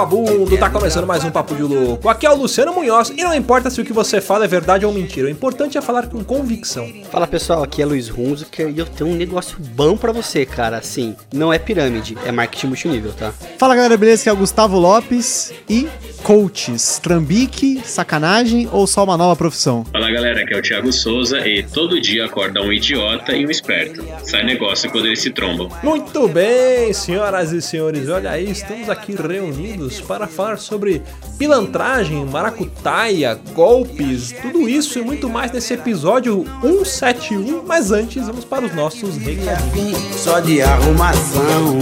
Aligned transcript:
vagabundo! 0.00 0.56
Tá 0.56 0.70
começando 0.70 1.06
mais 1.06 1.22
um 1.24 1.30
Papo 1.30 1.54
de 1.54 1.62
Louco. 1.62 2.08
Aqui 2.08 2.24
é 2.24 2.30
o 2.30 2.34
Luciano 2.34 2.72
Munhoz 2.72 3.10
e 3.10 3.22
não 3.22 3.34
importa 3.34 3.68
se 3.68 3.80
o 3.80 3.84
que 3.84 3.92
você 3.92 4.20
fala 4.20 4.46
é 4.46 4.48
verdade 4.48 4.86
ou 4.86 4.92
mentira, 4.92 5.26
o 5.26 5.30
importante 5.30 5.76
é 5.76 5.82
falar 5.82 6.06
com 6.06 6.24
convicção. 6.24 6.90
Fala 7.10 7.26
pessoal, 7.26 7.62
aqui 7.62 7.82
é 7.82 7.84
Luiz 7.86 8.08
Hunziker 8.08 8.70
e 8.70 8.78
eu 8.78 8.86
tenho 8.86 9.10
um 9.10 9.14
negócio 9.14 9.58
bom 9.60 9.96
pra 9.96 10.10
você, 10.10 10.46
cara. 10.46 10.78
Assim, 10.78 11.14
não 11.32 11.52
é 11.52 11.58
pirâmide, 11.58 12.16
é 12.24 12.32
marketing 12.32 12.68
multinível, 12.68 13.12
tá? 13.12 13.32
Fala 13.58 13.74
galera, 13.74 13.96
beleza? 13.98 14.22
Aqui 14.22 14.28
é 14.30 14.32
o 14.32 14.36
Gustavo 14.36 14.78
Lopes 14.78 15.52
e 15.68 15.86
coaches, 16.22 16.98
trambique, 16.98 17.82
sacanagem 17.84 18.68
ou 18.72 18.86
só 18.86 19.04
uma 19.04 19.16
nova 19.16 19.36
profissão? 19.36 19.84
Fala 19.92 20.10
galera, 20.10 20.42
aqui 20.42 20.54
é 20.54 20.58
o 20.58 20.62
Thiago 20.62 20.92
Souza 20.92 21.46
e 21.46 21.62
todo 21.62 22.00
dia 22.00 22.24
acorda 22.24 22.62
um 22.62 22.72
idiota 22.72 23.32
e 23.32 23.46
um 23.46 23.50
esperto. 23.50 24.02
Sai 24.24 24.44
negócio 24.44 24.90
quando 24.90 25.06
eles 25.06 25.20
se 25.20 25.30
trombam. 25.30 25.68
Muito 25.82 26.26
bem, 26.28 26.92
senhoras 26.92 27.52
e 27.52 27.60
senhores, 27.60 28.08
olha 28.08 28.30
aí, 28.30 28.50
estamos 28.50 28.88
aqui 28.88 29.14
reunidos 29.14 29.89
para 29.98 30.26
falar 30.26 30.58
sobre 30.58 31.02
pilantragem, 31.38 32.24
maracutaia, 32.26 33.40
golpes, 33.54 34.32
tudo 34.42 34.68
isso 34.68 34.98
e 34.98 35.02
muito 35.02 35.30
mais 35.30 35.50
nesse 35.50 35.72
episódio 35.72 36.44
171. 36.60 37.62
Mas 37.66 37.90
antes, 37.90 38.26
vamos 38.26 38.44
para 38.44 38.66
os 38.66 38.74
nossos 38.74 39.16
recadinhos. 39.16 39.98
Só 40.16 40.38
de 40.38 40.60
arrumação. 40.60 41.78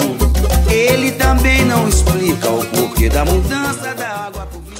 Ele 0.70 1.12
também 1.12 1.64
não 1.64 1.88
explica 1.88 2.48
o 2.48 2.64
porquê 2.66 3.08
da 3.08 3.24
mudança 3.24 3.94
da 3.94 4.08
água 4.26 4.46
pro 4.46 4.60
vinho. 4.60 4.78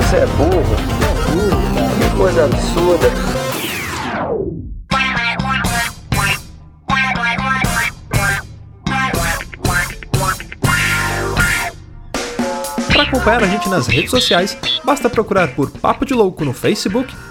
Você 0.00 0.16
é 0.16 0.26
burro. 0.26 0.76
Que 1.98 2.16
coisa 2.16 2.44
absurda. 2.44 3.47
Acompanhar 13.08 13.42
a 13.42 13.46
gente 13.46 13.68
nas 13.70 13.86
redes 13.86 14.10
sociais, 14.10 14.56
basta 14.84 15.08
procurar 15.08 15.48
por 15.54 15.70
Papo 15.70 16.04
de 16.04 16.12
Louco 16.12 16.44
no 16.44 16.52
Facebook, 16.52 17.08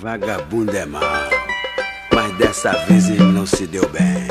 Vagabundo 0.00 0.76
é 0.76 0.86
mau, 0.86 1.02
mas 2.14 2.38
dessa 2.38 2.70
vez 2.86 3.10
ele 3.10 3.32
não 3.32 3.44
se 3.44 3.66
deu 3.66 3.82
bem. 3.88 4.28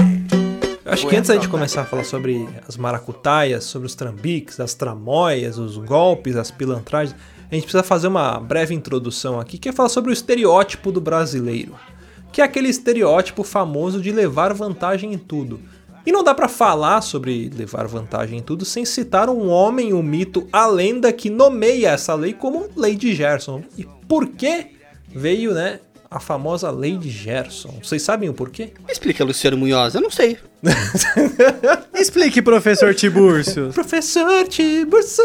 Eu 0.85 0.93
acho 0.93 1.05
que 1.05 1.13
antes 1.13 1.27
da 1.27 1.33
gente 1.33 1.49
começar 1.49 1.81
a 1.81 1.85
falar 1.85 2.05
sobre 2.05 2.47
as 2.65 2.77
maracutaias, 2.77 3.65
sobre 3.65 3.85
os 3.85 3.93
trambiques, 3.93 4.61
as 4.61 4.73
tramóias, 4.73 5.57
os 5.57 5.75
golpes, 5.75 6.37
as 6.37 6.49
pilantragens, 6.49 7.13
a 7.51 7.53
gente 7.53 7.63
precisa 7.63 7.83
fazer 7.83 8.07
uma 8.07 8.39
breve 8.39 8.73
introdução 8.73 9.41
aqui, 9.41 9.57
que 9.57 9.67
é 9.67 9.73
falar 9.73 9.89
sobre 9.89 10.09
o 10.09 10.13
estereótipo 10.13 10.89
do 10.89 11.01
brasileiro. 11.01 11.75
Que 12.31 12.39
é 12.39 12.45
aquele 12.45 12.69
estereótipo 12.69 13.43
famoso 13.43 14.01
de 14.01 14.13
levar 14.13 14.53
vantagem 14.53 15.13
em 15.13 15.17
tudo. 15.17 15.59
E 16.05 16.13
não 16.13 16.23
dá 16.23 16.33
pra 16.33 16.47
falar 16.47 17.01
sobre 17.01 17.51
levar 17.53 17.87
vantagem 17.87 18.39
em 18.39 18.41
tudo 18.41 18.63
sem 18.63 18.85
citar 18.85 19.29
um 19.29 19.49
homem, 19.49 19.93
um 19.93 20.01
mito, 20.01 20.47
a 20.53 20.65
lenda 20.65 21.11
que 21.11 21.29
nomeia 21.29 21.89
essa 21.89 22.15
lei 22.15 22.31
como 22.31 22.69
Lei 22.73 22.95
de 22.95 23.13
Gerson. 23.13 23.63
E 23.77 23.85
por 24.07 24.27
que 24.29 24.76
veio, 25.17 25.53
né, 25.53 25.79
a 26.09 26.19
famosa 26.19 26.69
Lei 26.69 26.95
de 26.95 27.09
Gerson? 27.09 27.79
Vocês 27.83 28.01
sabem 28.01 28.29
o 28.29 28.33
porquê? 28.33 28.71
Explica, 28.87 29.23
Luciano 29.23 29.57
Munhoz, 29.57 29.95
eu 29.95 30.01
não 30.01 30.11
sei. 30.11 30.37
Explique, 31.93 32.41
professor 32.41 32.93
Tibúrcio. 32.93 33.71
Professor 33.73 34.47
Tiburcio! 34.47 35.23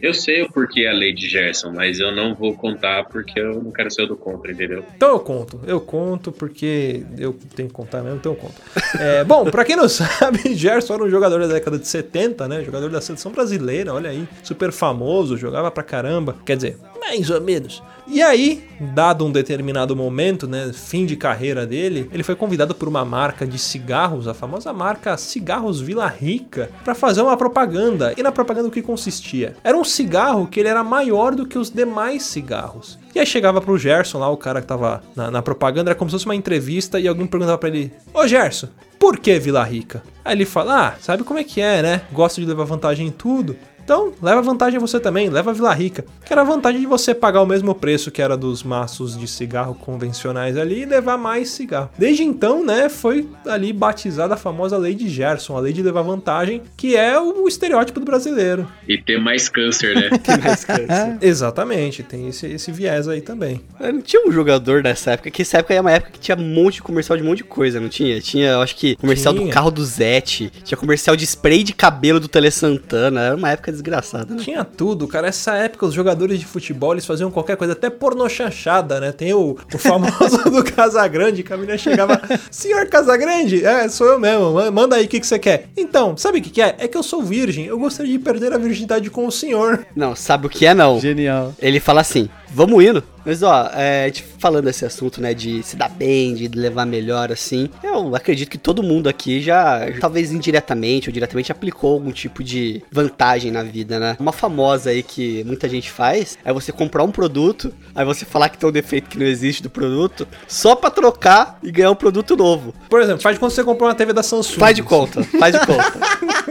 Eu 0.00 0.12
sei 0.12 0.42
o 0.42 0.52
porquê 0.52 0.86
a 0.86 0.92
lei 0.92 1.14
de 1.14 1.28
Gerson, 1.28 1.72
mas 1.72 1.98
eu 1.98 2.14
não 2.14 2.34
vou 2.34 2.54
contar 2.54 3.04
porque 3.04 3.40
eu 3.40 3.62
não 3.62 3.70
quero 3.72 3.90
ser 3.90 4.02
o 4.02 4.06
do 4.06 4.16
contra, 4.16 4.52
entendeu? 4.52 4.84
Então 4.94 5.10
eu 5.10 5.20
conto, 5.20 5.60
eu 5.66 5.80
conto 5.80 6.30
porque 6.30 7.02
eu 7.18 7.36
tenho 7.54 7.68
que 7.68 7.74
contar 7.74 8.02
mesmo, 8.02 8.18
então 8.18 8.32
eu 8.32 8.36
conto. 8.36 8.54
É, 9.00 9.24
bom, 9.24 9.44
pra 9.46 9.64
quem 9.64 9.74
não 9.74 9.88
sabe, 9.88 10.54
Gerson 10.54 10.94
era 10.94 11.04
um 11.04 11.10
jogador 11.10 11.40
da 11.40 11.54
década 11.54 11.78
de 11.78 11.88
70, 11.88 12.46
né? 12.46 12.62
Jogador 12.62 12.90
da 12.90 13.00
seleção 13.00 13.32
brasileira, 13.32 13.94
olha 13.94 14.10
aí, 14.10 14.28
super 14.42 14.70
famoso, 14.70 15.36
jogava 15.36 15.70
pra 15.70 15.82
caramba. 15.82 16.36
Quer 16.44 16.56
dizer, 16.56 16.78
mais 17.00 17.30
ou 17.30 17.40
menos. 17.40 17.82
E 18.08 18.22
aí, 18.22 18.64
dado 18.80 19.26
um 19.26 19.32
determinado 19.32 19.96
momento, 19.96 20.46
né, 20.46 20.70
fim 20.72 21.04
de 21.04 21.16
carreira 21.16 21.66
dele, 21.66 22.08
ele 22.12 22.22
foi 22.22 22.36
convidado 22.36 22.74
por 22.74 22.88
uma 22.88 23.04
marca 23.04 23.46
de 23.46 23.58
cigarros, 23.58 24.28
a 24.28 24.34
famosa 24.34 24.72
marca 24.72 25.16
Cigarros 25.16 25.80
Vila 25.80 26.06
Rica, 26.06 26.70
para 26.84 26.94
fazer 26.94 27.22
uma 27.22 27.36
propaganda. 27.36 28.14
E 28.16 28.22
na 28.22 28.30
propaganda 28.30 28.68
o 28.68 28.70
que 28.70 28.80
consistia? 28.80 29.56
Era 29.64 29.76
um 29.76 29.84
cigarro 29.84 30.46
que 30.46 30.60
ele 30.60 30.68
era 30.68 30.84
maior 30.84 31.34
do 31.34 31.46
que 31.46 31.58
os 31.58 31.68
demais 31.68 32.22
cigarros. 32.22 32.98
E 33.14 33.18
aí 33.18 33.26
chegava 33.26 33.60
pro 33.60 33.78
Gerson 33.78 34.18
lá, 34.18 34.28
o 34.30 34.36
cara 34.36 34.60
que 34.60 34.68
tava 34.68 35.02
na, 35.14 35.30
na 35.30 35.42
propaganda, 35.42 35.90
era 35.90 35.98
como 35.98 36.10
se 36.10 36.14
fosse 36.14 36.26
uma 36.26 36.34
entrevista 36.34 37.00
e 37.00 37.08
alguém 37.08 37.26
perguntava 37.26 37.58
pra 37.58 37.68
ele: 37.68 37.92
Ô 38.14 38.26
Gerson, 38.26 38.68
por 38.98 39.18
que 39.18 39.38
Vila 39.38 39.64
Rica? 39.64 40.02
Aí 40.24 40.34
ele 40.34 40.44
fala: 40.44 40.88
Ah, 40.88 40.94
sabe 41.00 41.24
como 41.24 41.38
é 41.38 41.44
que 41.44 41.60
é, 41.60 41.82
né? 41.82 42.02
Gosto 42.12 42.40
de 42.40 42.46
levar 42.46 42.64
vantagem 42.64 43.06
em 43.06 43.10
tudo. 43.10 43.56
Então, 43.86 44.12
leva 44.20 44.42
vantagem 44.42 44.80
você 44.80 44.98
também, 44.98 45.30
leva 45.30 45.52
a 45.52 45.54
Vila 45.54 45.72
Rica. 45.72 46.04
Que 46.24 46.32
era 46.32 46.42
a 46.42 46.44
vantagem 46.44 46.80
de 46.80 46.88
você 46.88 47.14
pagar 47.14 47.40
o 47.40 47.46
mesmo 47.46 47.72
preço 47.72 48.10
que 48.10 48.20
era 48.20 48.36
dos 48.36 48.64
maços 48.64 49.16
de 49.16 49.28
cigarro 49.28 49.76
convencionais 49.76 50.56
ali 50.56 50.82
e 50.82 50.84
levar 50.84 51.16
mais 51.16 51.50
cigarro. 51.50 51.88
Desde 51.96 52.24
então, 52.24 52.66
né, 52.66 52.88
foi 52.88 53.28
ali 53.46 53.72
batizada 53.72 54.34
a 54.34 54.36
famosa 54.36 54.76
lei 54.76 54.92
de 54.92 55.08
Gerson, 55.08 55.56
a 55.56 55.60
lei 55.60 55.72
de 55.72 55.84
levar 55.84 56.02
vantagem, 56.02 56.62
que 56.76 56.96
é 56.96 57.16
o 57.16 57.46
estereótipo 57.46 58.00
do 58.00 58.06
brasileiro. 58.06 58.66
E 58.88 58.98
ter 58.98 59.20
mais 59.20 59.48
câncer, 59.48 59.94
né? 59.94 60.10
Tem 60.18 60.36
mais 60.36 60.64
câncer. 60.64 61.18
Exatamente, 61.22 62.02
tem 62.02 62.26
esse, 62.26 62.46
esse 62.46 62.72
viés 62.72 63.06
aí 63.06 63.20
também. 63.20 63.60
Não 63.78 64.02
tinha 64.02 64.26
um 64.26 64.32
jogador 64.32 64.82
dessa 64.82 65.12
época, 65.12 65.30
que 65.30 65.42
essa 65.42 65.58
época 65.58 65.74
era 65.74 65.80
uma 65.80 65.92
época 65.92 66.10
que 66.10 66.18
tinha 66.18 66.36
um 66.36 66.42
monte 66.42 66.74
de 66.74 66.82
comercial 66.82 67.16
de 67.16 67.22
um 67.22 67.26
monte 67.26 67.38
de 67.38 67.44
coisa, 67.44 67.78
não 67.78 67.88
tinha? 67.88 68.20
Tinha, 68.20 68.48
eu 68.48 68.62
acho 68.62 68.74
que, 68.74 68.96
comercial 68.96 69.32
Tinha. 69.32 69.46
do 69.46 69.52
carro 69.52 69.70
do 69.70 69.84
Zete, 69.84 70.50
tinha 70.64 70.76
comercial 70.76 71.14
de 71.14 71.24
spray 71.24 71.62
de 71.62 71.72
cabelo 71.72 72.18
do 72.18 72.26
Tele 72.26 72.50
Santana, 72.50 73.20
era 73.20 73.36
uma 73.36 73.50
época 73.50 73.75
desgraçada, 73.76 74.34
né? 74.34 74.42
Tinha 74.42 74.64
tudo, 74.64 75.06
cara. 75.06 75.28
Essa 75.28 75.54
época 75.54 75.86
os 75.86 75.94
jogadores 75.94 76.38
de 76.38 76.46
futebol 76.46 76.92
eles 76.92 77.06
faziam 77.06 77.30
qualquer 77.30 77.56
coisa, 77.56 77.72
até 77.74 77.88
pornô 77.90 78.28
chanchada, 78.28 78.98
né? 79.00 79.12
Tem 79.12 79.32
o, 79.32 79.56
o 79.74 79.78
famoso 79.78 80.38
do 80.50 80.64
Casagrande, 80.64 81.42
que 81.42 81.52
a 81.52 81.56
menina 81.56 81.78
chegava, 81.78 82.20
senhor 82.50 82.86
Casagrande, 82.88 83.64
é, 83.64 83.88
sou 83.88 84.06
eu 84.06 84.18
mesmo, 84.18 84.52
ma- 84.52 84.70
manda 84.70 84.96
aí 84.96 85.04
o 85.04 85.08
que, 85.08 85.20
que 85.20 85.26
você 85.26 85.38
quer. 85.38 85.68
Então, 85.76 86.16
sabe 86.16 86.38
o 86.38 86.42
que, 86.42 86.50
que 86.50 86.62
é? 86.62 86.74
É 86.78 86.88
que 86.88 86.96
eu 86.96 87.02
sou 87.02 87.22
virgem, 87.22 87.66
eu 87.66 87.78
gostaria 87.78 88.12
de 88.12 88.18
perder 88.18 88.52
a 88.52 88.58
virgindade 88.58 89.10
com 89.10 89.26
o 89.26 89.30
senhor. 89.32 89.86
Não, 89.94 90.14
sabe 90.16 90.46
o 90.46 90.50
que 90.50 90.66
é 90.66 90.74
não? 90.74 90.98
Genial. 91.00 91.54
Ele 91.58 91.78
fala 91.80 92.00
assim, 92.00 92.28
vamos 92.50 92.84
indo. 92.84 93.02
Mas 93.26 93.42
ó, 93.42 93.68
é, 93.74 94.12
falando 94.38 94.66
desse 94.66 94.84
assunto, 94.84 95.20
né, 95.20 95.34
de 95.34 95.60
se 95.64 95.74
dar 95.74 95.88
bem, 95.88 96.32
de 96.32 96.46
levar 96.46 96.86
melhor, 96.86 97.32
assim, 97.32 97.68
eu 97.82 98.14
acredito 98.14 98.48
que 98.48 98.56
todo 98.56 98.84
mundo 98.84 99.08
aqui 99.08 99.40
já, 99.40 99.80
talvez 100.00 100.32
indiretamente 100.32 101.08
ou 101.08 101.12
diretamente, 101.12 101.50
aplicou 101.50 101.94
algum 101.94 102.12
tipo 102.12 102.44
de 102.44 102.84
vantagem 102.90 103.50
na 103.50 103.64
vida, 103.64 103.98
né? 103.98 104.16
Uma 104.20 104.30
famosa 104.30 104.90
aí 104.90 105.02
que 105.02 105.42
muita 105.42 105.68
gente 105.68 105.90
faz 105.90 106.38
é 106.44 106.52
você 106.52 106.70
comprar 106.70 107.02
um 107.02 107.10
produto, 107.10 107.72
aí 107.96 108.04
você 108.04 108.24
falar 108.24 108.48
que 108.48 108.58
tem 108.58 108.68
um 108.68 108.72
defeito 108.72 109.10
que 109.10 109.18
não 109.18 109.26
existe 109.26 109.60
do 109.60 109.70
produto, 109.70 110.28
só 110.46 110.76
pra 110.76 110.88
trocar 110.88 111.58
e 111.64 111.72
ganhar 111.72 111.90
um 111.90 111.96
produto 111.96 112.36
novo. 112.36 112.72
Por 112.88 113.00
exemplo, 113.00 113.22
faz 113.22 113.34
de 113.34 113.40
quando 113.40 113.50
você 113.50 113.64
comprou 113.64 113.88
uma 113.88 113.94
TV 113.96 114.12
da 114.12 114.22
Samsung. 114.22 114.60
Faz 114.60 114.76
de 114.76 114.84
conta, 114.84 115.24
faz 115.24 115.52
de 115.52 115.66
conta. 115.66 115.98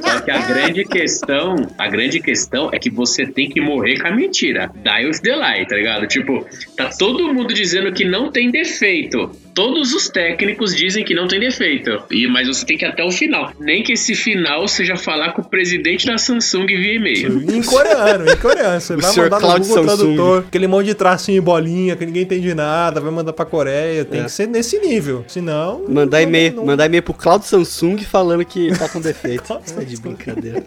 Só 0.02 0.20
que 0.26 0.32
a 0.32 0.46
grande 0.46 0.84
questão, 0.84 1.56
a 1.78 1.88
grande 1.88 2.20
questão 2.20 2.70
é 2.74 2.80
que 2.80 2.90
você 2.90 3.26
tem 3.26 3.48
que 3.48 3.62
morrer 3.62 3.98
com 4.02 4.10
a 4.10 4.12
mentira. 4.12 4.70
Die 4.76 5.06
with 5.06 5.20
the 5.22 5.36
lie, 5.36 5.66
tá 5.66 5.76
ligado? 5.78 5.85
Tipo, 6.08 6.46
tá 6.76 6.90
todo 6.98 7.34
mundo 7.34 7.54
dizendo 7.54 7.92
que 7.92 8.04
não 8.06 8.32
tem 8.32 8.50
defeito. 8.52 9.32
Todos 9.54 9.94
os 9.94 10.10
técnicos 10.10 10.76
dizem 10.76 11.04
que 11.06 11.14
não 11.14 11.28
tem 11.28 11.40
defeito. 11.40 12.04
E, 12.12 12.28
mas 12.28 12.48
você 12.48 12.66
tem 12.66 12.78
que 12.78 12.84
ir 12.86 12.90
até 12.90 13.04
o 13.04 13.12
final. 13.12 13.54
Nem 13.60 13.82
que 13.84 13.94
esse 13.94 14.14
final 14.16 14.68
seja 14.68 14.98
falar 14.98 15.32
com 15.32 15.42
o 15.42 15.46
presidente 15.50 16.06
da 16.06 16.18
Samsung 16.18 16.66
via 16.66 16.94
e-mail. 16.96 17.42
Em 17.50 17.62
coreano, 17.64 18.30
em 18.30 18.36
coreano. 18.38 18.82
Você 18.82 18.94
O 18.96 18.98
vai 19.00 19.16
mandar 19.16 19.36
no 19.36 19.40
Cláudio 19.42 19.68
Google 19.70 19.84
Samsung. 19.86 19.98
Tradutor, 20.16 20.44
aquele 20.48 20.68
monte 20.68 20.88
de 20.88 20.94
tracinho 20.96 21.38
e 21.38 21.42
bolinha 21.42 21.96
que 21.96 22.06
ninguém 22.06 22.24
entende 22.24 22.54
nada, 22.54 23.00
vai 23.00 23.12
mandar 23.12 23.32
pra 23.32 23.46
Coreia. 23.46 24.04
Tem 24.04 24.22
É. 24.22 24.24
que 24.26 24.32
ser 24.32 24.48
nesse 24.48 24.78
nível. 24.80 25.24
Senão. 25.28 25.86
Mandar 25.88 26.18
não- 26.22 26.28
e-mail, 26.28 26.54
não- 26.56 26.66
mandar 26.66 26.86
e-mail 26.88 27.04
pro 27.04 27.14
Cloud 27.14 27.46
Samsung 27.46 27.98
falando 28.00 28.44
que 28.44 28.78
tá 28.78 28.90
com 28.90 29.00
defeito. 29.00 29.58
Isso 29.66 29.80
é 29.80 29.84
de 29.86 29.98
brincadeira. 29.98 30.64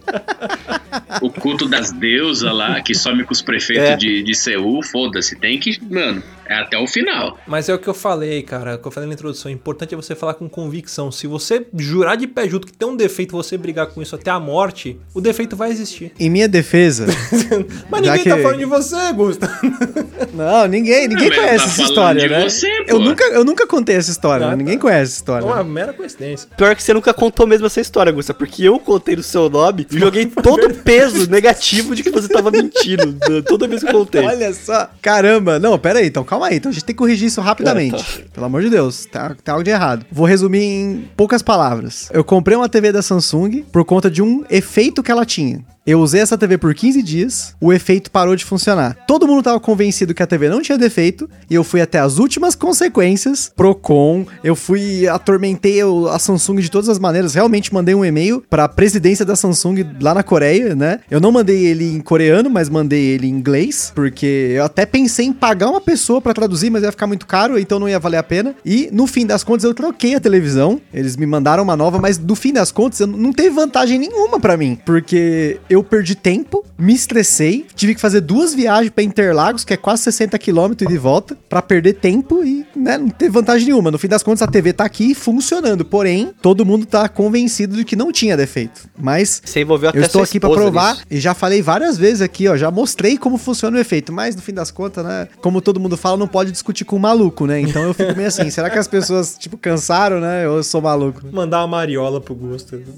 O 1.21 1.31
culto 1.31 1.69
das 1.69 1.93
deusas 1.93 2.53
lá, 2.55 2.81
que 2.81 2.95
some 2.95 3.25
com 3.25 3.33
os 3.33 3.43
prefeitos 3.43 3.85
É. 3.85 3.97
de, 3.97 4.23
de 4.23 4.35
Seul, 4.35 4.83
foda-se. 5.09 5.37
Tem 5.37 5.59
que, 5.59 5.79
mano, 5.91 6.23
é 6.49 6.55
até 6.55 6.79
o 6.79 6.87
final. 6.87 7.39
Mas 7.47 7.69
é 7.69 7.75
o 7.75 7.79
que 7.79 7.89
eu 7.89 7.95
falei, 7.95 8.43
cara, 8.43 8.75
o 8.75 8.79
que 8.79 8.87
eu 8.87 8.91
falei 8.91 9.09
na 9.09 9.15
introdução. 9.15 9.51
O 9.51 9.55
importante 9.55 9.95
é 9.95 9.97
você 9.97 10.15
falar 10.15 10.35
com 10.35 10.49
convicção. 10.49 11.11
Se 11.13 11.27
você 11.27 11.67
jurar 11.77 12.17
de 12.17 12.27
pé 12.27 12.49
junto 12.49 12.67
que 12.67 12.73
tem 12.73 12.89
um 12.89 12.97
defeito, 12.97 13.33
você 13.37 13.57
brigar 13.57 13.87
com 13.89 14.01
isso 14.03 14.15
até 14.15 14.31
a 14.31 14.41
morte, 14.41 14.99
o 15.15 15.21
defeito 15.21 15.57
vai 15.57 15.71
existir. 15.71 16.13
Em 16.19 16.31
minha 16.31 16.49
defesa. 16.49 17.07
Mas 17.91 18.01
ninguém 18.03 18.23
que- 18.23 18.29
tá 18.31 18.39
falando 18.39 18.59
de 18.59 18.65
você, 18.65 19.13
Gusta. 19.13 19.49
Não, 20.35 20.67
ninguém, 20.69 21.09
ninguém 21.09 21.31
Não, 21.31 21.37
mas 21.37 21.45
conhece 21.47 21.65
tá 21.65 21.71
essa 21.73 21.83
história, 21.83 22.21
de 22.21 22.29
né? 22.29 22.49
você, 22.49 22.69
eu, 22.87 22.97
pô. 22.97 22.99
nunca, 23.01 23.25
eu 23.25 23.45
nunca 23.45 23.67
contei 23.67 23.97
essa 23.97 24.11
história, 24.11 24.47
Ah, 24.47 24.51
né? 24.51 24.53
tá. 24.53 24.57
ninguém 24.57 24.79
conhece 24.79 25.03
essa 25.03 25.15
É 25.15 25.17
história. 25.17 25.47
uma 25.47 25.65
mera 25.65 25.93
coincidência. 25.93 26.49
Pior 26.57 26.77
que 26.77 26.83
você 26.83 26.93
nunca 26.95 27.13
contou 27.13 27.47
mesmo 27.47 27.67
essa 27.67 27.81
história, 27.81 28.13
Gusta, 28.13 28.33
porque 28.35 28.63
eu 28.63 28.79
contei 28.79 29.17
no 29.17 29.23
seu 29.23 29.49
nome 29.51 29.87
e 29.91 29.99
joguei 29.99 30.27
todo 30.43 30.67
o 30.69 30.75
peso 30.75 31.29
negativo 31.29 31.95
de 31.95 32.03
que 32.05 32.11
você 32.11 32.29
tava 32.29 32.51
mentindo 32.53 33.07
né, 33.29 33.43
toda 33.47 33.67
vez 33.67 33.83
que 33.83 33.89
eu 33.89 33.93
contei. 33.93 34.25
Olha 34.25 34.53
só. 34.53 34.89
Caramba. 35.03 35.59
Não, 35.59 35.77
pera 35.79 35.99
aí. 35.99 36.07
Então, 36.07 36.23
calma 36.23 36.38
aí. 36.45 36.57
Então 36.57 36.71
a 36.71 36.73
gente 36.73 36.85
tem 36.85 36.95
que 36.95 36.99
corrigir 36.99 37.27
isso 37.27 37.41
rapidamente. 37.41 38.23
É, 38.25 38.29
Pelo 38.33 38.47
amor 38.47 38.63
de 38.63 38.71
Deus. 38.71 39.07
Tá, 39.07 39.35
tá 39.43 39.53
algo 39.53 39.65
de 39.65 39.71
errado. 39.71 40.07
Vou 40.11 40.27
resumir 40.27 40.63
em 40.63 41.09
poucas 41.17 41.43
palavras. 41.43 42.09
Eu 42.13 42.25
comprei 42.25 42.57
uma 42.57 42.69
TV 42.69 42.93
da 42.93 43.03
Samsung 43.03 43.65
por 43.73 43.85
conta 43.85 44.11
de 44.11 44.23
um 44.23 44.45
efeito 44.51 45.03
que 45.03 45.11
ela 45.11 45.25
tinha. 45.25 45.65
Eu 45.89 46.01
usei 46.01 46.21
essa 46.21 46.37
TV 46.37 46.59
por 46.59 46.75
15 46.75 47.03
dias, 47.03 47.57
o 47.59 47.73
efeito 47.73 48.11
parou 48.11 48.37
de 48.37 48.45
funcionar. 48.45 48.95
Todo 49.07 49.27
mundo 49.27 49.43
tava 49.43 49.59
convencido 49.59 50.13
que 50.13 50.23
a 50.23 50.27
TV 50.27 50.47
não 50.51 50.61
tinha 50.61 50.77
defeito, 50.77 51.27
e 51.49 51.55
eu 51.55 51.65
fui 51.65 51.81
até 51.81 51.99
as 51.99 52.19
últimas 52.19 52.55
consequências, 52.55 53.51
Procon, 53.57 54.27
eu 54.45 54.55
fui, 54.55 55.09
atormentei 55.09 55.81
a 55.81 56.19
Samsung 56.19 56.57
de 56.57 56.71
todas 56.71 56.91
as 56.91 56.99
maneiras, 56.99 57.33
realmente 57.33 57.73
mandei 57.73 57.95
um 57.95 58.05
e-mail 58.05 58.45
pra 58.51 58.69
presidência 58.69 59.25
da 59.25 59.35
Samsung 59.35 59.77
lá 59.99 60.13
na 60.13 60.23
Coreia, 60.23 60.75
né? 60.75 61.01
Eu 61.11 61.21
não 61.23 61.33
mandei 61.33 61.65
ele 61.65 61.91
em 61.91 62.01
coreano, 62.01 62.51
mas 62.51 62.69
mandei 62.69 63.07
ele 63.07 63.27
em 63.27 63.31
inglês, 63.31 63.91
porque 63.95 64.53
eu 64.57 64.65
até 64.65 64.85
pensei 64.85 65.25
em 65.25 65.33
pagar 65.33 65.71
uma 65.71 65.81
pessoa 65.81 66.21
pra 66.21 66.35
traduzir, 66.35 66.69
mas 66.69 66.83
ia 66.83 66.91
ficar 66.93 67.07
muito 67.07 67.27
caro, 67.27 67.59
então 67.59 67.79
não 67.79 67.89
ia 67.89 67.99
valer 67.99 68.19
a 68.19 68.23
pena. 68.23 68.55
E 68.63 68.91
no 68.93 69.07
fim 69.07 69.25
das 69.25 69.43
contas 69.43 69.65
eu 69.65 69.73
troquei 69.73 70.15
a 70.15 70.21
televisão, 70.21 70.83
eles 70.93 71.17
me 71.17 71.25
mandaram 71.25 71.63
uma 71.63 71.75
nova, 71.75 71.99
mas 71.99 72.19
no 72.19 72.35
fim 72.35 72.53
das 72.53 72.71
contas 72.71 73.01
não 73.09 73.33
teve 73.33 73.49
vantagem 73.49 73.99
nenhuma 73.99 74.39
pra 74.39 74.55
mim, 74.55 74.79
porque 74.85 75.59
eu 75.71 75.78
perdi 75.83 76.15
tempo, 76.15 76.65
me 76.79 76.95
estressei, 76.95 77.67
tive 77.75 77.95
que 77.95 78.01
fazer 78.01 78.21
duas 78.21 78.55
viagens 78.55 78.91
pra 78.91 79.03
Interlagos, 79.05 79.65
que 79.65 79.75
é 79.75 79.77
quase 79.77 80.03
60 80.05 80.39
quilômetros 80.39 80.89
de 80.89 80.99
volta, 80.99 81.37
pra 81.49 81.61
perder 81.63 81.95
tempo 81.95 82.45
e 82.45 82.65
né, 82.77 82.97
não 82.99 83.09
teve 83.09 83.31
vantagem 83.31 83.67
nenhuma. 83.67 83.91
No 83.91 83.99
fim 83.99 84.09
das 84.09 84.23
contas 84.23 84.43
a 84.43 84.47
TV 84.47 84.73
tá 84.73 84.85
aqui 84.85 85.15
funcionando, 85.15 85.85
porém 85.85 86.33
todo 86.41 86.65
mundo 86.65 86.87
tá 86.87 87.09
convencido 87.09 87.77
de 87.77 87.85
que 87.85 87.97
não 87.97 88.13
tinha 88.13 88.37
defeito. 88.37 88.89
Mas 88.99 89.43
Você 89.45 89.61
envolveu 89.61 89.91
até 89.91 89.99
eu 89.99 90.03
estou 90.03 90.23
aqui 90.23 90.39
pra 90.39 90.49
esposa 90.49 90.63
provar 90.71 90.95
nisso. 90.95 91.07
e 91.11 91.19
já 91.21 91.35
falei 91.35 91.61
várias 91.63 91.97
vezes 91.99 92.21
aqui, 92.23 92.49
ó, 92.49 92.57
já 92.57 92.71
mostrei 92.71 93.17
como 93.19 93.37
funciona 93.39 93.77
o 93.77 93.81
efeito, 93.81 94.13
mas 94.13 94.35
no 94.37 94.43
fim 94.43 94.53
das 94.53 94.71
contas, 94.71 95.05
né, 95.05 95.29
como 95.41 95.61
todo 95.61 95.81
mundo 95.81 95.97
fala, 95.97 96.17
não 96.17 96.29
pode 96.29 96.51
discutir 96.53 96.85
com 96.85 96.97
um 96.97 97.01
maluco, 97.01 97.47
né? 97.47 97.61
Então 97.61 97.83
eu 97.83 97.95
fico 97.95 98.15
meio 98.17 98.29
assim, 98.29 98.49
será 98.51 98.71
que 98.71 98.79
as 98.79 98.87
pessoas, 98.89 99.37
tipo, 99.39 99.57
cansaram, 99.59 100.21
né? 100.21 100.49
Ou 100.49 100.59
eu 100.59 100.63
sou 100.63 100.81
maluco? 100.81 101.23
Mandar 101.33 101.61
uma 101.61 101.67
mariola 101.69 102.21
pro 102.21 102.35
Gusta. 102.35 102.79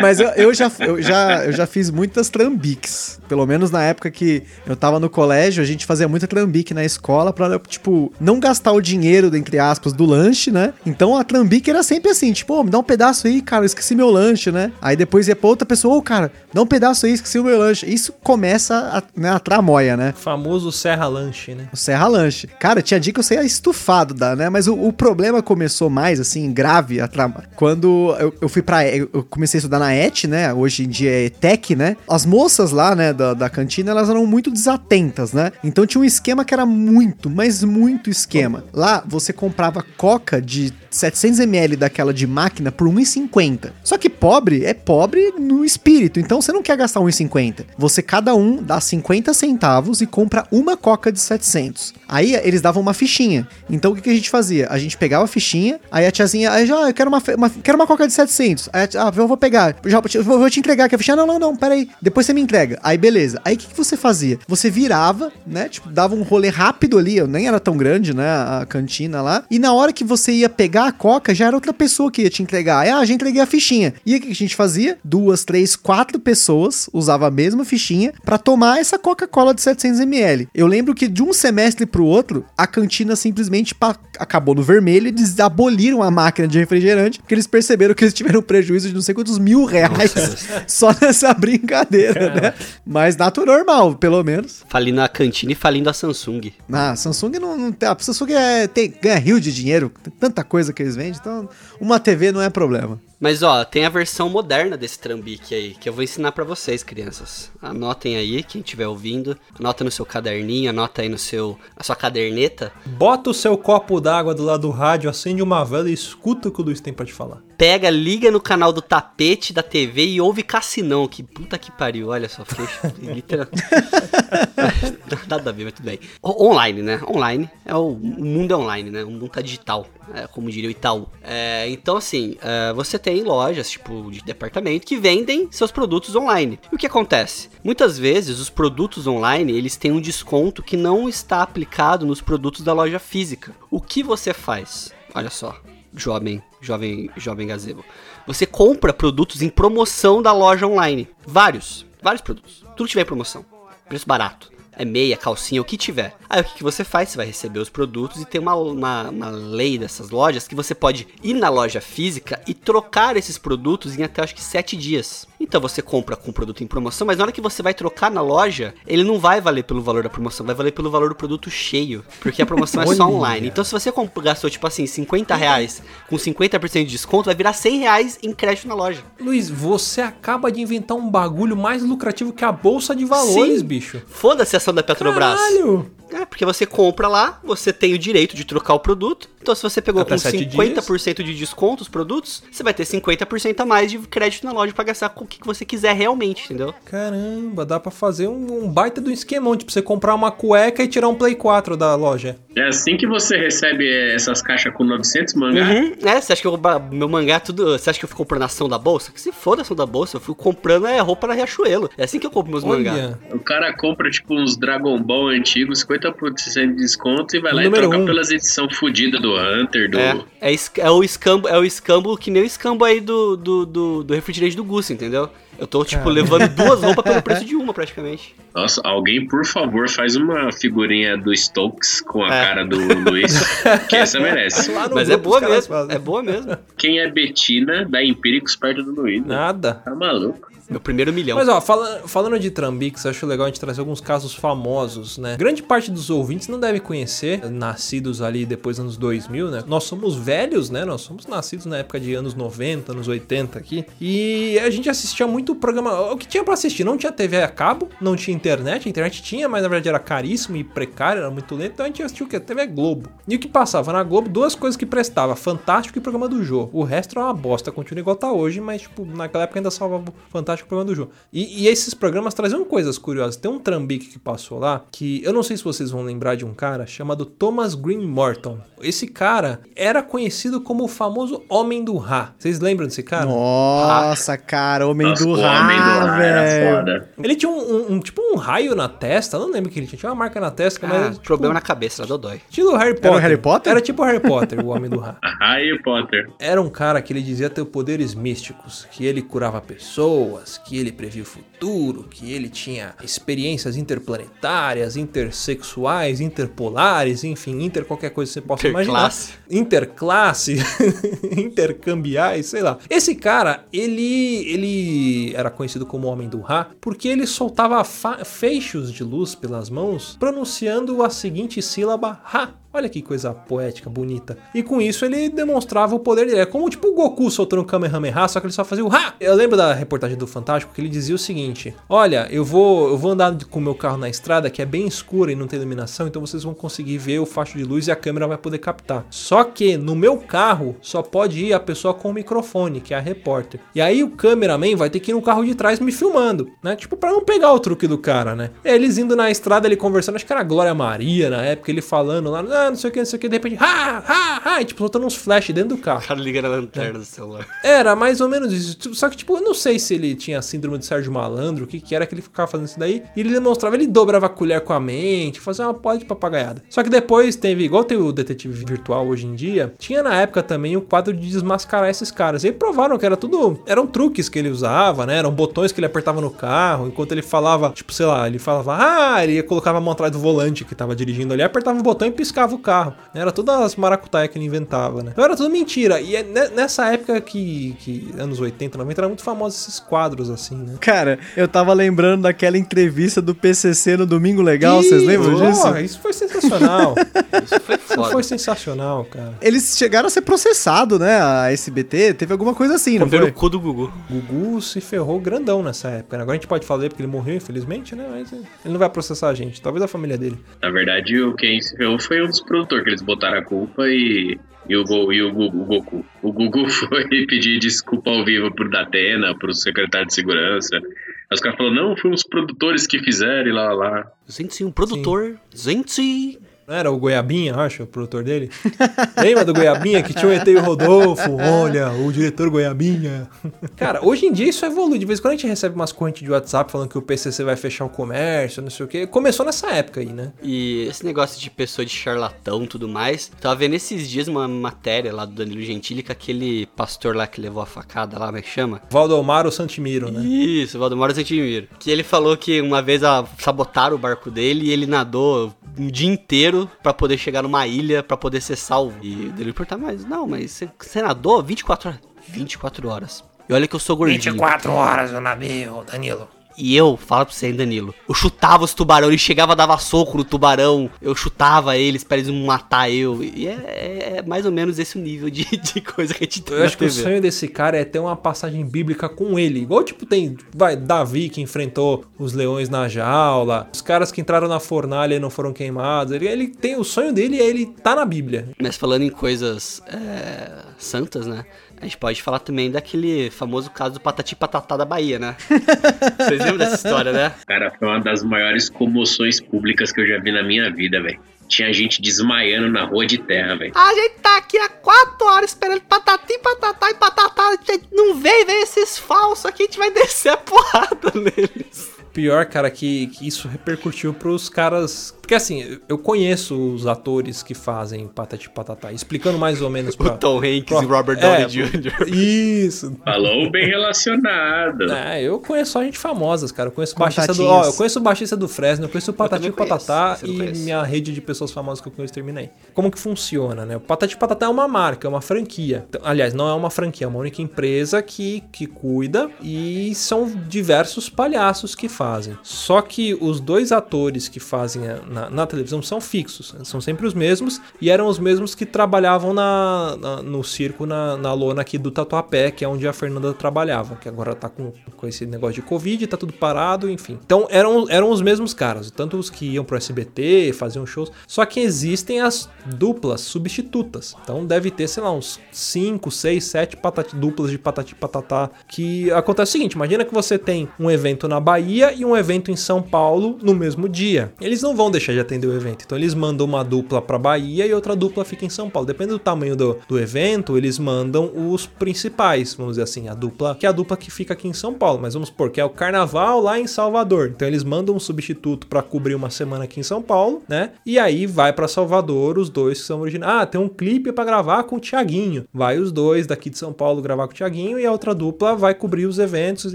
Mas 0.00 0.20
eu, 0.20 0.28
eu 0.30 0.54
já, 0.54 0.70
eu, 0.80 1.00
já, 1.02 1.44
eu 1.44 1.52
já 1.52 1.66
fiz 1.66 1.90
muitas 1.90 2.28
trambiques. 2.28 3.18
Pelo 3.28 3.46
menos 3.46 3.70
na 3.70 3.82
época 3.82 4.10
que 4.10 4.42
eu 4.66 4.76
tava 4.76 5.00
no 5.00 5.10
colégio, 5.10 5.62
a 5.62 5.66
gente 5.66 5.84
fazia 5.84 6.06
muita 6.06 6.26
trambique 6.26 6.72
na 6.72 6.84
escola 6.84 7.32
pra, 7.32 7.58
tipo, 7.58 8.12
não 8.20 8.38
gastar 8.38 8.72
o 8.72 8.80
dinheiro, 8.80 9.34
entre 9.36 9.58
aspas, 9.58 9.92
do 9.92 10.04
lanche, 10.04 10.50
né? 10.50 10.72
Então 10.84 11.16
a 11.16 11.24
trambique 11.24 11.70
era 11.70 11.82
sempre 11.82 12.10
assim, 12.10 12.32
tipo, 12.32 12.54
ô, 12.54 12.62
me 12.62 12.70
dá 12.70 12.78
um 12.78 12.84
pedaço 12.84 13.26
aí, 13.26 13.42
cara, 13.42 13.62
eu 13.62 13.66
esqueci 13.66 13.94
meu 13.94 14.10
lanche, 14.10 14.52
né? 14.52 14.70
Aí 14.80 14.96
depois 14.96 15.26
ia 15.28 15.34
pra 15.34 15.48
outra 15.48 15.66
pessoa, 15.66 15.96
ô, 15.96 16.02
cara, 16.02 16.30
dá 16.52 16.62
um 16.62 16.66
pedaço 16.66 17.06
aí, 17.06 17.12
esqueci 17.12 17.38
o 17.38 17.44
meu 17.44 17.58
lanche. 17.58 17.86
Isso 17.86 18.12
começa 18.22 18.76
a, 18.76 19.02
né, 19.18 19.30
a 19.30 19.38
tramóia, 19.38 19.96
né? 19.96 20.14
Famoso 20.16 20.70
Serra 20.70 21.08
Lanche, 21.08 21.54
né? 21.54 21.68
O 21.72 21.76
Serra 21.76 22.06
Lanche. 22.06 22.46
Cara, 22.60 22.80
tinha 22.82 23.00
dia 23.00 23.12
que 23.12 23.18
eu 23.18 23.24
saía 23.24 23.42
estufado, 23.42 24.14
da, 24.14 24.36
né? 24.36 24.48
Mas 24.48 24.68
o, 24.68 24.74
o 24.74 24.92
problema 24.92 25.42
começou 25.42 25.90
mais, 25.90 26.20
assim, 26.20 26.52
grave, 26.52 27.00
a 27.00 27.08
trama. 27.08 27.44
Quando 27.56 28.14
eu, 28.18 28.34
eu 28.40 28.48
fui 28.48 28.62
pra. 28.62 28.86
Eu 28.86 29.06
eu 29.16 29.24
comecei 29.24 29.58
a 29.58 29.60
estudar 29.66 29.78
na 29.78 29.92
ET, 29.92 30.24
né? 30.24 30.52
Hoje 30.52 30.84
em 30.84 30.88
dia 30.88 31.10
é 31.10 31.24
ETEC, 31.24 31.76
né? 31.76 31.96
As 32.08 32.24
moças 32.24 32.70
lá, 32.70 32.94
né, 32.94 33.12
da, 33.12 33.34
da 33.34 33.50
cantina, 33.50 33.90
elas 33.90 34.08
eram 34.08 34.24
muito 34.26 34.50
desatentas, 34.50 35.32
né? 35.32 35.52
Então 35.62 35.86
tinha 35.86 36.00
um 36.00 36.04
esquema 36.04 36.44
que 36.44 36.54
era 36.54 36.64
muito, 36.64 37.28
mas 37.28 37.62
muito 37.62 38.08
esquema. 38.08 38.64
Lá, 38.72 39.02
você 39.06 39.32
comprava 39.32 39.84
coca 39.96 40.40
de 40.40 40.72
700ml 40.96 41.76
daquela 41.76 42.12
de 42.12 42.26
máquina 42.26 42.72
por 42.72 42.88
1,50. 42.88 43.72
Só 43.82 43.98
que 43.98 44.08
pobre 44.08 44.64
é 44.64 44.74
pobre 44.74 45.32
no 45.38 45.64
espírito, 45.64 46.18
então 46.20 46.40
você 46.40 46.52
não 46.52 46.62
quer 46.62 46.76
gastar 46.76 47.00
1,50. 47.00 47.64
Você 47.78 48.02
cada 48.02 48.34
um 48.34 48.62
dá 48.62 48.80
50 48.80 49.32
centavos 49.34 50.00
e 50.00 50.06
compra 50.06 50.46
uma 50.50 50.76
coca 50.76 51.10
de 51.12 51.20
700. 51.20 51.94
Aí 52.08 52.34
eles 52.36 52.60
davam 52.60 52.82
uma 52.82 52.94
fichinha. 52.94 53.46
Então 53.68 53.92
o 53.92 53.96
que, 53.96 54.08
a 54.08 54.14
gente 54.14 54.30
fazia? 54.30 54.68
A 54.70 54.78
gente 54.78 54.96
pegava 54.96 55.24
a 55.24 55.28
fichinha, 55.28 55.80
aí 55.90 56.06
a 56.06 56.10
tiazinha, 56.10 56.50
aí 56.52 56.66
já, 56.66 56.84
ah, 56.84 56.88
eu 56.90 56.94
quero 56.94 57.08
uma, 57.08 57.22
uma- 57.36 57.50
quero 57.50 57.76
uma 57.76 57.86
coca 57.86 58.06
de 58.06 58.12
700. 58.12 58.68
Aí 58.72 58.86
tia, 58.86 59.02
ah, 59.02 59.12
eu 59.14 59.28
vou 59.28 59.36
pegar, 59.36 59.76
já, 59.84 60.00
eu 60.14 60.24
vou, 60.24 60.48
te 60.50 60.60
entregar 60.60 60.84
aqui 60.84 60.94
a 60.94 60.98
fichinha. 60.98 61.16
Não, 61.16 61.26
não, 61.26 61.38
não, 61.38 61.56
peraí. 61.56 61.88
Depois 62.00 62.26
você 62.26 62.32
me 62.32 62.40
entrega. 62.40 62.78
Aí 62.82 62.96
beleza. 62.96 63.40
Aí 63.44 63.54
o 63.54 63.58
que, 63.58 63.66
que 63.66 63.76
você 63.76 63.96
fazia? 63.96 64.38
Você 64.46 64.70
virava, 64.70 65.32
né? 65.46 65.68
Tipo, 65.68 65.90
dava 65.90 66.14
um 66.14 66.22
rolê 66.22 66.48
rápido 66.48 66.98
ali, 66.98 67.20
nem 67.26 67.48
era 67.48 67.58
tão 67.58 67.76
grande, 67.76 68.14
né? 68.14 68.28
A 68.28 68.66
cantina 68.68 69.20
lá. 69.20 69.44
E 69.50 69.58
na 69.58 69.72
hora 69.72 69.92
que 69.92 70.04
você 70.04 70.32
ia 70.32 70.48
pegar 70.48 70.85
a 70.86 70.92
coca, 70.92 71.34
já 71.34 71.46
era 71.46 71.56
outra 71.56 71.72
pessoa 71.72 72.10
que 72.10 72.22
ia 72.22 72.30
te 72.30 72.42
entregar. 72.42 72.80
Aí, 72.80 72.90
ah, 72.90 73.04
já 73.04 73.12
entreguei 73.12 73.40
a 73.40 73.46
fichinha. 73.46 73.94
E 74.04 74.16
o 74.16 74.20
que 74.20 74.30
a 74.30 74.34
gente 74.34 74.54
fazia? 74.54 74.98
Duas, 75.02 75.44
três, 75.44 75.74
quatro 75.74 76.20
pessoas 76.20 76.88
usavam 76.92 77.26
a 77.26 77.30
mesma 77.30 77.64
fichinha 77.64 78.12
pra 78.24 78.38
tomar 78.38 78.78
essa 78.78 78.98
Coca-Cola 78.98 79.52
de 79.52 79.60
700ml. 79.60 80.48
Eu 80.54 80.66
lembro 80.66 80.94
que 80.94 81.08
de 81.08 81.22
um 81.22 81.32
semestre 81.32 81.86
pro 81.86 82.04
outro, 82.04 82.44
a 82.56 82.66
cantina 82.66 83.16
simplesmente 83.16 83.74
acabou 84.18 84.54
no 84.54 84.62
vermelho 84.62 85.06
e 85.06 85.10
eles 85.10 85.38
aboliram 85.40 86.02
a 86.02 86.10
máquina 86.10 86.46
de 86.46 86.58
refrigerante 86.58 87.18
porque 87.18 87.34
eles 87.34 87.46
perceberam 87.46 87.94
que 87.94 88.04
eles 88.04 88.14
tiveram 88.14 88.40
um 88.40 88.42
prejuízo 88.42 88.88
de 88.88 88.94
não 88.94 89.02
sei 89.02 89.14
quantos 89.14 89.38
mil 89.38 89.64
reais 89.64 90.14
só 90.66 90.94
nessa 91.00 91.34
brincadeira, 91.34 92.34
né? 92.34 92.54
Mas 92.84 93.16
natural 93.16 93.56
normal, 93.56 93.94
pelo 93.94 94.22
menos. 94.22 94.64
Falindo 94.68 95.00
a 95.00 95.08
cantina 95.08 95.52
e 95.52 95.54
falindo 95.54 95.88
a 95.88 95.92
Samsung. 95.92 96.52
Ah, 96.70 96.94
Samsung 96.94 97.38
não, 97.38 97.56
não. 97.56 97.76
A 97.80 97.96
Samsung 97.98 98.32
é, 98.32 98.66
tem, 98.66 98.92
ganha 99.00 99.18
rio 99.18 99.40
de 99.40 99.52
dinheiro, 99.52 99.90
tem 100.02 100.12
tanta 100.18 100.44
coisa 100.44 100.72
que 100.76 100.82
eles 100.82 100.94
vendem, 100.94 101.18
então 101.18 101.48
uma 101.80 101.98
TV 101.98 102.30
não 102.30 102.40
é 102.40 102.50
problema. 102.50 103.00
Mas 103.18 103.42
ó, 103.42 103.64
tem 103.64 103.84
a 103.84 103.88
versão 103.88 104.28
moderna 104.28 104.76
desse 104.76 104.98
trambique 104.98 105.54
aí, 105.54 105.74
que 105.74 105.88
eu 105.88 105.92
vou 105.92 106.04
ensinar 106.04 106.32
pra 106.32 106.44
vocês, 106.44 106.82
crianças. 106.82 107.50
Anotem 107.62 108.16
aí, 108.16 108.42
quem 108.42 108.60
estiver 108.60 108.86
ouvindo, 108.86 109.38
anota 109.58 109.82
no 109.82 109.90
seu 109.90 110.04
caderninho, 110.04 110.68
anota 110.68 111.00
aí 111.00 111.08
no 111.08 111.16
seu, 111.16 111.58
a 111.74 111.82
sua 111.82 111.96
caderneta. 111.96 112.72
Bota 112.84 113.30
o 113.30 113.34
seu 113.34 113.56
copo 113.56 114.00
d'água 114.00 114.34
do 114.34 114.44
lado 114.44 114.62
do 114.62 114.70
rádio, 114.70 115.08
acende 115.08 115.42
uma 115.42 115.64
vela 115.64 115.88
e 115.88 115.94
escuta 115.94 116.48
o 116.48 116.52
que 116.52 116.60
o 116.60 116.64
Luiz 116.64 116.80
tem 116.80 116.92
pra 116.92 117.06
te 117.06 117.12
falar. 117.12 117.42
Pega, 117.56 117.88
liga 117.88 118.30
no 118.30 118.40
canal 118.40 118.70
do 118.70 118.82
tapete 118.82 119.52
da 119.52 119.62
TV 119.62 120.04
e 120.06 120.20
ouve 120.20 120.42
Cassinão, 120.42 121.08
que 121.08 121.22
puta 121.22 121.56
que 121.56 121.72
pariu, 121.72 122.08
olha 122.08 122.28
só, 122.28 122.44
fiquei 122.44 122.66
literal. 123.14 123.46
Nada 125.26 125.50
a 125.50 125.52
ver, 125.52 125.64
mas 125.64 125.72
tudo 125.72 125.86
bem. 125.86 125.98
Online, 126.22 126.82
né? 126.82 127.00
Online. 127.08 127.48
É 127.64 127.74
o, 127.74 127.88
o 127.92 128.24
mundo 128.24 128.52
é 128.52 128.56
online, 128.56 128.90
né? 128.90 129.04
O 129.04 129.10
mundo 129.10 129.28
tá 129.28 129.40
digital, 129.40 129.86
é, 130.12 130.26
como 130.26 130.50
diria 130.50 130.68
o 130.68 130.70
Itaú. 130.70 131.08
É, 131.22 131.66
então, 131.70 131.96
assim, 131.96 132.36
é, 132.42 132.72
você 132.74 132.98
tem 133.06 133.22
lojas, 133.22 133.70
tipo, 133.70 134.10
de 134.10 134.20
departamento, 134.20 134.84
que 134.84 134.96
vendem 134.96 135.46
seus 135.52 135.70
produtos 135.70 136.16
online. 136.16 136.58
E 136.72 136.74
o 136.74 136.78
que 136.78 136.88
acontece? 136.88 137.48
Muitas 137.62 137.96
vezes, 137.96 138.40
os 138.40 138.50
produtos 138.50 139.06
online, 139.06 139.52
eles 139.52 139.76
têm 139.76 139.92
um 139.92 140.00
desconto 140.00 140.60
que 140.60 140.76
não 140.76 141.08
está 141.08 141.40
aplicado 141.40 142.04
nos 142.04 142.20
produtos 142.20 142.62
da 142.62 142.72
loja 142.72 142.98
física. 142.98 143.54
O 143.70 143.80
que 143.80 144.02
você 144.02 144.34
faz? 144.34 144.92
Olha 145.14 145.30
só, 145.30 145.56
jovem, 145.94 146.42
jovem, 146.60 147.08
jovem 147.16 147.46
gazebo. 147.46 147.84
Você 148.26 148.44
compra 148.44 148.92
produtos 148.92 149.40
em 149.40 149.48
promoção 149.48 150.20
da 150.20 150.32
loja 150.32 150.66
online. 150.66 151.08
Vários, 151.24 151.86
vários 152.02 152.22
produtos. 152.22 152.64
Tudo 152.76 152.88
tiver 152.88 153.02
em 153.02 153.06
promoção. 153.06 153.46
Preço 153.88 154.04
barato. 154.04 154.55
É 154.76 154.84
meia, 154.84 155.16
calcinha, 155.16 155.60
o 155.60 155.64
que 155.64 155.76
tiver. 155.76 156.14
Aí 156.28 156.40
o 156.40 156.44
que, 156.44 156.54
que 156.54 156.62
você 156.62 156.84
faz? 156.84 157.08
Você 157.08 157.16
vai 157.16 157.26
receber 157.26 157.58
os 157.58 157.68
produtos 157.68 158.20
e 158.20 158.24
tem 158.24 158.40
uma, 158.40 158.54
uma, 158.54 159.10
uma 159.10 159.30
lei 159.30 159.78
dessas 159.78 160.10
lojas 160.10 160.46
que 160.46 160.54
você 160.54 160.74
pode 160.74 161.08
ir 161.22 161.34
na 161.34 161.48
loja 161.48 161.80
física 161.80 162.40
e 162.46 162.52
trocar 162.52 163.16
esses 163.16 163.38
produtos 163.38 163.98
em 163.98 164.02
até 164.02 164.22
acho 164.22 164.34
que 164.34 164.42
7 164.42 164.76
dias. 164.76 165.26
Então 165.40 165.60
você 165.60 165.80
compra 165.80 166.16
com 166.16 166.30
o 166.30 166.32
produto 166.32 166.62
em 166.62 166.66
promoção, 166.66 167.06
mas 167.06 167.18
na 167.18 167.24
hora 167.24 167.32
que 167.32 167.40
você 167.40 167.62
vai 167.62 167.72
trocar 167.72 168.10
na 168.10 168.20
loja, 168.20 168.74
ele 168.86 169.04
não 169.04 169.18
vai 169.18 169.40
valer 169.40 169.64
pelo 169.64 169.80
valor 169.80 170.02
da 170.02 170.10
promoção, 170.10 170.44
vai 170.44 170.54
valer 170.54 170.72
pelo 170.72 170.90
valor 170.90 171.08
do 171.08 171.14
produto 171.14 171.50
cheio. 171.50 172.04
Porque 172.20 172.42
a 172.42 172.46
promoção 172.46 172.82
é 172.82 172.94
só 172.94 173.04
online. 173.08 173.48
Então 173.48 173.64
se 173.64 173.72
você 173.72 173.92
gastou, 174.22 174.50
tipo 174.50 174.66
assim, 174.66 174.86
50 174.86 175.34
reais 175.34 175.82
com 176.08 176.16
50% 176.16 176.84
de 176.84 176.90
desconto, 176.90 177.26
vai 177.26 177.34
virar 177.34 177.52
100 177.52 177.78
reais 177.78 178.18
em 178.22 178.32
crédito 178.32 178.68
na 178.68 178.74
loja. 178.74 179.02
Luiz, 179.20 179.48
você 179.48 180.00
acaba 180.00 180.50
de 180.50 180.60
inventar 180.60 180.96
um 180.96 181.08
bagulho 181.08 181.56
mais 181.56 181.82
lucrativo 181.82 182.32
que 182.32 182.44
a 182.44 182.52
bolsa 182.52 182.94
de 182.94 183.04
valores, 183.04 183.60
Sim. 183.60 183.64
bicho. 183.64 184.02
Foda-se 184.06 184.56
a 184.56 184.60
da 184.72 184.82
Petrobras. 184.82 185.38
Caralho! 185.38 185.90
É, 186.12 186.24
porque 186.24 186.44
você 186.44 186.64
compra 186.64 187.08
lá, 187.08 187.40
você 187.42 187.72
tem 187.72 187.94
o 187.94 187.98
direito 187.98 188.36
de 188.36 188.44
trocar 188.44 188.74
o 188.74 188.80
produto. 188.80 189.28
Então, 189.40 189.54
se 189.54 189.62
você 189.62 189.80
pegou 189.80 190.02
Até 190.02 190.10
com 190.10 190.18
sete 190.18 190.44
50% 190.46 191.22
de 191.22 191.34
desconto 191.34 191.82
os 191.82 191.88
produtos, 191.88 192.42
você 192.50 192.64
vai 192.64 192.74
ter 192.74 192.82
50% 192.82 193.60
a 193.60 193.64
mais 193.64 193.90
de 193.90 193.98
crédito 193.98 194.44
na 194.44 194.52
loja 194.52 194.72
pra 194.72 194.82
gastar 194.82 195.08
com 195.10 195.24
o 195.24 195.26
que 195.26 195.38
você 195.44 195.64
quiser 195.64 195.94
realmente, 195.94 196.46
entendeu? 196.46 196.74
Caramba, 196.84 197.64
dá 197.64 197.78
pra 197.78 197.92
fazer 197.92 198.26
um, 198.26 198.64
um 198.64 198.68
baita 198.68 199.00
do 199.00 199.10
esquemão, 199.10 199.56
tipo, 199.56 199.70
você 199.70 199.80
comprar 199.80 200.16
uma 200.16 200.32
cueca 200.32 200.82
e 200.82 200.88
tirar 200.88 201.08
um 201.08 201.14
Play 201.14 201.36
4 201.36 201.76
da 201.76 201.94
loja. 201.94 202.36
É 202.56 202.66
assim 202.66 202.96
que 202.96 203.06
você 203.06 203.36
recebe 203.36 203.88
essas 204.12 204.42
caixas 204.42 204.72
com 204.74 204.82
900 204.82 205.34
mangá. 205.34 205.64
Uhum. 205.64 205.92
É, 206.02 206.20
você 206.20 206.32
acha 206.32 206.42
que 206.42 206.48
eu, 206.48 206.60
meu 206.90 207.08
mangá 207.08 207.38
tudo. 207.38 207.78
Você 207.78 207.90
acha 207.90 207.98
que 207.98 208.04
eu 208.04 208.08
fico 208.08 208.18
comprando 208.18 208.42
ação 208.42 208.68
da 208.68 208.78
bolsa? 208.78 209.12
Que 209.12 209.20
se 209.20 209.30
foda 209.30 209.60
a 209.60 209.62
ação 209.62 209.76
da 209.76 209.86
bolsa, 209.86 210.16
eu 210.16 210.20
fico 210.20 210.34
comprando 210.34 210.86
é, 210.86 210.98
roupa 210.98 211.26
na 211.26 211.34
Riachuelo. 211.34 211.88
É 211.96 212.04
assim 212.04 212.18
que 212.18 212.26
eu 212.26 212.30
compro 212.30 212.50
meus 212.50 212.64
mangás. 212.64 212.96
Olha, 212.96 213.18
O 213.32 213.38
cara 213.38 213.72
compra, 213.74 214.10
tipo, 214.10 214.34
uns 214.34 214.56
Dragon 214.56 214.98
Ball 215.00 215.28
antigos, 215.28 215.84
50% 215.98 216.74
de 216.74 216.76
desconto 216.76 217.36
e 217.36 217.40
vai 217.40 217.52
lá 217.52 217.62
e 217.62 217.64
número 217.64 217.88
troca 217.88 218.02
um. 218.02 218.06
pelas 218.06 218.30
edição 218.30 218.68
fodida 218.70 219.18
do 219.18 219.34
Hunter, 219.34 219.90
do... 219.90 219.98
É, 219.98 220.24
é, 220.40 220.54
é 220.76 220.90
o 220.90 221.02
escambo, 221.02 221.48
é 221.48 221.58
o 221.58 221.64
escambo 221.64 222.16
que 222.16 222.30
nem 222.30 222.42
o 222.42 222.46
escambo 222.46 222.84
aí 222.84 223.00
do, 223.00 223.36
do, 223.36 223.66
do, 223.66 224.04
do 224.04 224.14
refrigerante 224.14 224.56
do 224.56 224.64
Gusto, 224.64 224.92
entendeu? 224.92 225.30
Eu 225.58 225.66
tô, 225.66 225.84
tipo, 225.84 226.08
levando 226.08 226.48
duas 226.48 226.82
roupas 226.82 227.04
pelo 227.04 227.20
preço 227.22 227.44
de 227.44 227.54
uma, 227.56 227.72
praticamente. 227.72 228.34
Nossa, 228.54 228.80
alguém, 228.84 229.26
por 229.26 229.44
favor, 229.46 229.88
faz 229.88 230.16
uma 230.16 230.50
figurinha 230.52 231.16
do 231.16 231.34
Stokes 231.34 232.00
com 232.00 232.22
a 232.24 232.26
É. 232.34 232.44
cara 232.44 232.64
do 232.64 232.76
Luiz, 233.08 233.32
que 233.88 233.96
essa 233.96 234.18
merece. 234.20 234.70
Mas 234.92 235.10
é 235.10 235.16
boa 235.16 235.40
mesmo, 235.40 235.62
fazem. 235.74 235.94
é 235.96 235.98
boa 235.98 236.22
mesmo. 236.22 236.56
Quem 236.76 236.98
é 237.00 237.10
Betina 237.10 237.84
da 237.84 238.02
Empíricos 238.04 238.54
perto 238.56 238.82
do 238.82 238.92
Luiz? 239.00 239.20
né? 239.22 239.34
Nada. 239.34 239.74
Tá 239.84 239.94
maluco? 239.94 240.46
Meu 240.68 240.80
primeiro 240.80 241.12
milhão. 241.12 241.38
Mas 241.38 241.46
ó, 241.48 241.60
fala- 241.60 242.02
falando 242.08 242.40
de 242.40 242.50
Trambix, 242.50 243.06
acho 243.06 243.24
legal 243.24 243.44
a 243.46 243.48
gente 243.48 243.60
trazer 243.60 243.78
alguns 243.78 244.00
casos 244.00 244.34
famosos, 244.34 245.16
né? 245.16 245.36
Grande 245.36 245.62
parte 245.62 245.92
dos 245.92 246.10
ouvintes 246.10 246.48
não 246.48 246.58
deve 246.58 246.80
conhecer, 246.80 247.48
nascidos 247.48 248.20
ali 248.20 248.44
depois 248.44 248.76
dos 248.76 248.82
anos 248.82 248.96
2000, 248.96 249.48
né? 249.48 249.62
Nós 249.68 249.84
somos 249.84 250.16
velhos, 250.16 250.68
né? 250.68 250.84
Nós 250.84 251.02
somos 251.02 251.24
nascidos 251.28 251.66
na 251.66 251.76
época 251.78 252.00
de 252.00 252.14
anos 252.14 252.34
90, 252.34 252.90
anos 252.90 253.06
80 253.06 253.56
aqui. 253.56 253.84
E 254.00 254.58
a 254.58 254.68
gente 254.68 254.90
assistia 254.90 255.24
muito 255.28 255.45
programa. 255.54 256.12
O 256.12 256.16
que 256.16 256.26
tinha 256.26 256.42
pra 256.42 256.54
assistir? 256.54 256.84
Não 256.84 256.96
tinha 256.96 257.12
TV 257.12 257.42
a 257.42 257.48
cabo, 257.48 257.88
não 258.00 258.16
tinha 258.16 258.34
internet. 258.34 258.86
A 258.86 258.90
internet 258.90 259.22
tinha, 259.22 259.48
mas 259.48 259.62
na 259.62 259.68
verdade 259.68 259.88
era 259.88 259.98
caríssimo 259.98 260.56
e 260.56 260.64
precário, 260.64 261.20
era 261.20 261.30
muito 261.30 261.54
lento. 261.54 261.72
Então 261.72 261.84
a 261.84 261.88
gente 261.88 262.02
assistia 262.02 262.26
o 262.26 262.28
quê? 262.28 262.40
TV 262.40 262.66
Globo. 262.66 263.08
E 263.28 263.36
o 263.36 263.38
que 263.38 263.48
passava 263.48 263.92
na 263.92 264.02
Globo? 264.02 264.28
Duas 264.28 264.54
coisas 264.54 264.76
que 264.76 264.86
prestava: 264.86 265.36
Fantástico 265.36 265.98
e 265.98 266.00
programa 266.00 266.28
do 266.28 266.42
Jô. 266.42 266.68
O 266.72 266.82
resto 266.82 267.18
era 267.18 267.26
uma 267.26 267.34
bosta, 267.34 267.70
continua 267.70 268.00
igual 268.00 268.16
tá 268.16 268.32
hoje, 268.32 268.60
mas 268.60 268.82
tipo, 268.82 269.04
naquela 269.04 269.44
época 269.44 269.58
ainda 269.58 269.70
salvava 269.70 270.10
o 270.10 270.14
Fantástico 270.30 270.66
e 270.66 270.68
programa 270.68 270.90
do 270.90 270.94
Jô. 270.94 271.08
E, 271.32 271.62
e 271.62 271.68
esses 271.68 271.94
programas 271.94 272.34
traziam 272.34 272.64
coisas 272.64 272.98
curiosas. 272.98 273.36
Tem 273.36 273.50
um 273.50 273.58
trambique 273.58 274.06
que 274.06 274.18
passou 274.18 274.58
lá 274.58 274.84
que 274.90 275.22
eu 275.24 275.32
não 275.32 275.42
sei 275.42 275.56
se 275.56 275.64
vocês 275.64 275.90
vão 275.90 276.02
lembrar 276.02 276.34
de 276.34 276.44
um 276.44 276.54
cara 276.54 276.86
chamado 276.86 277.24
Thomas 277.24 277.74
Green 277.74 278.06
Morton. 278.06 278.58
Esse 278.80 279.06
cara 279.06 279.60
era 279.74 280.02
conhecido 280.02 280.60
como 280.60 280.84
o 280.84 280.88
famoso 280.88 281.42
Homem 281.48 281.84
do 281.84 281.96
Ra. 281.96 282.34
Vocês 282.38 282.60
lembram 282.60 282.86
desse 282.86 283.02
cara? 283.02 283.26
Nossa, 283.26 284.36
cara, 284.36 284.86
homem 284.86 285.08
Nossa, 285.08 285.24
do 285.24 285.34
o 285.36 285.42
homem 285.42 285.76
do 285.76 285.82
Ra, 285.82 286.04
Ra 286.16 286.24
era 286.24 286.42
velho. 286.44 286.76
foda. 286.76 287.10
Ele 287.22 287.36
tinha 287.36 287.50
um, 287.50 287.58
um- 287.58 287.92
um- 287.94 288.00
tipo 288.00 288.20
um 288.22 288.36
raio 288.36 288.74
na 288.74 288.88
testa, 288.88 289.38
não 289.38 289.50
lembro 289.50 289.70
o 289.70 289.72
que 289.72 289.78
ele 289.80 289.86
tinha, 289.86 289.98
tinha 289.98 290.10
uma 290.10 290.16
marca 290.16 290.40
na 290.40 290.50
testa, 290.50 290.84
Ah, 290.86 290.88
mas 290.88 291.10
tipo, 291.14 291.24
problema 291.26 291.54
na 291.54 291.60
cabeça, 291.60 292.02
era 292.02 292.08
dodói. 292.08 292.40
estilo 292.48 292.76
Harry 292.76 292.94
Potter. 292.94 293.12
o 293.12 293.16
Harry 293.16 293.36
Potter? 293.36 293.70
Era 293.72 293.80
tipo 293.80 294.02
o 294.02 294.04
Harry 294.04 294.20
Potter, 294.20 294.64
o 294.64 294.68
Homem 294.68 294.90
do 294.90 294.98
Ra. 294.98 295.16
Harry 295.40 295.82
Potter. 295.82 296.30
Era 296.38 296.60
um 296.60 296.68
cara 296.70 297.00
que 297.02 297.12
ele 297.12 297.22
dizia 297.22 297.48
ter 297.50 297.64
poderes 297.64 298.14
místicos, 298.14 298.86
que 298.90 299.04
ele 299.04 299.22
curava 299.22 299.60
pessoas, 299.60 300.58
que 300.58 300.76
ele 300.78 300.92
previa 300.92 301.22
o 301.22 301.26
futuro, 301.26 302.04
que 302.10 302.32
ele 302.32 302.48
tinha 302.48 302.94
experiências 303.02 303.76
interplanetárias, 303.76 304.96
intersexuais, 304.96 306.20
interpolares, 306.20 307.24
enfim, 307.24 307.62
inter 307.62 307.84
qualquer 307.84 308.10
coisa 308.10 308.30
que 308.30 308.34
você 308.34 308.40
possa 308.40 308.68
Interclasse. 308.68 309.32
imaginar. 309.48 309.62
Interclasse, 309.66 310.56
intercambiais, 311.36 312.46
sei 312.46 312.62
lá. 312.62 312.78
Esse 312.88 313.14
cara, 313.14 313.64
ele 313.72 314.46
ele 314.50 315.25
era 315.34 315.50
conhecido 315.50 315.86
como 315.86 316.08
Homem 316.08 316.28
do 316.28 316.40
Ra 316.40 316.68
porque 316.80 317.08
ele 317.08 317.26
soltava 317.26 317.82
feixes 317.82 318.92
de 318.92 319.02
luz 319.02 319.34
pelas 319.34 319.70
mãos, 319.70 320.16
pronunciando 320.18 321.02
a 321.02 321.10
seguinte 321.10 321.60
sílaba 321.62 322.20
Ra. 322.22 322.54
Olha 322.76 322.90
que 322.90 323.00
coisa 323.00 323.32
poética, 323.32 323.88
bonita. 323.88 324.36
E 324.54 324.62
com 324.62 324.82
isso 324.82 325.06
ele 325.06 325.30
demonstrava 325.30 325.94
o 325.94 325.98
poder 325.98 326.26
dele. 326.26 326.40
É 326.40 326.44
como 326.44 326.68
tipo 326.68 326.88
o 326.88 326.94
Goku 326.94 327.30
soltando 327.30 327.62
o 327.62 327.64
Kamehameha, 327.64 328.28
só 328.28 328.38
que 328.38 328.44
ele 328.44 328.52
só 328.52 328.66
fazia 328.66 328.84
o 328.84 328.94
Ha! 328.94 329.14
Eu 329.18 329.34
lembro 329.34 329.56
da 329.56 329.72
reportagem 329.72 330.14
do 330.14 330.26
Fantástico 330.26 330.74
que 330.74 330.80
ele 330.82 330.90
dizia 330.90 331.14
o 331.14 331.18
seguinte: 331.18 331.74
Olha, 331.88 332.28
eu 332.30 332.44
vou, 332.44 332.90
eu 332.90 332.98
vou 332.98 333.12
andar 333.12 333.34
com 333.46 333.60
o 333.60 333.62
meu 333.62 333.74
carro 333.74 333.96
na 333.96 334.10
estrada 334.10 334.50
que 334.50 334.60
é 334.60 334.66
bem 334.66 334.86
escura 334.86 335.32
e 335.32 335.34
não 335.34 335.46
tem 335.46 335.58
iluminação, 335.58 336.06
então 336.06 336.20
vocês 336.20 336.42
vão 336.42 336.52
conseguir 336.52 336.98
ver 336.98 337.18
o 337.18 337.24
facho 337.24 337.56
de 337.56 337.64
luz 337.64 337.88
e 337.88 337.90
a 337.90 337.96
câmera 337.96 338.28
vai 338.28 338.36
poder 338.36 338.58
captar. 338.58 339.06
Só 339.08 339.42
que 339.42 339.78
no 339.78 339.96
meu 339.96 340.18
carro 340.18 340.76
só 340.82 341.00
pode 341.00 341.46
ir 341.46 341.54
a 341.54 341.60
pessoa 341.60 341.94
com 341.94 342.10
o 342.10 342.12
microfone, 342.12 342.82
que 342.82 342.92
é 342.92 342.98
a 342.98 343.00
repórter. 343.00 343.58
E 343.74 343.80
aí 343.80 344.04
o 344.04 344.10
cameraman 344.10 344.76
vai 344.76 344.90
ter 344.90 345.00
que 345.00 345.12
ir 345.12 345.14
no 345.14 345.22
carro 345.22 345.46
de 345.46 345.54
trás 345.54 345.80
me 345.80 345.92
filmando, 345.92 346.50
né? 346.62 346.76
Tipo, 346.76 346.94
pra 346.94 347.10
não 347.10 347.24
pegar 347.24 347.54
o 347.54 347.58
truque 347.58 347.86
do 347.86 347.96
cara, 347.96 348.36
né? 348.36 348.50
Eles 348.62 348.98
indo 348.98 349.16
na 349.16 349.30
estrada, 349.30 349.66
ele 349.66 349.76
conversando, 349.76 350.16
acho 350.16 350.26
que 350.26 350.32
era 350.32 350.42
Glória 350.42 350.74
Maria 350.74 351.30
na 351.30 351.42
época, 351.42 351.70
ele 351.70 351.80
falando 351.80 352.30
lá, 352.30 352.44
ah, 352.65 352.65
não 352.70 352.76
sei 352.76 352.90
o 352.90 352.92
que, 352.92 352.98
não 352.98 353.06
sei 353.06 353.16
o 353.16 353.20
que, 353.20 353.28
de 353.28 353.36
repente, 353.36 353.56
ha, 353.60 354.02
ha, 354.06 354.40
ha, 354.44 354.60
e 354.60 354.64
tipo, 354.64 354.78
soltando 354.78 355.06
uns 355.06 355.14
flash 355.14 355.50
dentro 355.50 355.76
do 355.76 355.78
carro. 355.78 356.00
O 356.00 356.06
cara 356.06 356.20
liga 356.20 356.42
na 356.42 356.48
lanterna 356.48 356.98
do 356.98 357.04
celular. 357.04 357.46
Era 357.62 357.96
mais 357.96 358.20
ou 358.20 358.28
menos 358.28 358.52
isso. 358.52 358.94
Só 358.94 359.08
que, 359.08 359.16
tipo, 359.16 359.36
eu 359.36 359.42
não 359.42 359.54
sei 359.54 359.78
se 359.78 359.94
ele 359.94 360.14
tinha 360.14 360.40
síndrome 360.42 360.78
de 360.78 360.86
Sérgio 360.86 361.12
Malandro, 361.12 361.64
o 361.64 361.66
que 361.66 361.80
que 361.80 361.94
era 361.94 362.06
que 362.06 362.14
ele 362.14 362.22
ficava 362.22 362.50
fazendo 362.50 362.66
isso 362.66 362.78
daí. 362.78 363.02
E 363.16 363.20
ele 363.20 363.30
demonstrava, 363.30 363.76
ele 363.76 363.86
dobrava 363.86 364.26
a 364.26 364.28
colher 364.28 364.60
com 364.60 364.72
a 364.72 364.80
mente, 364.80 365.40
fazia 365.40 365.64
uma 365.64 365.74
pó 365.74 365.94
de 365.94 366.04
papagaiada. 366.04 366.62
Só 366.68 366.82
que 366.82 366.90
depois 366.90 367.36
teve, 367.36 367.64
igual 367.64 367.84
tem 367.84 367.96
o 367.96 368.12
detetive 368.12 368.64
virtual 368.64 369.06
hoje 369.06 369.26
em 369.26 369.34
dia, 369.34 369.72
tinha 369.78 370.02
na 370.02 370.14
época 370.20 370.42
também 370.42 370.76
o 370.76 370.80
quadro 370.80 371.12
de 371.12 371.28
desmascarar 371.28 371.88
esses 371.88 372.10
caras. 372.10 372.44
E 372.44 372.48
aí 372.48 372.52
provaram 372.52 372.98
que 372.98 373.06
era 373.06 373.16
tudo, 373.16 373.62
eram 373.66 373.86
truques 373.86 374.28
que 374.28 374.38
ele 374.38 374.48
usava, 374.48 375.06
né? 375.06 375.18
Eram 375.18 375.30
botões 375.30 375.72
que 375.72 375.80
ele 375.80 375.86
apertava 375.86 376.20
no 376.20 376.30
carro, 376.30 376.86
enquanto 376.86 377.12
ele 377.12 377.22
falava, 377.22 377.70
tipo, 377.70 377.92
sei 377.92 378.06
lá, 378.06 378.26
ele 378.26 378.38
falava, 378.38 378.76
ah, 378.78 379.24
ele 379.24 379.42
colocava 379.42 379.78
a 379.78 379.80
mão 379.80 379.92
atrás 379.92 380.12
do 380.12 380.18
volante 380.18 380.64
que 380.64 380.74
tava 380.74 380.94
dirigindo 380.94 381.32
ali, 381.32 381.42
apertava 381.42 381.78
o 381.78 381.82
botão 381.82 382.06
e 382.08 382.10
piscava 382.10 382.45
o 382.54 382.58
carro. 382.58 382.94
Era 383.14 383.32
todas 383.32 383.60
as 383.60 383.76
maracutaias 383.76 384.30
que 384.30 384.38
ele 384.38 384.44
inventava, 384.46 385.02
né? 385.02 385.10
Então 385.12 385.24
era 385.24 385.36
tudo 385.36 385.50
mentira. 385.50 386.00
E 386.00 386.14
é 386.16 386.22
ne- 386.22 386.48
nessa 386.48 386.92
época 386.92 387.20
que, 387.20 387.76
que 387.80 388.14
anos 388.18 388.40
80, 388.40 388.78
90, 388.78 389.00
era 389.00 389.08
muito 389.08 389.22
famosos 389.22 389.60
esses 389.62 389.80
quadros 389.80 390.30
assim, 390.30 390.56
né? 390.56 390.74
Cara, 390.80 391.18
eu 391.36 391.48
tava 391.48 391.72
lembrando 391.72 392.22
daquela 392.22 392.56
entrevista 392.58 393.20
do 393.22 393.34
PCC 393.34 393.96
no 393.96 394.06
Domingo 394.06 394.42
Legal, 394.42 394.82
vocês 394.82 395.02
lembram 395.02 395.34
disso? 395.34 395.62
porra, 395.62 395.80
Isso 395.80 395.98
foi 396.00 396.12
sensacional. 396.12 396.94
Isso 397.44 397.60
foi 397.60 397.74
isso 397.76 397.94
foda. 397.94 398.10
foi 398.12 398.22
sensacional, 398.22 399.04
cara. 399.04 399.34
Eles 399.40 399.76
chegaram 399.76 400.06
a 400.06 400.10
ser 400.10 400.22
processados, 400.22 400.98
né? 400.98 401.20
A 401.20 401.52
SBT, 401.52 402.14
teve 402.14 402.32
alguma 402.32 402.54
coisa 402.54 402.74
assim, 402.74 402.98
não 402.98 403.08
foi? 403.08 403.22
o 403.22 403.32
cu 403.32 403.48
do 403.48 403.60
Gugu. 403.60 403.92
Gugu 404.10 404.60
se 404.62 404.80
ferrou 404.80 405.20
grandão 405.20 405.62
nessa 405.62 405.88
época. 405.88 406.16
né? 406.16 406.22
Agora 406.22 406.36
a 406.36 406.38
gente 406.38 406.46
pode 406.48 406.66
falar 406.66 406.88
porque 406.88 407.02
ele 407.02 407.10
morreu, 407.10 407.36
infelizmente, 407.36 407.94
né? 407.94 408.06
Mas 408.10 408.32
ele 408.32 408.44
não 408.64 408.78
vai 408.78 408.88
processar 408.88 409.28
a 409.28 409.34
gente. 409.34 409.60
Talvez 409.60 409.82
a 409.82 409.88
família 409.88 410.16
dele. 410.18 410.38
Na 410.62 410.70
verdade, 410.70 411.20
o 411.20 411.34
quem 411.34 411.60
se 411.60 411.76
ferrou 411.76 411.98
foi 411.98 412.22
um 412.22 412.28
dos 412.40 412.46
produtores, 412.46 412.84
que 412.84 412.90
eles 412.90 413.02
botaram 413.02 413.38
a 413.38 413.44
culpa 413.44 413.88
e, 413.88 414.38
e, 414.68 414.76
o, 414.76 414.84
Go- 414.84 415.12
e 415.12 415.22
o, 415.22 415.32
Gu- 415.32 415.46
o 415.62 415.64
Goku. 415.64 416.06
O 416.22 416.32
Gugu 416.32 416.68
foi 416.70 417.04
pedir 417.26 417.58
desculpa 417.58 418.10
ao 418.10 418.24
vivo 418.24 418.50
pro 418.54 418.70
Datena, 418.70 419.34
pro 419.36 419.52
secretário 419.54 420.06
de 420.06 420.14
segurança. 420.14 420.76
Aí 420.76 421.34
os 421.34 421.40
caras 421.40 421.56
falaram, 421.58 421.74
não, 421.88 421.96
foi 421.96 422.10
os 422.12 422.22
produtores 422.22 422.86
que 422.86 422.98
fizeram 423.00 423.48
e 423.48 423.52
lá, 423.52 423.72
lá. 423.72 424.06
Gente, 424.28 424.62
um 424.64 424.70
produtor. 424.70 425.36
Gente. 425.54 426.38
Não 426.66 426.74
era 426.74 426.90
o 426.90 426.98
Goiabinha, 426.98 427.54
acho, 427.54 427.84
o 427.84 427.86
produtor 427.86 428.24
dele? 428.24 428.50
Lembra 429.16 429.44
do 429.44 429.54
Goiabinha 429.54 430.02
que 430.02 430.12
tinha 430.12 430.28
o 430.28 430.32
ET 430.32 430.46
e 430.48 430.56
o 430.56 430.62
Rodolfo? 430.62 431.36
Olha, 431.36 431.92
o 431.92 432.10
diretor 432.10 432.50
Goiabinha. 432.50 433.28
Cara, 433.76 434.04
hoje 434.04 434.26
em 434.26 434.32
dia 434.32 434.48
isso 434.48 434.66
evolui. 434.66 434.98
De 434.98 435.06
vez 435.06 435.20
em 435.20 435.22
quando 435.22 435.34
a 435.34 435.36
gente 435.36 435.46
recebe 435.46 435.76
umas 435.76 435.92
correntes 435.92 436.24
de 436.24 436.30
WhatsApp 436.30 436.72
falando 436.72 436.88
que 436.88 436.98
o 436.98 437.02
PCC 437.02 437.44
vai 437.44 437.54
fechar 437.54 437.84
o 437.84 437.88
comércio, 437.88 438.60
não 438.60 438.70
sei 438.70 438.84
o 438.84 438.88
quê. 438.88 439.06
Começou 439.06 439.46
nessa 439.46 439.70
época 439.70 440.00
aí, 440.00 440.12
né? 440.12 440.32
E 440.42 440.86
esse 440.88 441.04
negócio 441.06 441.40
de 441.40 441.48
pessoa 441.50 441.86
de 441.86 441.92
charlatão 441.92 442.64
e 442.64 442.66
tudo 442.66 442.88
mais, 442.88 443.30
tava 443.40 443.54
vendo 443.54 443.74
esses 443.74 444.08
dias 444.10 444.26
uma 444.26 444.48
matéria 444.48 445.14
lá 445.14 445.24
do 445.24 445.34
Danilo 445.34 445.62
Gentili 445.62 446.02
com 446.02 446.10
aquele 446.10 446.66
pastor 446.74 447.14
lá 447.14 447.28
que 447.28 447.40
levou 447.40 447.62
a 447.62 447.66
facada 447.66 448.18
lá, 448.18 448.26
como 448.26 448.38
é 448.38 448.42
que 448.42 448.48
chama? 448.48 448.82
Valdomaro 448.90 449.52
Santimiro, 449.52 450.10
né? 450.10 450.20
Isso, 450.26 450.80
Valdemar 450.80 451.14
Santimiro. 451.14 451.68
Que 451.78 451.92
ele 451.92 452.02
falou 452.02 452.36
que 452.36 452.60
uma 452.60 452.82
vez 452.82 453.04
a, 453.04 453.24
sabotaram 453.38 453.94
o 453.94 453.98
barco 453.98 454.32
dele 454.32 454.66
e 454.66 454.72
ele 454.72 454.86
nadou 454.86 455.54
um 455.78 455.88
dia 455.88 456.08
inteiro 456.08 456.70
pra 456.82 456.92
poder 456.92 457.18
chegar 457.18 457.42
numa 457.42 457.66
ilha 457.66 458.02
pra 458.02 458.16
poder 458.16 458.40
ser 458.40 458.56
salvo. 458.56 458.96
E 459.02 459.32
ele 459.38 459.52
perguntar, 459.52 459.76
mas 459.76 460.04
não, 460.04 460.26
mas 460.26 460.62
você, 460.78 461.02
nadou 461.02 461.42
24 461.42 461.90
horas? 461.90 462.00
24 462.28 462.88
horas. 462.88 463.24
E 463.48 463.52
olha 463.52 463.66
que 463.66 463.74
eu 463.74 463.80
sou 463.80 463.96
gordinho. 463.96 464.20
24 464.20 464.72
horas 464.72 465.12
nadei, 465.20 465.68
ô 465.68 465.84
Danilo. 465.84 466.28
E 466.56 466.74
eu, 466.76 466.96
fala 466.96 467.24
pra 467.26 467.34
você, 467.34 467.48
hein, 467.48 467.54
Danilo. 467.54 467.94
Eu 468.08 468.14
chutava 468.14 468.64
os 468.64 468.72
tubarão, 468.72 469.08
ele 469.08 469.18
chegava, 469.18 469.54
dava 469.54 469.76
soco 469.78 470.16
no 470.16 470.24
tubarão. 470.24 470.90
Eu 471.02 471.14
chutava 471.14 471.76
eles 471.76 472.02
pra 472.02 472.16
eles 472.16 472.28
não 472.28 472.46
matar 472.46 472.90
eu. 472.90 473.22
E 473.22 473.46
é, 473.46 473.50
é- 473.52 474.16
é 474.18 474.22
mais 474.22 474.46
ou 474.46 474.52
menos 474.52 474.78
esse 474.78 474.96
o 474.96 475.00
nível 475.00 475.28
de, 475.28 475.44
de 475.56 475.80
coisa 475.80 476.14
que 476.14 476.24
a 476.24 476.26
gente 476.26 476.42
tem 476.42 476.56
Eu 476.56 476.64
acho 476.64 476.78
que 476.78 476.84
o 476.84 476.90
sonho 476.90 477.20
desse 477.20 477.46
cara 477.48 477.76
é 477.76 477.84
ter 477.84 477.98
uma 477.98 478.16
passagem 478.16 478.64
bíblica 478.64 479.08
com 479.08 479.38
ele. 479.38 479.60
Igual, 479.60 479.84
tipo, 479.84 480.06
tem 480.06 480.36
vai, 480.54 480.76
Davi 480.76 481.28
que 481.28 481.40
enfrentou 481.40 482.04
os 482.18 482.32
leões 482.32 482.68
na 482.68 482.88
jaula, 482.88 483.68
os 483.72 483.80
caras 483.80 484.10
que 484.10 484.20
entraram 484.20 484.48
na 484.48 484.60
fornalha 484.60 485.14
e 485.14 485.18
não 485.20 485.30
foram 485.30 485.52
queimados. 485.52 486.12
Ele, 486.14 486.26
ele 486.26 486.48
tem 486.48 486.76
o 486.76 486.84
sonho 486.84 487.12
dele 487.12 487.38
é 487.40 487.46
ele 487.46 487.66
tá 487.66 487.94
na 487.94 488.04
Bíblia. 488.04 488.48
Mas 488.60 488.76
falando 488.76 489.02
em 489.02 489.10
coisas 489.10 489.82
é, 489.86 490.50
santas, 490.78 491.26
né? 491.26 491.44
A 491.80 491.84
gente 491.84 491.96
pode 491.98 492.22
falar 492.22 492.38
também 492.38 492.70
daquele 492.70 493.30
famoso 493.30 493.70
caso 493.70 493.94
do 493.94 494.00
Patati 494.00 494.34
Patatá 494.34 494.76
da 494.76 494.84
Bahia, 494.84 495.18
né? 495.18 495.36
Vocês 496.18 496.40
lembram 496.40 496.58
dessa 496.58 496.76
história, 496.76 497.12
né? 497.12 497.34
Cara, 497.46 497.70
foi 497.78 497.86
uma 497.86 498.00
das 498.00 498.22
maiores 498.22 498.68
comoções 498.70 499.40
públicas 499.40 499.92
que 499.92 500.00
eu 500.00 500.06
já 500.06 500.18
vi 500.18 500.32
na 500.32 500.42
minha 500.42 500.70
vida, 500.72 501.02
velho. 501.02 501.20
Tinha 501.48 501.72
gente 501.72 502.02
desmaiando 502.02 502.68
na 502.68 502.84
rua 502.84 503.06
de 503.06 503.18
terra, 503.18 503.56
velho. 503.56 503.72
A 503.74 503.94
gente 503.94 504.14
tá 504.20 504.36
aqui 504.38 504.58
há 504.58 504.68
quatro 504.68 505.26
horas 505.28 505.50
esperando 505.50 505.80
patati, 505.82 506.38
patatá 506.38 506.90
e 506.90 506.94
patatá. 506.94 507.58
Não 507.92 508.16
vem, 508.16 508.44
vem 508.44 508.62
esses 508.62 508.98
falsos 508.98 509.46
aqui, 509.46 509.62
a 509.62 509.66
gente 509.66 509.78
vai 509.78 509.90
descer 509.90 510.30
a 510.30 510.36
porrada 510.36 511.12
neles. 511.14 511.94
Pior, 512.12 512.46
cara, 512.46 512.70
que, 512.70 513.08
que 513.08 513.28
isso 513.28 513.46
repercutiu 513.46 514.14
pros 514.14 514.48
caras. 514.48 515.14
Porque 515.26 515.34
assim, 515.34 515.80
eu 515.88 515.98
conheço 515.98 516.54
os 516.72 516.86
atores 516.86 517.42
que 517.42 517.52
fazem 517.52 518.06
Patati 518.06 518.48
Patatá, 518.48 518.92
explicando 518.92 519.36
mais 519.36 519.60
ou 519.60 519.68
menos 519.68 519.96
O 519.98 519.98
pra. 519.98 520.10
Tom 520.10 520.38
Hanks 520.38 520.64
pra- 520.68 520.82
e 520.84 520.86
Robert 520.86 521.18
é, 521.18 521.20
Downey 521.20 521.46
Jr. 521.48 522.06
Isso. 522.14 522.96
Falou 523.04 523.50
bem 523.50 523.66
relacionado. 523.66 524.84
É, 524.92 525.20
eu 525.22 525.40
conheço 525.40 525.72
só 525.72 525.82
gente 525.82 525.98
famosas, 525.98 526.52
cara. 526.52 526.68
Eu 526.68 526.72
conheço 526.72 526.94
o 526.94 526.98
baixista 527.00 527.34
do. 527.34 527.44
Ó, 527.44 527.64
eu 527.64 527.72
conheço 527.72 527.98
o 527.98 528.02
baixista 528.02 528.36
do 528.36 528.46
Fresno, 528.46 528.84
eu 528.84 528.88
conheço 528.88 529.10
o 529.10 529.14
Patati 529.14 529.50
Patatá 529.50 530.16
e 530.22 530.28
minha 530.30 530.80
rede 530.84 531.12
de 531.12 531.20
pessoas 531.20 531.50
famosas 531.50 531.80
que 531.80 531.88
eu 531.88 531.92
conheço 531.92 532.14
terminei. 532.14 532.50
Como 532.72 532.88
que 532.88 532.98
funciona, 532.98 533.66
né? 533.66 533.76
O 533.76 533.80
Patati 533.80 534.16
Patatá 534.16 534.46
é 534.46 534.48
uma 534.48 534.68
marca, 534.68 535.08
é 535.08 535.10
uma 535.10 535.20
franquia. 535.20 535.84
Então, 535.88 536.00
aliás, 536.04 536.34
não 536.34 536.48
é 536.48 536.54
uma 536.54 536.70
franquia, 536.70 537.04
é 537.04 537.08
uma 537.08 537.18
única 537.18 537.42
empresa 537.42 538.00
que, 538.00 538.44
que 538.52 538.64
cuida 538.68 539.28
e 539.42 539.92
são 539.96 540.30
diversos 540.48 541.08
palhaços 541.10 541.74
que 541.74 541.88
fazem. 541.88 542.38
Só 542.44 542.80
que 542.80 543.12
os 543.20 543.40
dois 543.40 543.72
atores 543.72 544.28
que 544.28 544.38
fazem 544.38 544.88
a- 544.88 545.00
na, 545.16 545.30
na 545.30 545.46
televisão 545.46 545.80
são 545.80 546.00
fixos, 546.00 546.54
são 546.64 546.80
sempre 546.80 547.06
os 547.06 547.14
mesmos 547.14 547.60
e 547.80 547.88
eram 547.90 548.06
os 548.06 548.18
mesmos 548.18 548.54
que 548.54 548.66
trabalhavam 548.66 549.32
na, 549.32 549.96
na- 549.98 550.22
no 550.22 550.44
circo, 550.44 550.84
na, 550.84 551.16
na 551.16 551.32
lona 551.32 551.62
aqui 551.62 551.78
do 551.78 551.90
Tatuapé, 551.90 552.50
que 552.50 552.64
é 552.64 552.68
onde 552.68 552.86
a 552.86 552.92
Fernanda 552.92 553.32
trabalhava, 553.32 553.96
que 553.96 554.08
agora 554.08 554.34
tá 554.34 554.48
com, 554.48 554.72
com 554.96 555.06
esse 555.06 555.24
negócio 555.24 555.54
de 555.54 555.62
Covid, 555.62 556.06
tá 556.06 556.16
tudo 556.16 556.32
parado, 556.32 556.90
enfim. 556.90 557.18
Então 557.24 557.46
eram, 557.50 557.86
eram 557.88 558.10
os 558.10 558.20
mesmos 558.20 558.52
caras, 558.52 558.90
tanto 558.90 559.16
os 559.16 559.30
que 559.30 559.46
iam 559.46 559.64
pro 559.64 559.76
SBT, 559.76 560.52
faziam 560.52 560.84
shows, 560.86 561.10
só 561.26 561.44
que 561.46 561.60
existem 561.60 562.20
as 562.20 562.48
duplas 562.66 563.22
substitutas. 563.22 564.14
Então 564.22 564.44
deve 564.44 564.70
ter, 564.70 564.88
sei 564.88 565.02
lá, 565.02 565.10
uns 565.12 565.40
5, 565.52 566.10
6, 566.10 566.44
7 566.44 566.76
patati, 566.76 567.16
duplas 567.16 567.50
de 567.50 567.58
patati 567.58 567.94
patatá. 567.94 568.50
Que 568.68 569.10
acontece 569.12 569.50
o 569.50 569.52
seguinte: 569.52 569.72
imagina 569.72 570.04
que 570.04 570.12
você 570.12 570.38
tem 570.38 570.68
um 570.78 570.90
evento 570.90 571.26
na 571.28 571.40
Bahia 571.40 571.92
e 571.92 572.04
um 572.04 572.16
evento 572.16 572.50
em 572.50 572.56
São 572.56 572.82
Paulo 572.82 573.38
no 573.42 573.54
mesmo 573.54 573.88
dia. 573.88 574.32
Eles 574.40 574.60
não 574.62 574.74
vão 574.76 574.90
deixar 574.90 575.05
de 575.12 575.20
atender 575.20 575.46
o 575.46 575.54
evento. 575.54 575.84
Então 575.84 575.96
eles 575.96 576.14
mandam 576.14 576.46
uma 576.46 576.62
dupla 576.62 577.00
pra 577.00 577.18
Bahia 577.18 577.66
e 577.66 577.72
outra 577.72 577.96
dupla 577.96 578.24
fica 578.24 578.44
em 578.44 578.50
São 578.50 578.70
Paulo. 578.70 578.86
Depende 578.86 579.10
do 579.10 579.18
tamanho 579.18 579.56
do, 579.56 579.78
do 579.88 579.98
evento, 579.98 580.56
eles 580.56 580.78
mandam 580.78 581.30
os 581.34 581.66
principais, 581.66 582.54
vamos 582.54 582.72
dizer 582.72 582.82
assim, 582.82 583.08
a 583.08 583.14
dupla, 583.14 583.54
que 583.54 583.66
é 583.66 583.68
a 583.68 583.72
dupla 583.72 583.96
que 583.96 584.10
fica 584.10 584.34
aqui 584.34 584.48
em 584.48 584.52
São 584.52 584.74
Paulo. 584.74 585.00
Mas 585.00 585.14
vamos 585.14 585.28
supor 585.28 585.50
que 585.50 585.60
é 585.60 585.64
o 585.64 585.70
carnaval 585.70 586.40
lá 586.40 586.58
em 586.58 586.66
Salvador. 586.66 587.32
Então 587.34 587.46
eles 587.46 587.64
mandam 587.64 587.94
um 587.94 588.00
substituto 588.00 588.66
pra 588.66 588.82
cobrir 588.82 589.14
uma 589.14 589.30
semana 589.30 589.64
aqui 589.64 589.80
em 589.80 589.82
São 589.82 590.02
Paulo, 590.02 590.42
né? 590.48 590.70
E 590.84 590.98
aí 590.98 591.26
vai 591.26 591.52
pra 591.52 591.68
Salvador 591.68 592.38
os 592.38 592.48
dois 592.48 592.80
que 592.80 592.86
são 592.86 593.00
originais. 593.00 593.42
Ah, 593.42 593.46
tem 593.46 593.60
um 593.60 593.68
clipe 593.68 594.12
pra 594.12 594.24
gravar 594.24 594.64
com 594.64 594.76
o 594.76 594.80
Thiaguinho. 594.80 595.44
Vai 595.52 595.78
os 595.78 595.92
dois 595.92 596.26
daqui 596.26 596.50
de 596.50 596.58
São 596.58 596.72
Paulo 596.72 597.02
gravar 597.02 597.26
com 597.26 597.32
o 597.32 597.36
Thiaguinho 597.36 597.78
e 597.78 597.86
a 597.86 597.92
outra 597.92 598.14
dupla 598.14 598.54
vai 598.54 598.74
cobrir 598.74 599.06
os 599.06 599.18
eventos, 599.18 599.74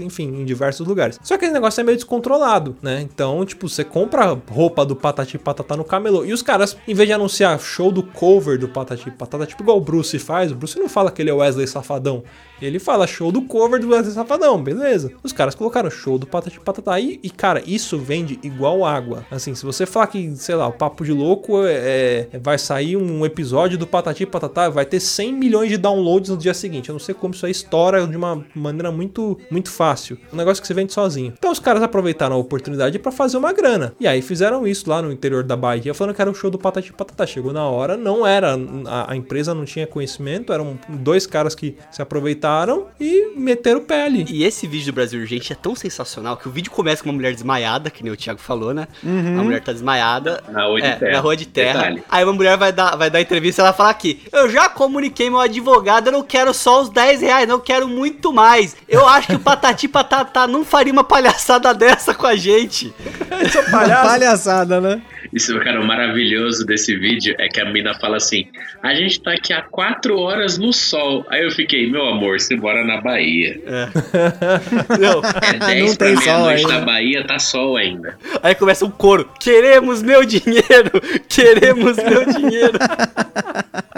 enfim, 0.00 0.28
em 0.40 0.44
diversos 0.44 0.86
lugares. 0.86 1.18
Só 1.22 1.36
que 1.36 1.44
esse 1.44 1.54
negócio 1.54 1.80
é 1.80 1.84
meio 1.84 1.96
descontrolado, 1.96 2.76
né? 2.82 3.00
Então, 3.02 3.44
tipo, 3.44 3.68
você 3.68 3.84
compra 3.84 4.38
roupa 4.48 4.84
do 4.84 4.96
Patati 5.22 5.38
Patatá 5.38 5.76
no 5.76 5.84
camelô. 5.84 6.24
E 6.24 6.32
os 6.32 6.42
caras, 6.42 6.76
em 6.86 6.94
vez 6.94 7.08
de 7.08 7.12
anunciar 7.12 7.58
show 7.60 7.92
do 7.92 8.02
cover 8.02 8.58
do 8.58 8.68
Patati 8.68 9.10
Patatá, 9.10 9.46
tipo 9.46 9.62
igual 9.62 9.78
o 9.78 9.80
Bruce 9.80 10.18
faz, 10.18 10.50
o 10.50 10.54
Bruce 10.54 10.78
não 10.78 10.88
fala 10.88 11.10
que 11.10 11.22
ele 11.22 11.30
é 11.30 11.32
Wesley 11.32 11.66
Safadão. 11.66 12.22
Ele 12.60 12.78
fala 12.78 13.06
show 13.08 13.32
do 13.32 13.42
cover 13.42 13.80
do 13.80 13.88
Wesley 13.90 14.14
Safadão, 14.14 14.62
beleza. 14.62 15.12
Os 15.22 15.32
caras 15.32 15.54
colocaram 15.54 15.90
show 15.90 16.16
do 16.18 16.26
Patati 16.26 16.60
Patatá 16.60 16.98
e, 17.00 17.18
e, 17.22 17.28
cara, 17.30 17.62
isso 17.66 17.98
vende 17.98 18.38
igual 18.42 18.84
água. 18.84 19.24
Assim, 19.30 19.54
se 19.54 19.64
você 19.64 19.84
falar 19.84 20.06
que, 20.06 20.34
sei 20.36 20.54
lá, 20.54 20.68
o 20.68 20.72
Papo 20.72 21.04
de 21.04 21.12
Louco 21.12 21.64
é, 21.64 22.28
é- 22.32 22.38
vai 22.38 22.58
sair 22.58 22.96
um 22.96 23.24
episódio 23.26 23.76
do 23.76 23.86
Patati 23.86 24.24
Patatá, 24.26 24.68
vai 24.68 24.84
ter 24.86 25.00
100 25.00 25.32
milhões 25.32 25.70
de 25.70 25.76
downloads 25.76 26.30
no 26.30 26.36
dia 26.36 26.54
seguinte. 26.54 26.88
Eu 26.88 26.92
não 26.92 27.00
sei 27.00 27.14
como 27.14 27.34
isso 27.34 27.44
aí 27.46 27.52
estoura 27.52 28.06
de 28.06 28.16
uma 28.16 28.44
maneira 28.54 28.92
muito, 28.92 29.38
muito 29.50 29.70
fácil. 29.70 30.16
Um 30.32 30.36
negócio 30.36 30.60
que 30.60 30.66
você 30.68 30.74
vende 30.74 30.92
sozinho. 30.92 31.32
Então 31.36 31.50
os 31.50 31.58
caras 31.58 31.82
aproveitaram 31.82 32.36
a 32.36 32.38
oportunidade 32.38 32.96
pra 32.98 33.10
fazer 33.10 33.36
uma 33.36 33.52
grana. 33.52 33.92
E 33.98 34.06
aí 34.06 34.22
fizeram 34.22 34.66
isso 34.66 34.88
lá 34.88 35.02
no 35.02 35.11
interior 35.12 35.42
da 35.42 35.56
Bahia, 35.56 35.94
falando 35.94 36.14
que 36.14 36.20
era 36.20 36.30
o 36.30 36.34
show 36.34 36.50
do 36.50 36.58
Patati 36.58 36.92
Patatá. 36.92 37.26
Chegou 37.26 37.52
na 37.52 37.64
hora, 37.64 37.96
não 37.96 38.26
era, 38.26 38.56
a, 38.86 39.12
a 39.12 39.16
empresa 39.16 39.54
não 39.54 39.64
tinha 39.64 39.86
conhecimento, 39.86 40.52
eram 40.52 40.78
dois 40.88 41.26
caras 41.26 41.54
que 41.54 41.76
se 41.90 42.02
aproveitaram 42.02 42.86
e 43.00 43.32
meteram 43.36 43.80
o 43.80 43.84
pé 43.84 44.04
ali. 44.04 44.26
E 44.28 44.44
esse 44.44 44.66
vídeo 44.66 44.92
do 44.92 44.94
Brasil 44.94 45.20
Urgente 45.20 45.52
é 45.52 45.56
tão 45.56 45.74
sensacional 45.74 46.36
que 46.36 46.48
o 46.48 46.50
vídeo 46.50 46.70
começa 46.70 47.02
com 47.02 47.08
uma 47.08 47.14
mulher 47.14 47.32
desmaiada, 47.32 47.90
que 47.90 48.02
nem 48.02 48.12
o 48.12 48.16
Thiago 48.16 48.40
falou, 48.40 48.74
né? 48.74 48.88
A 49.04 49.42
mulher 49.42 49.62
tá 49.62 49.72
desmaiada. 49.72 50.42
Na 50.48 50.64
rua 50.66 50.80
de 50.80 50.86
é, 50.86 50.96
terra. 50.96 51.12
Na 51.12 51.20
rua 51.20 51.36
de 51.36 51.46
terra. 51.46 51.78
Detalhe. 51.78 52.04
Aí 52.10 52.24
uma 52.24 52.32
mulher 52.32 52.56
vai 52.56 52.72
dar, 52.72 52.96
vai 52.96 53.10
dar 53.10 53.20
entrevista 53.20 53.60
e 53.60 53.64
ela 53.64 53.72
fala 53.72 53.90
aqui: 53.90 54.22
Eu 54.32 54.50
já 54.50 54.68
comuniquei 54.68 55.30
meu 55.30 55.40
advogado, 55.40 56.08
eu 56.08 56.12
não 56.12 56.22
quero 56.22 56.52
só 56.54 56.82
os 56.82 56.88
10 56.88 57.20
reais, 57.20 57.48
não 57.48 57.56
eu 57.56 57.60
quero 57.60 57.88
muito 57.88 58.32
mais. 58.32 58.74
Eu 58.88 59.06
acho 59.06 59.28
que 59.28 59.34
o 59.34 59.40
Patati 59.40 59.86
Patatá 59.86 60.46
não 60.46 60.64
faria 60.64 60.92
uma 60.92 61.04
palhaçada 61.04 61.72
dessa 61.74 62.14
com 62.14 62.26
a 62.26 62.34
gente. 62.34 62.92
Palhaçada, 63.70 64.80
né? 64.80 65.01
Isso, 65.32 65.58
cara, 65.60 65.80
o 65.80 65.86
maravilhoso 65.86 66.66
desse 66.66 66.96
vídeo 66.96 67.34
é 67.38 67.48
que 67.48 67.60
a 67.60 67.64
mina 67.64 67.94
fala 67.94 68.16
assim: 68.16 68.46
a 68.82 68.94
gente 68.94 69.20
tá 69.22 69.32
aqui 69.32 69.52
há 69.52 69.62
quatro 69.62 70.18
horas 70.18 70.58
no 70.58 70.72
sol. 70.72 71.24
Aí 71.30 71.44
eu 71.44 71.50
fiquei, 71.50 71.90
meu 71.90 72.06
amor, 72.06 72.38
você 72.40 72.54
mora 72.56 72.84
na 72.84 73.00
Bahia. 73.00 73.58
Não. 75.00 75.22
É 75.40 75.74
10 75.74 75.88
Não 75.88 75.96
pra 75.96 76.06
tem 76.06 76.16
sol 76.16 76.24
meia-noite 76.24 76.60
ainda. 76.66 76.78
na 76.78 76.84
Bahia, 76.84 77.24
tá 77.26 77.38
sol 77.38 77.76
ainda. 77.76 78.18
Aí 78.42 78.54
começa 78.54 78.84
um 78.84 78.90
coro: 78.90 79.28
Queremos 79.40 80.02
meu 80.02 80.24
dinheiro! 80.24 80.90
Queremos 81.28 81.96
meu 81.96 82.24
dinheiro! 82.26 82.78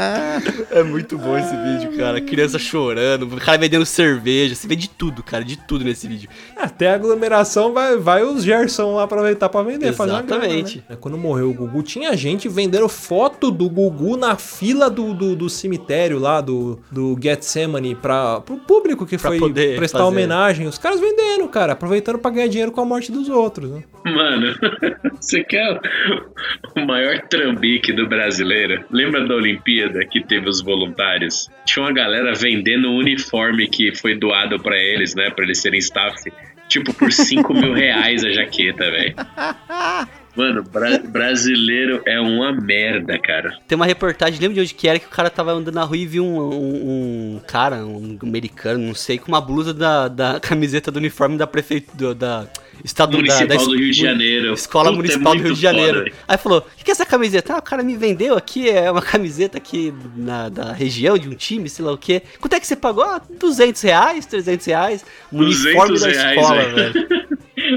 é 0.71 0.83
muito 0.83 1.17
bom 1.17 1.37
esse 1.39 1.55
vídeo, 1.57 1.97
cara. 1.97 2.21
Criança 2.21 2.59
chorando, 2.59 3.25
o 3.25 3.37
cara 3.41 3.59
vendendo 3.59 3.87
cerveja. 3.87 4.55
Você 4.55 4.67
vê 4.67 4.75
de 4.77 4.89
tudo, 4.89 5.23
cara, 5.23 5.45
de 5.45 5.57
tudo 5.57 5.85
nesse 5.85 6.09
vídeo. 6.09 6.29
Até 6.57 6.91
a 6.91 6.95
aglomeração 6.95 7.73
vai, 7.73 7.97
vai 7.97 8.23
os 8.23 8.43
Gerson 8.43 8.97
lá 8.97 9.05
aproveitar 9.05 9.49
pra 9.49 9.63
vender, 9.63 9.93
fazer 9.93 10.13
uma 10.13 10.23
grana, 10.23 10.45
Exatamente. 10.47 10.85
né? 10.89 10.97
Quando 11.01 11.17
morreu 11.17 11.51
o 11.51 11.55
Gugu, 11.55 11.83
tinha 11.83 12.17
gente 12.17 12.49
vendendo 12.49 12.89
foto 12.89 13.51
do 13.51 13.69
Gugu 13.69 14.17
na 14.17 14.37
fila 14.37 14.91
do, 14.91 15.15
do, 15.15 15.37
do 15.37 15.49
cemitério 15.49 16.19
lá, 16.19 16.41
do, 16.41 16.81
do 16.91 17.17
Getsemane, 17.23 17.95
pra, 17.95 18.41
pro 18.41 18.57
público 18.57 19.07
que 19.07 19.17
Pra 19.19 19.31
foi 19.31 19.39
poder 19.39 19.77
prestar 19.77 19.99
fazer. 19.99 20.11
homenagem. 20.11 20.67
Os 20.67 20.79
caras 20.79 20.99
vendendo, 21.01 21.47
cara, 21.49 21.73
aproveitando 21.73 22.19
pra 22.19 22.31
ganhar 22.31 22.49
dinheiro 22.49 22.73
com 22.73 22.81
a 22.81 22.85
morte 22.85 23.13
dos 23.13 23.29
outros. 23.29 23.71
Né? 23.71 23.85
Mano, 24.05 24.55
você 25.21 25.43
quer 25.45 25.81
o 26.77 26.81
maior 26.85 27.21
trambique 27.29 27.93
do 27.93 28.09
brasileiro? 28.09 28.85
Lembra 28.91 29.27
da 29.27 29.35
Olimpíada 29.35 29.84
que 30.11 30.23
teve 30.25 30.49
os 30.49 30.63
voluntários? 30.63 31.51
Tinha 31.65 31.85
uma 31.85 31.93
galera 31.93 32.35
vendendo 32.35 32.89
um 32.89 32.97
uniforme 32.97 33.69
que 33.69 33.95
foi 33.95 34.19
doado 34.19 34.59
pra 34.61 34.77
eles, 34.77 35.15
né? 35.15 35.31
Pra 35.31 35.45
eles 35.45 35.61
serem 35.61 35.79
staff. 35.79 36.33
tipo, 36.69 36.93
por 36.95 37.13
5 37.13 37.53
mil 37.53 37.73
reais 37.73 38.25
a 38.25 38.33
jaqueta, 38.33 38.91
velho. 38.91 39.15
Mano, 40.37 40.63
bra- 40.65 40.99
brasileiro 40.99 42.03
é 42.07 42.21
uma 42.21 42.53
merda, 42.53 43.19
cara. 43.19 43.57
Tem 43.69 43.77
uma 43.77 43.87
reportagem, 43.87 44.41
lembra 44.41 44.55
de 44.55 44.61
onde 44.61 44.75
que 44.75 44.89
era, 44.89 44.99
que 44.99 45.07
o 45.07 45.11
cara 45.11 45.31
tava 45.31 45.53
andando 45.53 45.75
na 45.75 45.85
rua 45.85 45.97
e 45.97 46.07
viu 46.07 46.25
um, 46.25 46.39
um- 46.41 47.37
um 47.37 47.41
cara, 47.47 47.85
um 47.87 48.19
americano, 48.23 48.85
não 48.87 48.95
sei, 48.95 49.19
com 49.19 49.29
uma 49.29 49.41
blusa 49.41 49.73
da, 49.73 50.09
da 50.09 50.41
camiseta 50.41 50.91
do 50.91 50.97
uniforme 50.97 51.37
da 51.39 51.47
prefeitura, 51.47 52.15
da 52.15 52.47
estado 52.85 53.13
da, 53.13 53.19
Municipal 53.19 53.47
da, 53.47 53.55
do 53.65 53.77
Rio 53.77 53.91
de 53.91 53.93
Janeiro. 53.93 54.53
Escola 54.53 54.87
Puta, 54.87 54.95
é 54.95 54.97
Municipal 54.97 55.33
do 55.33 55.37
muito 55.37 55.47
Rio 55.47 55.55
de 55.55 55.61
Janeiro. 55.63 55.99
foda. 56.01 56.13
Aí 56.27 56.37
falou, 56.39 56.59
o 56.59 56.77
que, 56.77 56.85
que 56.85 56.91
é 56.91 56.93
essa 56.93 57.07
camiseta? 57.07 57.55
Ah, 57.55 57.59
o 57.59 57.63
cara 57.63 57.83
me 57.85 57.97
vendeu 57.97 58.37
aqui, 58.37 58.69
é 58.69 58.91
uma 58.91 59.01
camiseta 59.03 59.59
aqui 59.59 59.95
na, 60.17 60.49
da 60.49 60.73
região, 60.73 61.17
de 61.17 61.29
um 61.29 61.35
time, 61.35 61.69
sei 61.69 61.85
lá 61.85 61.93
o 61.93 61.99
quê. 61.99 62.23
Quanto 62.41 62.55
é 62.55 62.61
que 62.61 62.67
você 62.67 62.75
pagou? 62.75 63.05
Ah, 63.05 63.21
200 63.39 63.81
reais, 63.83 64.27
300 64.27 64.67
reais. 64.67 65.05
Uniforme 65.31 65.93
200 65.95 66.01
da 66.01 66.09
reais, 66.09 66.37
escola, 66.41 66.63
velho. 66.75 67.24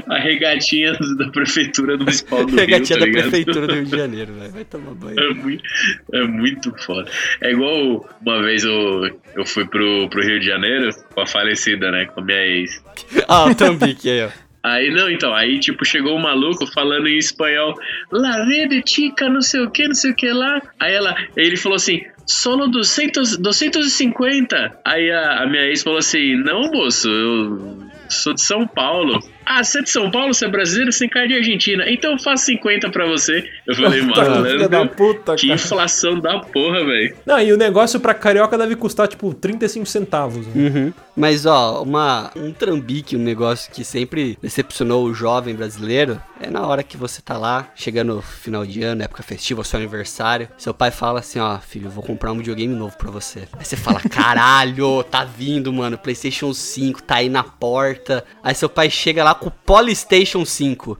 A 0.06 0.18
regatinha 0.18 0.92
da 1.16 1.28
prefeitura 1.30 1.96
municipal 1.96 2.44
do 2.44 2.54
Regatinha 2.56 2.98
Rio, 2.98 2.98
tá 2.98 2.98
da 2.98 3.06
ligado? 3.06 3.30
prefeitura 3.30 3.66
do 3.66 3.74
Rio 3.74 3.84
de 3.84 3.96
Janeiro, 3.96 4.32
velho. 4.34 4.52
Vai 4.52 4.64
tomar 4.64 4.94
banho. 4.94 5.18
É 5.18 5.34
muito, 5.34 5.64
é 6.12 6.22
muito 6.24 6.74
foda. 6.84 7.10
É 7.40 7.50
igual 7.50 8.08
uma 8.24 8.42
vez 8.42 8.64
eu, 8.64 9.10
eu 9.34 9.44
fui 9.46 9.66
pro, 9.66 10.08
pro 10.08 10.22
Rio 10.22 10.40
de 10.40 10.46
Janeiro 10.46 10.90
com 11.14 11.20
a 11.20 11.26
falecida, 11.26 11.90
né? 11.90 12.06
Com 12.06 12.20
a 12.20 12.24
minha 12.24 12.46
ex. 12.46 12.82
Ah, 13.28 13.46
o 13.46 13.54
Tambique 13.54 14.08
aí, 14.08 14.24
ó. 14.24 14.28
Aí, 14.62 14.90
não, 14.90 15.08
então, 15.08 15.34
aí, 15.34 15.58
tipo, 15.60 15.84
chegou 15.84 16.16
um 16.16 16.20
maluco 16.20 16.66
falando 16.66 17.06
em 17.08 17.16
espanhol, 17.16 17.74
La 18.10 18.44
rede 18.44 18.82
chica, 18.84 19.28
não 19.28 19.40
sei 19.40 19.60
o 19.60 19.70
que, 19.70 19.86
não 19.86 19.94
sei 19.94 20.10
o 20.10 20.14
que 20.14 20.30
lá. 20.30 20.60
Aí 20.80 20.92
ela, 20.94 21.14
ele 21.36 21.56
falou 21.56 21.76
assim, 21.76 22.02
solo 22.26 22.66
200, 22.68 23.38
250. 23.38 24.80
Aí 24.84 25.10
a, 25.10 25.42
a 25.42 25.46
minha 25.46 25.64
ex 25.64 25.82
falou 25.82 25.98
assim, 25.98 26.36
não, 26.36 26.70
moço, 26.72 27.08
eu 27.08 27.78
sou 28.08 28.34
de 28.34 28.42
São 28.42 28.66
Paulo. 28.66 29.20
Ah, 29.48 29.64
você 29.64 29.78
é 29.78 29.82
de 29.82 29.90
São 29.90 30.10
Paulo, 30.10 30.34
você 30.34 30.44
é 30.44 30.48
brasileiro, 30.48 30.92
você 30.92 31.00
tem 31.00 31.08
cara 31.08 31.26
de 31.26 31.34
Argentina. 31.34 31.84
Então 31.88 32.12
eu 32.12 32.18
faço 32.18 32.44
50 32.44 32.90
pra 32.90 33.06
você. 33.06 33.48
Eu 33.66 33.74
falei, 33.74 34.04
Puta, 34.04 34.28
mano, 34.28 34.46
filha 34.46 34.68
da 34.68 34.86
puta, 34.86 35.34
que 35.36 35.46
cara. 35.48 35.58
inflação 35.58 36.20
da 36.20 36.38
porra, 36.40 36.84
velho. 36.84 37.16
Não, 37.24 37.40
e 37.40 37.52
o 37.52 37.56
negócio 37.56 37.98
pra 37.98 38.12
carioca 38.12 38.58
deve 38.58 38.76
custar, 38.76 39.08
tipo, 39.08 39.32
35 39.32 39.86
centavos. 39.86 40.46
Né? 40.48 40.68
Uhum. 40.68 40.92
Mas, 41.16 41.46
ó, 41.46 41.82
uma, 41.82 42.30
um 42.36 42.52
trambique, 42.52 43.16
um 43.16 43.20
negócio 43.20 43.72
que 43.72 43.82
sempre 43.82 44.38
decepcionou 44.40 45.04
o 45.04 45.14
jovem 45.14 45.54
brasileiro 45.54 46.20
é 46.40 46.48
na 46.48 46.64
hora 46.64 46.84
que 46.84 46.96
você 46.96 47.20
tá 47.20 47.36
lá, 47.36 47.68
chegando 47.74 48.14
no 48.14 48.22
final 48.22 48.64
de 48.64 48.82
ano, 48.82 49.02
época 49.02 49.22
festiva, 49.22 49.64
seu 49.64 49.78
aniversário. 49.78 50.48
Seu 50.56 50.72
pai 50.72 50.90
fala 50.90 51.18
assim: 51.20 51.40
ó, 51.40 51.58
filho, 51.58 51.90
vou 51.90 52.04
comprar 52.04 52.30
um 52.30 52.38
videogame 52.38 52.74
novo 52.74 52.96
pra 52.96 53.10
você. 53.10 53.48
Aí 53.58 53.64
você 53.64 53.76
fala: 53.76 54.00
caralho, 54.08 55.02
tá 55.02 55.24
vindo, 55.24 55.72
mano, 55.72 55.98
PlayStation 55.98 56.52
5 56.52 57.02
tá 57.02 57.16
aí 57.16 57.28
na 57.28 57.42
porta. 57.42 58.24
Aí 58.42 58.54
seu 58.54 58.68
pai 58.68 58.88
chega 58.88 59.24
lá 59.24 59.34
com 59.38 59.48
o 59.48 59.50
Polystation 59.50 60.44
5. 60.44 60.98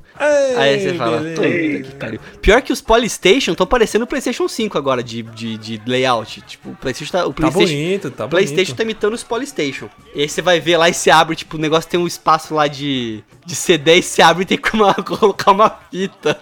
Aí 0.56 0.80
você 0.80 0.94
fala, 0.94 1.20
que 1.22 1.94
pariu. 1.98 2.20
Pior 2.40 2.62
que 2.62 2.72
os 2.72 2.80
Polystation 2.80 3.52
estão 3.52 3.66
parecendo 3.66 4.04
o 4.04 4.08
PlayStation 4.08 4.48
5 4.48 4.76
agora, 4.78 5.02
de, 5.02 5.22
de, 5.22 5.56
de 5.58 5.82
layout. 5.86 6.40
Tipo, 6.42 6.70
o 6.70 6.76
PlayStation 6.76 7.12
tá. 7.12 7.24
O 7.26 7.28
Tá 7.32 7.34
PlayStation, 7.34 7.72
bonito, 7.74 8.10
tá 8.10 8.28
PlayStation 8.28 8.56
bonito. 8.72 8.76
tá 8.76 8.82
imitando 8.82 9.14
os 9.14 9.22
Polystation. 9.22 9.88
E 10.14 10.22
aí 10.22 10.28
você 10.28 10.40
vai 10.42 10.58
ver 10.60 10.76
lá 10.76 10.88
e 10.88 10.94
se 10.94 11.10
abre, 11.10 11.36
tipo, 11.36 11.56
o 11.56 11.60
negócio 11.60 11.88
tem 11.90 11.98
um 12.00 12.06
espaço 12.06 12.54
lá 12.54 12.66
de, 12.66 13.22
de 13.44 13.54
CD 13.54 13.96
e 13.96 14.02
se 14.02 14.22
abre 14.22 14.42
e 14.42 14.46
tem 14.46 14.58
que 14.58 14.74
uma- 14.74 14.94
colocar 15.02 15.52
uma 15.52 15.70
fita 15.90 16.38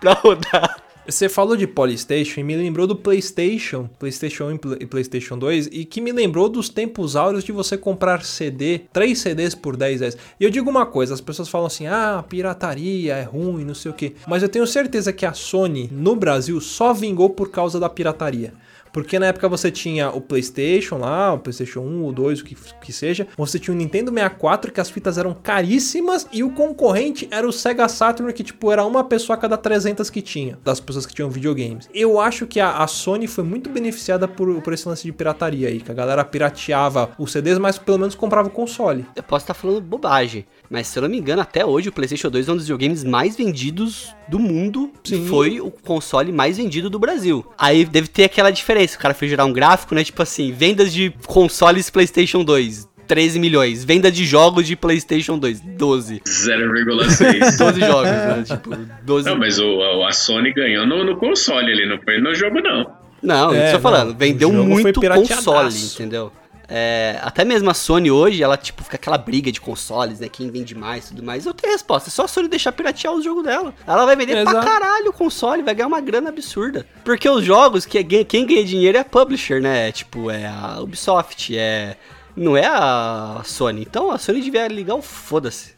pra 0.00 0.12
rodar. 0.14 0.76
Você 1.10 1.28
falou 1.28 1.56
de 1.56 1.66
Polystation 1.66 2.40
e 2.40 2.44
me 2.44 2.56
lembrou 2.56 2.86
do 2.86 2.94
PlayStation, 2.94 3.88
PlayStation 3.98 4.44
1 4.44 4.52
e 4.54 4.58
Pla- 4.58 4.76
PlayStation 4.88 5.36
2, 5.36 5.68
e 5.72 5.84
que 5.84 6.00
me 6.00 6.12
lembrou 6.12 6.48
dos 6.48 6.68
tempos 6.68 7.16
áureos 7.16 7.42
de 7.42 7.50
você 7.50 7.76
comprar 7.76 8.24
CD, 8.24 8.82
3 8.92 9.18
CDs 9.18 9.54
por 9.56 9.76
10 9.76 10.00
reais. 10.00 10.16
E 10.38 10.44
eu 10.44 10.50
digo 10.50 10.70
uma 10.70 10.86
coisa, 10.86 11.12
as 11.12 11.20
pessoas 11.20 11.48
falam 11.48 11.66
assim: 11.66 11.86
"Ah, 11.88 12.24
pirataria 12.28 13.14
é 13.16 13.22
ruim, 13.24 13.64
não 13.64 13.74
sei 13.74 13.90
o 13.90 13.94
quê". 13.94 14.12
Mas 14.28 14.42
eu 14.44 14.48
tenho 14.48 14.66
certeza 14.68 15.12
que 15.12 15.26
a 15.26 15.32
Sony 15.32 15.88
no 15.92 16.14
Brasil 16.14 16.60
só 16.60 16.92
vingou 16.92 17.30
por 17.30 17.50
causa 17.50 17.80
da 17.80 17.88
pirataria. 17.88 18.54
Porque 18.92 19.18
na 19.18 19.26
época 19.26 19.48
você 19.48 19.70
tinha 19.70 20.10
o 20.10 20.20
PlayStation 20.20 20.98
lá, 20.98 21.32
o 21.34 21.38
PlayStation 21.38 21.80
1 21.80 22.02
ou 22.02 22.12
2, 22.12 22.40
o 22.40 22.44
que, 22.44 22.56
que 22.80 22.92
seja. 22.92 23.26
Você 23.36 23.58
tinha 23.58 23.74
o 23.74 23.76
Nintendo 23.76 24.10
64, 24.10 24.72
que 24.72 24.80
as 24.80 24.90
fitas 24.90 25.18
eram 25.18 25.34
caríssimas. 25.34 26.26
E 26.32 26.42
o 26.42 26.50
concorrente 26.50 27.28
era 27.30 27.46
o 27.46 27.52
Sega 27.52 27.88
Saturn, 27.88 28.32
que 28.32 28.42
tipo 28.42 28.70
era 28.70 28.84
uma 28.84 29.04
pessoa 29.04 29.36
a 29.36 29.40
cada 29.40 29.56
300 29.56 30.08
que 30.10 30.22
tinha. 30.22 30.58
Das 30.64 30.80
pessoas 30.80 31.06
que 31.06 31.14
tinham 31.14 31.30
videogames. 31.30 31.88
Eu 31.94 32.20
acho 32.20 32.46
que 32.46 32.60
a, 32.60 32.78
a 32.78 32.86
Sony 32.86 33.26
foi 33.26 33.44
muito 33.44 33.70
beneficiada 33.70 34.26
por, 34.26 34.60
por 34.62 34.72
esse 34.72 34.88
lance 34.88 35.04
de 35.04 35.12
pirataria 35.12 35.68
aí. 35.68 35.80
Que 35.80 35.90
a 35.90 35.94
galera 35.94 36.24
pirateava 36.24 37.10
os 37.18 37.32
CDs, 37.32 37.58
mas 37.58 37.78
pelo 37.78 37.98
menos 37.98 38.14
comprava 38.14 38.48
o 38.48 38.50
console. 38.50 39.06
Eu 39.14 39.22
posso 39.22 39.44
estar 39.44 39.54
falando 39.54 39.80
bobagem, 39.80 40.46
mas 40.70 40.86
se 40.86 40.96
eu 40.96 41.02
não 41.02 41.08
me 41.08 41.18
engano, 41.18 41.42
até 41.42 41.66
hoje 41.66 41.88
o 41.88 41.92
PlayStation 41.92 42.30
2 42.30 42.48
é 42.48 42.52
um 42.52 42.56
dos 42.56 42.64
videogames 42.66 43.02
mais 43.02 43.36
vendidos 43.36 44.14
do 44.28 44.38
mundo. 44.38 44.92
Sim. 45.02 45.26
Foi 45.26 45.60
o 45.60 45.68
console 45.68 46.30
mais 46.30 46.58
vendido 46.58 46.88
do 46.88 46.96
Brasil. 46.96 47.44
Aí 47.58 47.84
deve 47.84 48.06
ter 48.06 48.24
aquela 48.24 48.52
diferença. 48.52 48.96
O 48.96 49.00
cara 49.00 49.12
fez 49.12 49.30
gerar 49.30 49.46
um 49.46 49.52
gráfico, 49.52 49.96
né? 49.96 50.04
Tipo 50.04 50.22
assim, 50.22 50.52
vendas 50.52 50.92
de 50.92 51.12
consoles 51.26 51.90
PlayStation 51.90 52.44
2. 52.44 52.88
13 53.08 53.40
milhões. 53.40 53.84
Venda 53.84 54.12
de 54.12 54.24
jogos 54.24 54.64
de 54.64 54.76
PlayStation 54.76 55.36
2, 55.36 55.60
12. 55.60 56.20
0,6. 56.24 57.58
12 57.58 57.80
jogos, 57.80 58.04
né? 58.04 58.44
Tipo, 58.46 58.76
12. 59.02 59.28
Não, 59.28 59.36
mas 59.36 59.58
o, 59.58 60.04
a 60.04 60.12
Sony 60.12 60.52
ganhou 60.52 60.86
no, 60.86 61.02
no 61.02 61.16
console 61.16 61.72
ali, 61.72 61.88
não 61.88 62.00
foi 62.00 62.20
no 62.20 62.32
jogo, 62.32 62.60
não. 62.60 62.86
Não, 63.20 63.52
É, 63.52 63.66
isso 63.66 63.66
eu 63.66 63.72
tô 63.72 63.80
falando. 63.80 64.16
Vendeu 64.16 64.52
muito 64.52 65.00
console, 65.00 65.74
entendeu? 65.76 66.30
É, 66.72 67.18
até 67.22 67.44
mesmo 67.44 67.68
a 67.68 67.74
Sony 67.74 68.12
hoje, 68.12 68.40
ela, 68.42 68.56
tipo, 68.56 68.84
fica 68.84 68.94
aquela 68.94 69.18
briga 69.18 69.50
de 69.50 69.60
consoles, 69.60 70.20
né? 70.20 70.28
Quem 70.28 70.50
vende 70.50 70.72
mais 70.74 71.06
e 71.06 71.08
tudo 71.08 71.22
mais. 71.24 71.44
Eu 71.44 71.52
tenho 71.52 71.72
resposta. 71.72 72.08
É 72.08 72.12
só 72.12 72.24
a 72.24 72.28
Sony 72.28 72.46
deixar 72.46 72.70
piratear 72.70 73.12
o 73.12 73.20
jogo 73.20 73.42
dela. 73.42 73.74
Ela 73.84 74.06
vai 74.06 74.14
vender 74.14 74.40
pra 74.44 74.52
Exato. 74.52 74.66
caralho 74.66 75.10
o 75.10 75.12
console, 75.12 75.62
vai 75.62 75.74
ganhar 75.74 75.88
uma 75.88 76.00
grana 76.00 76.28
absurda. 76.28 76.86
Porque 77.04 77.28
os 77.28 77.44
jogos, 77.44 77.84
que 77.84 77.98
é- 77.98 78.24
quem 78.24 78.46
ganha 78.46 78.64
dinheiro 78.64 78.96
é 78.96 79.00
a 79.00 79.04
publisher, 79.04 79.60
né? 79.60 79.90
Tipo, 79.90 80.30
é 80.30 80.46
a 80.46 80.78
Ubisoft, 80.80 81.56
é. 81.58 81.96
Não 82.36 82.56
é 82.56 82.66
a 82.66 83.42
Sony. 83.44 83.82
Então 83.82 84.10
a 84.12 84.18
Sony 84.18 84.40
devia 84.40 84.68
ligar 84.68 84.94
o 84.94 85.02
foda-se. 85.02 85.74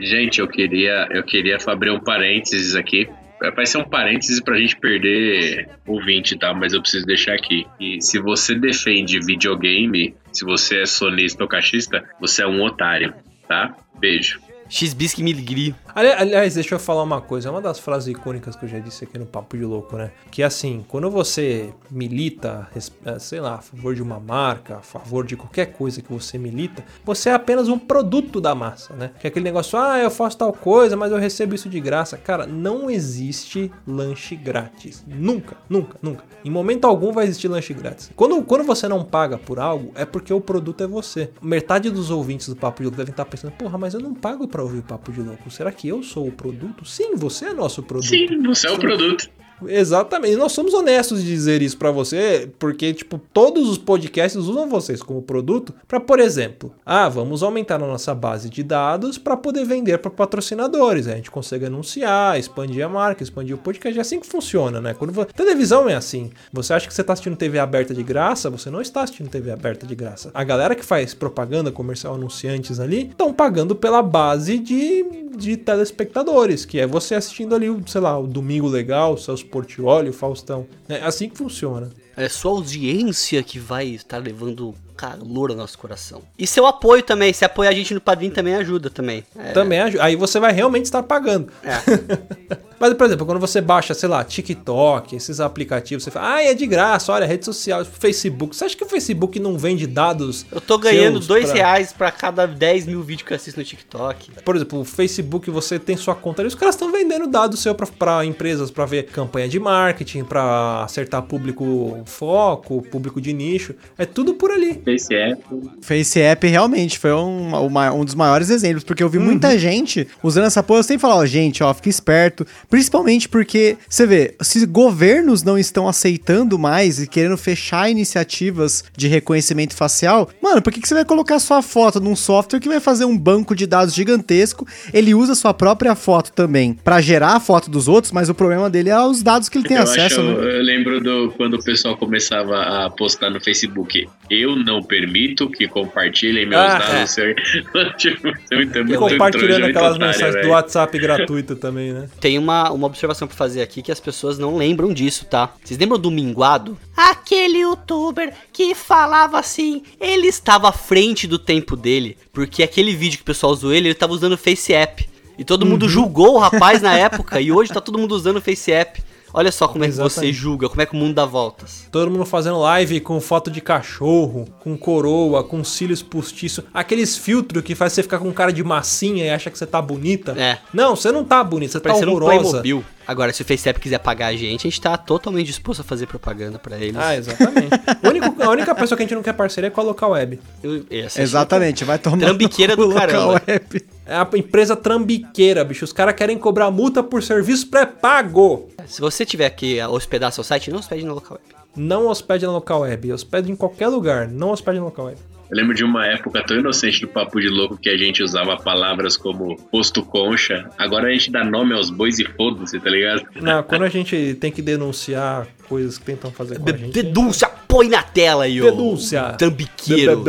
Gente, 0.00 0.40
eu 0.40 0.48
queria, 0.48 1.06
eu 1.12 1.22
queria 1.22 1.56
abrir 1.68 1.90
um 1.90 2.00
parênteses 2.00 2.74
aqui. 2.74 3.08
Vai 3.54 3.66
ser 3.66 3.78
um 3.78 3.84
parênteses 3.84 4.40
pra 4.40 4.56
gente 4.56 4.76
perder 4.76 5.68
ouvinte, 5.86 6.38
tá? 6.38 6.54
Mas 6.54 6.72
eu 6.72 6.80
preciso 6.80 7.04
deixar 7.06 7.34
aqui. 7.34 7.66
E 7.78 8.00
se 8.00 8.18
você 8.18 8.54
defende 8.54 9.20
videogame, 9.20 10.14
se 10.32 10.44
você 10.44 10.80
é 10.80 10.86
sonista 10.86 11.42
ou 11.42 11.48
caixista, 11.48 12.02
você 12.20 12.42
é 12.42 12.46
um 12.46 12.62
otário, 12.62 13.14
tá? 13.46 13.76
Beijo. 13.98 14.40
X-Bisque 14.68 15.22
Milgri. 15.22 15.74
Ali- 15.96 16.12
Aliás, 16.12 16.52
deixa 16.54 16.74
eu 16.74 16.78
falar 16.78 17.02
uma 17.02 17.22
coisa. 17.22 17.48
É 17.48 17.50
uma 17.50 17.62
das 17.62 17.78
frases 17.78 18.06
icônicas 18.08 18.54
que 18.54 18.66
eu 18.66 18.68
já 18.68 18.78
disse 18.78 19.04
aqui 19.04 19.18
no 19.18 19.24
Papo 19.24 19.56
de 19.56 19.64
Louco, 19.64 19.96
né? 19.96 20.10
Que 20.30 20.42
é 20.42 20.44
assim, 20.44 20.84
quando 20.86 21.10
você 21.10 21.72
milita, 21.90 22.68
eh, 23.06 23.18
sei 23.18 23.40
lá, 23.40 23.54
a 23.54 23.60
favor 23.62 23.94
de 23.94 24.02
uma 24.02 24.20
marca, 24.20 24.76
a 24.76 24.82
favor 24.82 25.24
de 25.24 25.36
qualquer 25.38 25.72
coisa 25.72 26.02
que 26.02 26.12
você 26.12 26.36
milita, 26.36 26.84
você 27.02 27.30
é 27.30 27.32
apenas 27.32 27.68
um 27.68 27.78
produto 27.78 28.42
da 28.42 28.54
massa, 28.54 28.92
né? 28.94 29.10
Que 29.18 29.26
é 29.26 29.28
aquele 29.28 29.44
negócio, 29.46 29.78
ah, 29.78 29.98
eu 29.98 30.10
faço 30.10 30.36
tal 30.36 30.52
coisa, 30.52 30.98
mas 30.98 31.10
eu 31.10 31.18
recebo 31.18 31.54
isso 31.54 31.66
de 31.68 31.80
graça. 31.80 32.18
Cara, 32.18 32.46
não 32.46 32.90
existe 32.90 33.72
lanche 33.86 34.36
grátis. 34.36 35.02
Nunca, 35.06 35.56
nunca, 35.66 35.96
nunca. 36.02 36.24
Em 36.44 36.50
momento 36.50 36.84
algum 36.86 37.10
vai 37.10 37.24
existir 37.24 37.48
lanche 37.48 37.72
grátis. 37.72 38.10
Quando, 38.14 38.42
quando 38.42 38.64
você 38.64 38.86
não 38.86 39.02
paga 39.02 39.38
por 39.38 39.58
algo, 39.58 39.92
é 39.94 40.04
porque 40.04 40.30
o 40.32 40.42
produto 40.42 40.84
é 40.84 40.86
você. 40.86 41.30
Metade 41.40 41.90
dos 41.90 42.10
ouvintes 42.10 42.48
do 42.50 42.54
Papo 42.56 42.78
de 42.78 42.84
Louco 42.84 42.98
devem 42.98 43.10
estar 43.12 43.24
pensando, 43.24 43.52
porra, 43.52 43.78
mas 43.78 43.94
eu 43.94 44.00
não 44.00 44.12
pago 44.14 44.46
pra 44.46 44.62
ouvir 44.62 44.80
o 44.80 44.82
Papo 44.82 45.10
de 45.10 45.22
Louco. 45.22 45.50
Será 45.50 45.72
que 45.72 45.85
eu 45.88 46.02
sou 46.02 46.28
o 46.28 46.32
produto? 46.32 46.84
Sim, 46.84 47.14
você 47.14 47.46
é 47.46 47.52
nosso 47.52 47.82
produto. 47.82 48.08
Sim, 48.08 48.42
você 48.42 48.66
é 48.66 48.70
o 48.70 48.78
produto. 48.78 49.30
Exatamente. 49.66 50.36
Nós 50.36 50.52
somos 50.52 50.74
honestos 50.74 51.22
de 51.22 51.28
dizer 51.28 51.62
isso 51.62 51.76
pra 51.76 51.90
você, 51.90 52.50
porque 52.58 52.92
tipo, 52.92 53.20
todos 53.32 53.68
os 53.68 53.78
podcasts 53.78 54.44
usam 54.44 54.68
vocês 54.68 55.02
como 55.02 55.22
produto 55.22 55.74
para, 55.88 56.00
por 56.00 56.20
exemplo, 56.20 56.74
ah, 56.84 57.08
vamos 57.08 57.42
aumentar 57.42 57.76
a 57.76 57.86
nossa 57.86 58.14
base 58.14 58.50
de 58.50 58.62
dados 58.62 59.18
para 59.18 59.36
poder 59.36 59.64
vender 59.64 59.98
para 59.98 60.10
patrocinadores. 60.10 61.08
A 61.08 61.16
gente 61.16 61.30
consegue 61.30 61.66
anunciar, 61.66 62.38
expandir 62.38 62.84
a 62.84 62.88
marca, 62.88 63.22
expandir 63.22 63.54
o 63.54 63.58
podcast. 63.58 63.98
É 63.98 64.02
assim 64.02 64.20
que 64.20 64.26
funciona, 64.26 64.80
né? 64.80 64.94
Quando 64.94 65.24
televisão 65.26 65.88
é 65.88 65.94
assim. 65.94 66.30
Você 66.52 66.74
acha 66.74 66.86
que 66.86 66.94
você 66.94 67.02
tá 67.02 67.12
assistindo 67.12 67.36
TV 67.36 67.58
aberta 67.58 67.94
de 67.94 68.02
graça, 68.02 68.50
você 68.50 68.70
não 68.70 68.80
está 68.80 69.02
assistindo 69.02 69.28
TV 69.28 69.50
aberta 69.50 69.86
de 69.86 69.94
graça. 69.94 70.30
A 70.34 70.44
galera 70.44 70.74
que 70.74 70.84
faz 70.84 71.14
propaganda 71.14 71.72
comercial 71.72 72.14
anunciantes 72.14 72.78
ali 72.78 73.08
estão 73.08 73.32
pagando 73.32 73.74
pela 73.74 74.02
base 74.02 74.58
de, 74.58 75.04
de 75.36 75.56
telespectadores, 75.56 76.64
que 76.64 76.78
é 76.78 76.86
você 76.86 77.14
assistindo 77.14 77.54
ali, 77.54 77.66
sei 77.86 78.00
lá, 78.00 78.18
o 78.18 78.26
Domingo 78.26 78.68
Legal, 78.68 79.16
Celso 79.16 79.45
Portioli, 79.46 80.10
o 80.10 80.12
Faustão. 80.12 80.66
É 80.88 80.96
assim 81.02 81.28
que 81.28 81.36
funciona. 81.36 81.90
É 82.16 82.28
sua 82.28 82.50
audiência 82.52 83.42
que 83.42 83.58
vai 83.58 83.86
estar 83.88 84.18
levando 84.18 84.74
calor 84.96 85.50
ao 85.50 85.56
nosso 85.56 85.78
coração. 85.78 86.22
E 86.38 86.46
seu 86.46 86.66
apoio 86.66 87.02
também. 87.02 87.32
Se 87.32 87.44
apoiar 87.44 87.68
a 87.70 87.74
gente 87.74 87.92
no 87.92 88.00
padrinho 88.00 88.32
também 88.32 88.54
ajuda 88.54 88.88
também. 88.88 89.22
É, 89.36 89.52
Também 89.52 89.80
ajuda. 89.80 90.02
Aí 90.02 90.16
você 90.16 90.40
vai 90.40 90.52
realmente 90.52 90.86
estar 90.86 91.02
pagando. 91.02 91.52
é. 91.62 92.56
Mas, 92.78 92.94
por 92.94 93.06
exemplo, 93.06 93.24
quando 93.26 93.40
você 93.40 93.60
baixa, 93.60 93.94
sei 93.94 94.08
lá, 94.08 94.22
TikTok, 94.24 95.16
esses 95.16 95.40
aplicativos, 95.40 96.04
você 96.04 96.10
fala, 96.10 96.34
ah, 96.36 96.42
é 96.42 96.54
de 96.54 96.66
graça, 96.66 97.12
olha, 97.12 97.26
rede 97.26 97.44
social, 97.44 97.84
Facebook. 97.84 98.54
Você 98.54 98.64
acha 98.64 98.76
que 98.76 98.84
o 98.84 98.88
Facebook 98.88 99.38
não 99.40 99.56
vende 99.58 99.86
dados? 99.86 100.44
Eu 100.52 100.60
tô 100.60 100.78
ganhando 100.78 101.20
dois 101.20 101.46
pra- 101.46 101.54
reais 101.54 101.92
pra 101.92 102.10
cada 102.10 102.46
10 102.46 102.86
mil 102.86 103.02
vídeos 103.02 103.26
que 103.26 103.32
eu 103.32 103.36
assisto 103.36 103.58
no 103.58 103.64
TikTok. 103.64 104.30
Por 104.44 104.56
exemplo, 104.56 104.80
o 104.80 104.84
Facebook, 104.84 105.50
você 105.50 105.78
tem 105.78 105.96
sua 105.96 106.14
conta 106.14 106.42
ali, 106.42 106.48
os 106.48 106.54
caras 106.54 106.74
estão 106.74 106.90
vendendo 106.92 107.26
dados 107.26 107.60
seu 107.60 107.74
pra- 107.74 107.86
pra 107.86 108.24
empresas 108.24 108.70
pra 108.70 108.84
ver 108.84 109.04
campanha 109.06 109.48
de 109.48 109.58
marketing, 109.58 110.24
pra 110.24 110.82
acertar 110.84 111.22
público 111.22 112.00
foco, 112.04 112.82
público 112.82 113.20
de 113.20 113.32
nicho. 113.32 113.74
É 113.98 114.04
tudo 114.04 114.34
por 114.34 114.50
ali. 114.50 114.80
Face 114.84 115.14
App. 115.14 115.42
Face 115.80 116.20
App 116.20 116.46
realmente 116.46 116.98
foi 116.98 117.12
um, 117.12 117.54
uma- 117.66 117.92
um 117.92 118.04
dos 118.04 118.14
maiores 118.14 118.50
exemplos, 118.50 118.84
porque 118.84 119.02
eu 119.02 119.08
vi 119.08 119.18
Uhum. 119.18 119.24
muita 119.24 119.58
gente 119.58 120.06
usando 120.22 120.44
essa 120.44 120.62
porra, 120.62 120.80
eu 120.80 120.84
sempre 120.84 121.00
falar, 121.02 121.16
ó, 121.16 121.26
gente, 121.26 121.62
ó, 121.62 121.72
fica 121.72 121.88
esperto, 121.88 122.46
principalmente 122.68 123.28
porque, 123.28 123.76
você 123.88 124.06
vê, 124.06 124.34
se 124.40 124.64
governos 124.66 125.42
não 125.42 125.58
estão 125.58 125.88
aceitando 125.88 126.58
mais 126.58 127.00
e 127.00 127.06
querendo 127.06 127.36
fechar 127.36 127.90
iniciativas 127.90 128.84
de 128.96 129.08
reconhecimento 129.08 129.74
facial, 129.74 130.28
mano, 130.42 130.62
por 130.62 130.72
que, 130.72 130.80
que 130.80 130.88
você 130.88 130.94
vai 130.94 131.04
colocar 131.04 131.38
sua 131.38 131.62
foto 131.62 132.00
num 132.00 132.16
software 132.16 132.60
que 132.60 132.68
vai 132.68 132.80
fazer 132.80 133.04
um 133.04 133.16
banco 133.16 133.54
de 133.54 133.66
dados 133.66 133.94
gigantesco, 133.94 134.66
ele 134.92 135.14
usa 135.14 135.34
sua 135.34 135.54
própria 135.54 135.94
foto 135.94 136.32
também 136.32 136.74
pra 136.84 137.00
gerar 137.00 137.36
a 137.36 137.40
foto 137.40 137.70
dos 137.70 137.88
outros, 137.88 138.12
mas 138.12 138.28
o 138.28 138.34
problema 138.34 138.68
dele 138.70 138.90
é 138.90 139.00
os 139.00 139.22
dados 139.22 139.48
que 139.48 139.58
ele 139.58 139.68
tem 139.68 139.76
eu, 139.76 139.82
acesso, 139.82 140.20
acho, 140.20 140.22
né? 140.22 140.58
eu 140.58 140.62
lembro 140.62 141.00
do 141.00 141.32
quando 141.36 141.54
o 141.54 141.62
pessoal 141.64 141.96
começava 141.96 142.56
a 142.62 142.90
postar 142.90 143.30
no 143.30 143.40
Facebook. 143.40 144.08
Eu 144.30 144.56
não 144.56 144.82
permito 144.82 145.48
que 145.48 145.68
compartilhem 145.68 146.46
meus 146.46 146.60
Ah, 146.60 146.78
dados. 146.78 147.14
tipo, 147.96 148.28
é 148.50 148.56
muito, 148.56 148.78
E 148.78 148.84
muito 148.84 148.98
compartilhando 148.98 149.62
muito 149.62 149.76
aquelas 149.76 149.96
otário, 149.96 150.14
mensagens 150.14 150.46
do. 150.46 150.50
WhatsApp 150.50 150.98
gratuito 150.98 151.56
também, 151.56 151.92
né? 151.92 152.08
Tem 152.20 152.38
uma, 152.38 152.55
uma 152.72 152.86
observação 152.86 153.26
pra 153.28 153.36
fazer 153.36 153.62
aqui 153.62 153.82
que 153.82 153.92
as 153.92 154.00
pessoas 154.00 154.38
não 154.38 154.56
lembram 154.56 154.92
disso, 154.92 155.24
tá? 155.24 155.52
Vocês 155.64 155.78
lembram 155.78 155.98
do 155.98 156.10
Minguado? 156.10 156.76
Aquele 156.96 157.58
youtuber 157.58 158.34
que 158.52 158.74
falava 158.74 159.38
assim, 159.38 159.82
ele 160.00 160.26
estava 160.26 160.68
à 160.68 160.72
frente 160.72 161.26
do 161.26 161.38
tempo 161.38 161.76
dele, 161.76 162.16
porque 162.32 162.62
aquele 162.62 162.94
vídeo 162.94 163.16
que 163.18 163.22
o 163.22 163.26
pessoal 163.26 163.52
usou 163.52 163.72
ele, 163.72 163.88
ele 163.88 163.94
tava 163.94 164.12
usando 164.12 164.36
Face 164.38 164.72
App. 164.72 165.08
E 165.38 165.44
todo 165.44 165.62
Uhum. 165.64 165.70
mundo 165.70 165.88
julgou 165.88 166.34
o 166.36 166.38
rapaz 166.38 166.80
na 166.80 166.94
época, 166.98 167.40
e 167.40 167.52
hoje 167.52 167.72
tá 167.72 167.80
todo 167.80 167.98
mundo 167.98 168.12
usando 168.14 168.40
Face 168.40 168.72
App. 168.72 169.02
Olha 169.36 169.52
só 169.52 169.68
como 169.68 169.84
é 169.84 169.88
que 169.88 169.92
você 169.92 170.32
julga, 170.32 170.66
como 170.66 170.80
é 170.80 170.86
que 170.86 170.94
o 170.94 170.96
mundo 170.96 171.12
dá 171.12 171.26
voltas. 171.26 171.86
Todo 171.92 172.10
mundo 172.10 172.24
fazendo 172.24 172.58
live 172.58 173.00
com 173.00 173.20
foto 173.20 173.50
de 173.50 173.60
cachorro, 173.60 174.48
com 174.60 174.74
coroa, 174.78 175.44
com 175.44 175.62
cílios 175.62 176.02
postiços. 176.02 176.64
Aqueles 176.72 177.18
filtros 177.18 177.62
que 177.62 177.74
faz 177.74 177.92
você 177.92 178.02
ficar 178.02 178.18
com 178.18 178.32
cara 178.32 178.50
de 178.50 178.64
massinha 178.64 179.26
e 179.26 179.28
acha 179.28 179.50
que 179.50 179.58
você 179.58 179.66
tá 179.66 179.82
bonita. 179.82 180.32
É. 180.40 180.58
Não, 180.72 180.96
você 180.96 181.12
não 181.12 181.22
tá 181.22 181.44
bonita, 181.44 181.72
você 181.72 181.80
tá 181.80 181.90
Parecendo 181.90 182.12
um 182.12 182.14
horrorosa. 182.14 182.62
Playmobil. 182.62 182.82
Agora, 183.06 183.32
se 183.32 183.42
o 183.42 183.44
Face 183.44 183.68
App 183.68 183.78
quiser 183.78 183.98
pagar 183.98 184.26
a 184.28 184.32
gente, 184.36 184.66
a 184.66 184.70
gente 184.70 184.80
tá 184.80 184.96
totalmente 184.96 185.46
disposto 185.46 185.80
a 185.80 185.84
fazer 185.84 186.06
propaganda 186.06 186.58
pra 186.58 186.76
eles. 186.76 186.96
Ah, 186.96 187.14
exatamente. 187.16 187.68
O 188.02 188.08
único- 188.08 188.42
a 188.42 188.50
única 188.50 188.74
pessoa 188.74 188.96
que 188.96 189.02
a 189.02 189.06
gente 189.06 189.14
não 189.14 189.22
quer 189.22 189.32
parceria 189.34 189.68
é 189.68 189.70
com 189.70 189.80
a 189.80 189.84
Local 189.84 190.10
Web. 190.10 190.40
Eu- 190.62 190.84
é 190.90 191.06
Exatamente, 191.22 191.84
vai 191.84 191.98
tomar 191.98 192.18
Trambiqueira 192.18 192.74
do 192.76 192.86
local 192.86 193.00
caramba. 193.00 193.42
web. 193.46 193.86
É 194.06 194.14
a 194.16 194.28
empresa 194.36 194.76
trambiqueira, 194.76 195.64
bicho. 195.64 195.84
Os 195.84 195.92
caras 195.92 196.14
querem 196.14 196.38
cobrar 196.38 196.70
multa 196.70 197.02
por 197.02 197.22
serviço 197.22 197.68
pré-pago. 197.68 198.68
Se 198.86 199.00
você 199.00 199.24
tiver 199.24 199.50
que 199.50 199.82
hospedar 199.84 200.30
seu 200.32 200.44
site, 200.44 200.70
não 200.70 200.78
hospede 200.78 201.04
no 201.04 201.14
local 201.14 201.38
web. 201.40 201.56
Não 201.76 202.06
hospede 202.08 202.46
na 202.46 202.52
Local 202.52 202.80
Web. 202.80 203.12
Hospede 203.12 203.52
em 203.52 203.56
qualquer 203.56 203.88
lugar. 203.88 204.26
Não 204.28 204.50
hospede 204.50 204.78
na 204.78 204.84
Local 204.86 205.06
Web. 205.06 205.18
Eu 205.50 205.56
lembro 205.56 205.74
de 205.74 205.84
uma 205.84 206.06
época 206.06 206.42
tão 206.44 206.56
inocente 206.58 207.00
do 207.02 207.08
Papo 207.08 207.40
de 207.40 207.48
Louco 207.48 207.76
que 207.76 207.88
a 207.88 207.96
gente 207.96 208.22
usava 208.22 208.56
palavras 208.56 209.16
como 209.16 209.56
posto 209.70 210.02
concha. 210.04 210.68
Agora 210.76 211.08
a 211.08 211.12
gente 211.12 211.30
dá 211.30 211.44
nome 211.44 211.72
aos 211.74 211.88
bois 211.90 212.18
e 212.18 212.24
foda-se, 212.24 212.78
tá 212.80 212.90
ligado? 212.90 213.22
Não, 213.40 213.62
quando 213.62 213.82
a 213.84 213.88
gente 213.88 214.36
tem 214.40 214.50
que 214.50 214.60
denunciar 214.60 215.46
coisas 215.68 215.98
que 215.98 216.04
tentam 216.04 216.30
fazer 216.32 216.58
com 216.58 216.68
a 216.68 216.72
gente. 216.76 217.02
Denúncia, 217.02 217.48
põe 217.68 217.88
na 217.88 218.02
tela 218.02 218.44
aí, 218.44 218.60
ô. 218.60 218.70
Denúncia. 218.70 219.36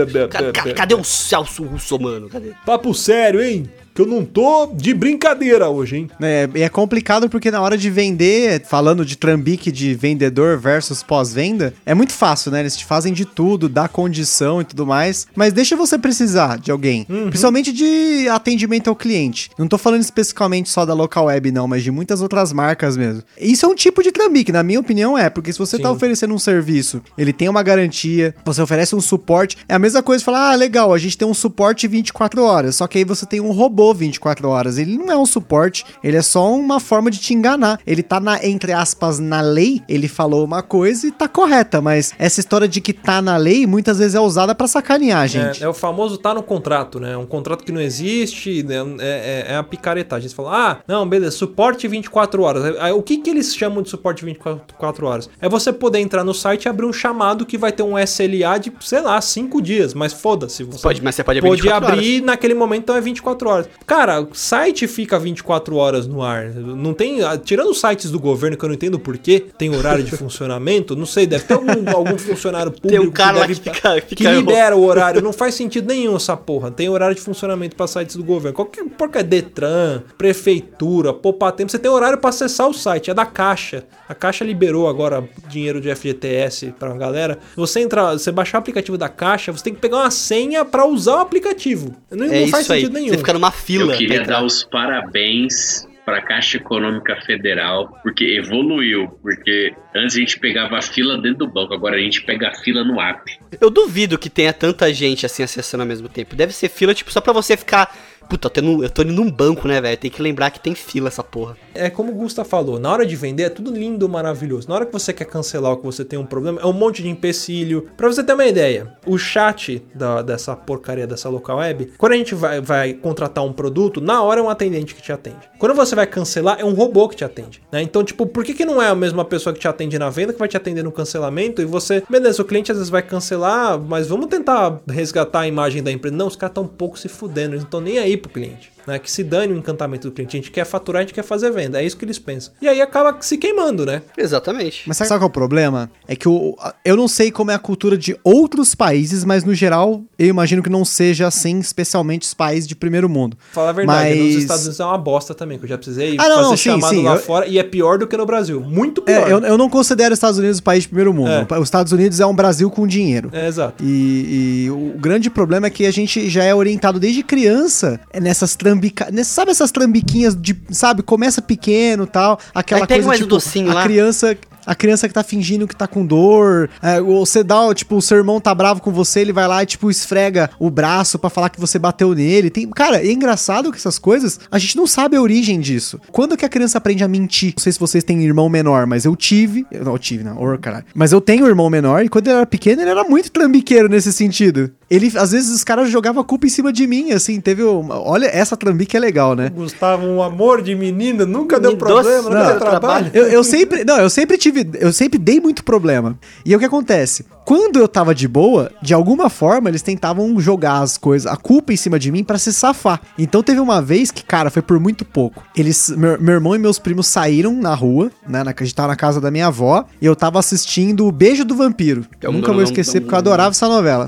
Be- 0.05 0.73
Cadê 0.73 0.93
o 0.95 1.03
Celso 1.03 1.63
Russo, 1.63 1.99
mano? 1.99 2.29
Cadê? 2.29 2.51
Papo 2.65 2.93
sério, 2.93 3.41
hein? 3.41 3.69
Que 3.97 4.03
eu 4.03 4.05
não 4.05 4.23
tô 4.23 4.67
de 4.67 4.93
brincadeira 4.93 5.69
hoje, 5.69 5.97
hein? 5.97 6.09
É, 6.21 6.47
e 6.53 6.61
é 6.61 6.69
complicado 6.69 7.27
porque 7.27 7.49
na 7.49 7.59
hora 7.59 7.75
de 7.75 7.89
vender, 7.89 8.63
falando 8.63 9.03
de 9.03 9.17
trambique 9.17 9.71
de 9.71 9.95
vendedor 9.95 10.55
versus 10.55 11.01
pós-venda, 11.01 11.73
é 11.83 11.95
muito 11.95 12.13
fácil, 12.13 12.51
né? 12.51 12.59
Eles 12.59 12.77
te 12.77 12.85
fazem 12.85 13.11
de 13.11 13.25
tudo, 13.25 13.67
dá 13.67 13.87
condição 13.87 14.61
e 14.61 14.65
tudo 14.65 14.85
mais. 14.85 15.25
Mas 15.35 15.51
deixa 15.51 15.75
você 15.75 15.97
precisar 15.97 16.59
de 16.59 16.69
alguém. 16.69 17.05
Principalmente 17.05 17.73
de 17.73 18.29
atendimento 18.29 18.87
ao 18.87 18.95
cliente. 18.95 19.49
Não 19.57 19.67
tô 19.67 19.79
falando 19.79 20.01
especificamente 20.01 20.69
só 20.69 20.85
da 20.85 20.93
local 20.93 21.25
web, 21.25 21.51
não, 21.51 21.67
mas 21.67 21.81
de 21.81 21.89
muitas 21.89 22.21
outras 22.21 22.53
marcas 22.53 22.95
mesmo. 22.95 23.23
Isso 23.35 23.65
é 23.65 23.67
um 23.67 23.73
tipo 23.73 24.03
de 24.03 24.11
trambique, 24.11 24.51
na 24.51 24.61
minha 24.61 24.79
opinião, 24.79 25.17
é. 25.17 25.27
Porque 25.27 25.51
se 25.51 25.57
você 25.57 25.79
tá 25.79 25.89
Sim. 25.89 25.95
oferecendo 25.95 26.35
um 26.35 26.39
serviço, 26.39 27.01
ele 27.17 27.33
tem 27.33 27.49
uma 27.49 27.63
garantia, 27.63 28.35
você 28.45 28.61
oferece 28.61 28.95
um 28.95 29.01
suporte, 29.01 29.57
é 29.67 29.73
a 29.73 29.79
mesma 29.79 30.03
coisa 30.03 30.19
de 30.19 30.25
falar, 30.25 30.51
ah, 30.51 30.55
legal, 30.55 30.93
a 30.93 30.99
gente 30.99 31.17
tem 31.17 31.27
um 31.27 31.33
suporte 31.33 31.87
24 31.87 32.43
horas, 32.43 32.75
só 32.75 32.85
que 32.85 32.99
aí 32.99 33.03
você 33.03 33.25
tem 33.25 33.41
um 33.41 33.49
robô 33.49 33.86
24 33.93 34.47
horas. 34.49 34.77
Ele 34.77 34.97
não 34.97 35.11
é 35.11 35.17
um 35.17 35.25
suporte, 35.25 35.85
ele 36.03 36.17
é 36.17 36.21
só 36.21 36.51
uma 36.53 36.79
forma 36.79 37.11
de 37.11 37.19
te 37.19 37.33
enganar. 37.33 37.79
Ele 37.85 38.03
tá 38.03 38.19
na, 38.19 38.43
entre 38.45 38.73
aspas, 38.73 39.19
na 39.19 39.41
lei, 39.41 39.81
ele 39.87 40.07
falou 40.07 40.43
uma 40.43 40.61
coisa 40.61 41.07
e 41.07 41.11
tá 41.11 41.27
correta, 41.27 41.81
mas 41.81 42.13
essa 42.17 42.39
história 42.39 42.67
de 42.67 42.81
que 42.81 42.93
tá 42.93 43.21
na 43.21 43.37
lei 43.37 43.65
muitas 43.65 43.99
vezes 43.99 44.15
é 44.15 44.19
usada 44.19 44.53
pra 44.55 44.67
sacanear, 44.67 45.27
gente. 45.27 45.63
É, 45.63 45.65
é 45.65 45.69
o 45.69 45.73
famoso 45.73 46.17
tá 46.17 46.33
no 46.33 46.43
contrato, 46.43 46.99
né? 46.99 47.17
Um 47.17 47.25
contrato 47.25 47.63
que 47.63 47.71
não 47.71 47.81
existe, 47.81 48.63
né? 48.63 48.77
é, 48.99 49.45
é, 49.49 49.53
é 49.53 49.57
a 49.57 49.63
picaretagem. 49.63 50.29
Você 50.29 50.35
fala, 50.35 50.71
ah, 50.71 50.77
não, 50.87 51.07
beleza, 51.07 51.35
suporte 51.35 51.87
24 51.87 52.41
horas. 52.41 52.77
Aí, 52.79 52.91
o 52.91 53.01
que, 53.01 53.17
que 53.17 53.29
eles 53.29 53.55
chamam 53.55 53.81
de 53.81 53.89
suporte 53.89 54.23
24 54.23 55.05
horas? 55.05 55.29
É 55.41 55.49
você 55.49 55.71
poder 55.71 55.99
entrar 55.99 56.23
no 56.23 56.33
site 56.33 56.65
e 56.65 56.69
abrir 56.69 56.85
um 56.85 56.93
chamado 56.93 57.45
que 57.45 57.57
vai 57.57 57.71
ter 57.71 57.83
um 57.83 57.97
SLA 57.97 58.59
de, 58.59 58.71
sei 58.81 59.01
lá, 59.01 59.19
5 59.19 59.61
dias, 59.61 59.93
mas 59.93 60.13
foda-se. 60.13 60.63
Você 60.63 60.81
Pode, 60.81 61.03
mas 61.03 61.15
você 61.15 61.23
pode 61.23 61.39
abrir 61.39 61.49
pode 61.49 61.61
24 61.61 61.93
abrir 61.93 62.21
naquele 62.21 62.53
momento, 62.53 62.83
então 62.83 62.95
é 62.95 63.01
24 63.01 63.49
horas. 63.49 63.69
Cara, 63.85 64.19
o 64.21 64.29
site 64.33 64.85
fica 64.87 65.17
24 65.17 65.75
horas 65.77 66.05
no 66.07 66.21
ar. 66.21 66.45
Não 66.49 66.93
tem. 66.93 67.23
ah, 67.23 67.37
Tirando 67.37 67.69
os 67.69 67.79
sites 67.79 68.11
do 68.11 68.19
governo, 68.19 68.57
que 68.57 68.65
eu 68.65 68.67
não 68.67 68.75
entendo 68.75 68.99
porquê, 68.99 69.45
tem 69.57 69.73
horário 69.73 70.03
de 70.03 70.11
funcionamento, 70.17 70.93
não 70.95 71.05
sei, 71.05 71.25
deve 71.25 71.45
ter 71.45 71.53
algum, 71.53 71.89
algum 71.95 72.17
funcionário 72.17 72.71
público 72.71 72.89
Tem 72.89 72.99
um 72.99 73.09
cara 73.11 73.39
lá 73.39 73.47
deve- 73.47 73.59
que 73.61 73.73
fica- 73.73 74.01
que 74.01 74.15
fica- 74.17 74.31
libera 74.31 74.75
o 74.75 74.83
horário. 74.85 75.21
Não 75.21 75.31
faz 75.31 75.55
sentido 75.55 75.87
nenhum 75.87 76.15
essa 76.17 76.35
porra. 76.35 76.69
Tem 76.69 76.89
horário 76.89 77.15
de 77.15 77.21
funcionamento 77.21 77.75
pra 77.77 77.87
sites 77.87 78.15
do 78.17 78.23
governo. 78.23 78.53
Qualquer 78.55 78.83
porca 78.89 79.19
é 79.19 79.23
Detran, 79.23 80.01
prefeitura, 80.17 81.13
poupar 81.13 81.51
tempo. 81.53 81.71
Você 81.71 81.79
tem 81.79 81.89
horário 81.89 82.17
pra 82.17 82.29
acessar 82.29 82.67
o 82.67 82.73
site. 82.73 83.09
É 83.09 83.13
da 83.13 83.25
Caixa. 83.25 83.85
A 84.07 84.13
Caixa 84.13 84.43
liberou 84.45 84.87
agora 84.87 85.27
dinheiro 85.49 85.79
de 85.81 85.93
FGTS 85.95 86.73
pra 86.77 86.93
galera. 86.95 87.39
Você 87.55 87.79
entrar, 87.79 88.13
você 88.13 88.31
baixar 88.31 88.57
o 88.57 88.59
aplicativo 88.59 88.97
da 88.97 89.09
Caixa, 89.09 89.51
você 89.51 89.63
tem 89.63 89.73
que 89.73 89.79
pegar 89.79 89.97
uma 89.97 90.11
senha 90.11 90.63
pra 90.65 90.85
usar 90.85 91.15
o 91.15 91.19
aplicativo. 91.19 91.93
Não, 92.11 92.25
É 92.25 92.41
não 92.41 92.47
faz 92.49 92.63
isso 92.63 92.73
aí. 92.73 92.81
sentido 92.81 92.93
nenhum. 92.93 93.09
Você 93.09 93.17
fica 93.17 93.33
numa 93.33 93.51
fila. 93.67 93.93
Eu 93.93 93.97
queria 93.97 94.23
dar 94.23 94.43
os 94.43 94.63
parabéns 94.63 95.85
para 96.05 96.19
a 96.19 96.21
Caixa 96.21 96.55
Econômica 96.55 97.17
Federal, 97.25 97.99
porque 98.01 98.23
evoluiu. 98.23 99.09
Porque 99.21 99.73
antes 99.93 100.15
a 100.15 100.19
gente 100.19 100.39
pegava 100.39 100.77
a 100.77 100.81
fila 100.81 101.17
dentro 101.17 101.39
do 101.39 101.47
banco, 101.47 101.73
agora 101.73 101.97
a 101.97 101.99
gente 101.99 102.23
pega 102.23 102.47
a 102.47 102.55
fila 102.55 102.81
no 102.81 103.01
app. 103.01 103.37
Eu 103.59 103.69
duvido 103.69 104.17
que 104.17 104.29
tenha 104.29 104.53
tanta 104.53 104.93
gente 104.93 105.25
assim 105.25 105.43
acessando 105.43 105.83
ao 105.83 105.87
mesmo 105.87 106.07
tempo. 106.07 106.33
Deve 106.33 106.53
ser 106.53 106.69
fila, 106.69 106.93
tipo, 106.93 107.11
só 107.11 107.19
pra 107.19 107.33
você 107.33 107.57
ficar. 107.57 107.93
Puta, 108.29 108.47
eu 108.47 108.51
tô, 108.51 108.59
indo- 108.61 108.83
eu 108.83 109.03
indo 109.03 109.13
num 109.13 109.31
banco, 109.31 109.67
né, 109.67 109.79
velho? 109.79 109.97
Tem 109.97 110.11
que 110.11 110.21
lembrar 110.21 110.51
que 110.51 110.59
tem 110.59 110.75
fila 110.75 111.07
essa 111.07 111.23
porra. 111.23 111.55
É 111.73 111.89
como 111.89 112.11
o 112.11 112.15
Gusta 112.15 112.43
falou, 112.43 112.79
na 112.79 112.91
hora 112.91 113.05
de 113.05 113.15
vender 113.15 113.43
é 113.43 113.49
tudo 113.49 113.71
lindo, 113.71 114.07
maravilhoso. 114.09 114.67
Na 114.67 114.75
hora 114.75 114.85
que 114.85 114.91
você 114.91 115.13
quer 115.13 115.25
cancelar 115.25 115.71
ou 115.71 115.77
que 115.77 115.85
você 115.85 116.03
tem 116.03 116.17
um 116.19 116.25
problema, 116.25 116.59
é 116.61 116.65
um 116.65 116.73
monte 116.73 117.01
de 117.03 117.09
empecilho. 117.09 117.87
Pra 117.95 118.07
você 118.07 118.23
ter 118.23 118.33
uma 118.33 118.45
ideia, 118.45 118.93
o 119.05 119.17
chat 119.17 119.81
da- 119.93 120.21
dessa 120.21 120.55
porcaria 120.55 121.05
dessa 121.07 121.29
local 121.29 121.57
web, 121.57 121.91
quando 121.97 122.13
a 122.13 122.17
gente 122.17 122.33
vai, 122.35 122.59
vai 122.59 122.93
contratar 122.93 123.43
um 123.45 123.53
produto, 123.53 124.01
na 124.01 124.21
hora 124.23 124.39
é 124.39 124.43
um 124.43 124.49
atendente 124.49 124.93
que 124.95 125.01
te 125.01 125.11
atende. 125.11 125.49
Quando 125.59 125.75
você 125.75 125.95
vai 125.95 126.07
cancelar, 126.07 126.59
é 126.59 126.65
um 126.65 126.73
robô 126.73 127.07
que 127.07 127.15
te 127.15 127.23
atende. 127.23 127.61
né? 127.71 127.81
Então, 127.81 128.03
tipo, 128.03 128.25
por 128.25 128.43
que, 128.43 128.53
que 128.53 128.65
não 128.65 128.81
é 128.81 128.87
a 128.87 128.95
mesma 128.95 129.23
pessoa 129.23 129.53
que 129.53 129.59
te 129.59 129.67
atende 129.67 129.97
na 129.99 130.09
venda 130.09 130.33
que 130.33 130.39
vai 130.39 130.47
te 130.47 130.57
atender 130.57 130.83
no 130.83 130.91
cancelamento? 130.91 131.61
E 131.61 131.65
você, 131.65 132.03
beleza, 132.09 132.41
o 132.41 132.45
cliente 132.45 132.71
às 132.71 132.77
vezes 132.77 132.89
vai 132.89 133.01
cancelar, 133.01 133.79
mas 133.79 134.07
vamos 134.07 134.27
tentar 134.27 134.79
resgatar 134.89 135.41
a 135.41 135.47
imagem 135.47 135.81
da 135.83 135.91
empresa. 135.91 136.15
Não, 136.15 136.27
os 136.27 136.35
caras 136.35 136.51
estão 136.51 136.63
um 136.63 136.67
pouco 136.67 136.97
se 136.97 137.07
fudendo, 137.07 137.51
eles 137.53 137.61
não 137.61 137.67
estão 137.67 137.79
nem 137.81 137.99
aí 137.99 138.16
pro 138.19 138.31
cliente. 138.31 138.76
Né? 138.87 138.97
Que 138.99 139.11
se 139.11 139.23
dane 139.23 139.51
o 139.53 139.57
encantamento 139.57 140.07
do 140.09 140.13
cliente. 140.13 140.37
A 140.37 140.39
gente 140.39 140.49
quer 140.51 140.65
faturar, 140.65 141.01
a 141.01 141.03
gente 141.03 141.13
quer 141.13 141.23
fazer 141.23 141.51
venda. 141.51 141.81
É 141.81 141.85
isso 141.85 141.97
que 141.97 142.05
eles 142.05 142.17
pensam. 142.17 142.53
E 142.61 142.67
aí 142.69 142.81
acaba 142.81 143.17
se 143.19 143.37
queimando, 143.37 143.85
né? 143.85 144.01
Exatamente. 144.17 144.83
Mas 144.87 144.95
sabe, 144.97 145.09
sabe 145.09 145.19
qual 145.19 145.27
é 145.27 145.29
o 145.29 145.33
problema? 145.33 145.91
É 146.07 146.15
que 146.15 146.29
o, 146.29 146.55
eu 146.85 146.95
não 146.95 147.07
sei 147.07 147.29
como 147.31 147.51
é 147.51 147.53
a 147.55 147.59
cultura 147.59 147.97
de 147.97 148.17
outros 148.23 148.73
países, 148.73 149.25
mas 149.25 149.43
no 149.43 149.53
geral 149.53 150.01
eu 150.17 150.27
imagino 150.27 150.63
que 150.63 150.69
não 150.69 150.85
seja 150.85 151.27
assim, 151.27 151.59
especialmente 151.59 152.23
os 152.23 152.33
países 152.33 152.67
de 152.67 152.75
primeiro 152.75 153.09
mundo. 153.09 153.37
Falar 153.51 153.69
a 153.69 153.73
verdade, 153.73 154.09
Mas- 154.15 154.25
nos 154.33 154.35
Estados 154.43 154.63
Unidos 154.63 154.79
é 154.79 154.85
uma 154.85 154.97
bosta 154.97 155.33
também, 155.35 155.57
que 155.59 155.65
eu 155.65 155.69
já 155.69 155.77
precisei 155.77 156.15
Ah, 156.17 156.27
não, 156.29 156.35
fazer 156.37 156.41
não, 156.49 156.57
sim, 156.57 156.63
chamado 156.63 156.95
sim, 156.95 157.03
lá 157.03 157.15
eu- 157.15 157.19
fora 157.21 157.45
e 157.47 157.59
é 157.59 157.63
pior 157.63 157.97
do 157.97 158.07
que 158.07 158.15
no 158.15 158.25
Brasil. 158.25 158.61
Muito 158.61 159.01
pior. 159.01 159.27
É, 159.27 159.31
eu, 159.33 159.39
eu 159.39 159.57
não 159.57 159.69
considero 159.69 160.13
os 160.13 160.17
Estados 160.17 160.37
Unidos 160.39 160.59
o 160.59 160.63
país 160.63 160.83
de 160.83 160.87
primeiro 160.89 161.13
mundo. 161.13 161.29
É. 161.29 161.59
Os 161.59 161.67
Estados 161.67 161.91
Unidos 161.91 162.19
é 162.19 162.25
um 162.25 162.33
Brasil 162.35 162.69
com 162.71 162.87
dinheiro. 162.87 163.29
É, 163.33 163.47
exato. 163.47 163.83
E, 163.83 164.65
e 164.65 164.71
o 164.71 164.97
grande 164.97 165.29
problema 165.29 165.67
é 165.67 165.69
que 165.69 165.85
a 165.85 165.91
gente 165.91 166.29
já 166.29 166.43
é 166.43 166.53
orientado 166.55 166.99
desde 166.99 167.21
criança 167.23 167.99
nessas 168.21 168.55
trambica, 168.77 169.09
né, 169.11 169.23
sabe 169.23 169.51
essas 169.51 169.71
trambiquinhas 169.71 170.35
de, 170.39 170.55
sabe, 170.69 171.01
começa 171.01 171.41
pequeno, 171.41 172.05
tal, 172.05 172.39
aquela 172.53 172.81
Aí 172.81 172.87
pega 172.87 172.95
coisa 173.03 173.07
mais 173.07 173.19
tipo, 173.19 173.29
docinho 173.29 173.71
a 173.71 173.75
lá. 173.75 173.83
criança 173.83 174.37
a 174.67 174.75
criança 174.75 175.07
que 175.07 175.13
tá 175.13 175.23
fingindo 175.23 175.67
que 175.67 175.75
tá 175.75 175.87
com 175.87 176.05
dor, 176.05 176.69
é, 176.81 177.01
ou 177.01 177.25
você 177.25 177.43
dá, 177.43 177.73
tipo, 177.73 177.95
o 177.95 178.01
seu 178.01 178.17
irmão 178.17 178.39
tá 178.39 178.53
bravo 178.53 178.81
com 178.81 178.91
você, 178.91 179.21
ele 179.21 179.33
vai 179.33 179.47
lá 179.47 179.63
e, 179.63 179.65
tipo, 179.65 179.89
esfrega 179.89 180.49
o 180.59 180.69
braço 180.69 181.17
pra 181.17 181.29
falar 181.29 181.49
que 181.49 181.59
você 181.59 181.79
bateu 181.79 182.13
nele. 182.13 182.49
Tem, 182.49 182.69
cara, 182.69 182.97
é 182.97 183.11
engraçado 183.11 183.71
que 183.71 183.77
essas 183.77 183.97
coisas, 183.97 184.39
a 184.51 184.59
gente 184.59 184.77
não 184.77 184.87
sabe 184.87 185.17
a 185.17 185.21
origem 185.21 185.59
disso. 185.59 185.99
Quando 186.11 186.37
que 186.37 186.45
a 186.45 186.49
criança 186.49 186.77
aprende 186.77 187.03
a 187.03 187.07
mentir? 187.07 187.53
Não 187.57 187.63
sei 187.63 187.71
se 187.71 187.79
vocês 187.79 188.03
têm 188.03 188.23
irmão 188.23 188.47
menor, 188.47 188.85
mas 188.85 189.05
eu 189.05 189.15
tive, 189.15 189.65
eu 189.71 189.83
não 189.83 189.97
eu 189.97 189.99
tive, 189.99 190.23
não, 190.23 190.37
oh, 190.37 190.57
caralho. 190.57 190.85
Mas 190.93 191.11
eu 191.11 191.19
tenho 191.19 191.45
um 191.45 191.47
irmão 191.47 191.69
menor 191.69 192.05
e 192.05 192.09
quando 192.09 192.27
ele 192.27 192.37
era 192.37 192.45
pequeno, 192.45 192.81
ele 192.81 192.91
era 192.91 193.03
muito 193.03 193.31
trambiqueiro 193.31 193.89
nesse 193.89 194.13
sentido. 194.13 194.71
Ele, 194.89 195.11
às 195.17 195.31
vezes, 195.31 195.53
os 195.53 195.63
caras 195.63 195.89
jogavam 195.89 196.21
a 196.21 196.25
culpa 196.25 196.45
em 196.45 196.49
cima 196.49 196.71
de 196.71 196.87
mim, 196.87 197.11
assim, 197.11 197.41
teve 197.41 197.61
uma, 197.63 197.99
olha, 197.99 198.27
essa 198.27 198.55
trambique 198.55 198.95
é 198.95 198.99
legal, 198.99 199.35
né? 199.35 199.49
Gustavo, 199.53 200.05
um 200.05 200.21
amor 200.21 200.61
de 200.61 200.75
menina, 200.75 201.25
nunca 201.25 201.59
deu 201.59 201.71
Me 201.71 201.77
problema, 201.77 202.03
doce, 202.03 202.23
nunca 202.23 202.39
não, 202.39 202.47
deu 202.47 202.59
trabalho. 202.59 203.11
Eu, 203.13 203.27
eu 203.27 203.43
sempre. 203.43 203.83
Não, 203.83 203.97
eu 203.97 204.09
sempre 204.09 204.37
tive. 204.37 204.56
Eu 204.79 204.93
sempre 204.93 205.19
dei 205.19 205.39
muito 205.39 205.63
problema. 205.63 206.17
E 206.45 206.49
aí 206.49 206.55
o 206.55 206.59
que 206.59 206.65
acontece? 206.65 207.25
Quando 207.45 207.79
eu 207.79 207.87
tava 207.87 208.13
de 208.13 208.27
boa, 208.27 208.71
de 208.81 208.93
alguma 208.93 209.29
forma 209.29 209.69
eles 209.69 209.81
tentavam 209.81 210.37
jogar 210.39 210.81
as 210.81 210.97
coisas, 210.97 211.31
a 211.31 211.37
culpa 211.37 211.71
em 211.71 211.77
cima 211.77 211.97
de 211.97 212.11
mim 212.11 212.23
pra 212.23 212.37
se 212.37 212.51
safar. 212.51 213.01
Então 213.17 213.41
teve 213.41 213.59
uma 213.59 213.81
vez 213.81 214.11
que, 214.11 214.23
cara, 214.23 214.49
foi 214.49 214.61
por 214.61 214.79
muito 214.79 215.05
pouco. 215.05 215.43
Eles, 215.55 215.89
meu, 215.89 216.19
meu 216.19 216.35
irmão 216.35 216.55
e 216.55 216.59
meus 216.59 216.77
primos 216.77 217.07
saíram 217.07 217.53
na 217.53 217.73
rua, 217.73 218.11
né? 218.27 218.43
Na, 218.43 218.53
a 218.57 218.63
gente 218.63 218.75
tava 218.75 218.89
na 218.89 218.95
casa 218.95 219.21
da 219.21 219.31
minha 219.31 219.47
avó, 219.47 219.85
e 220.01 220.05
eu 220.05 220.15
tava 220.15 220.39
assistindo 220.39 221.05
O 221.05 221.11
Beijo 221.11 221.45
do 221.45 221.55
Vampiro. 221.55 222.05
Eu 222.21 222.31
nunca 222.33 222.51
vou 222.51 222.63
esquecer 222.63 223.01
porque 223.01 223.13
eu 223.13 223.19
adorava 223.19 223.51
essa 223.51 223.67
novela. 223.67 224.07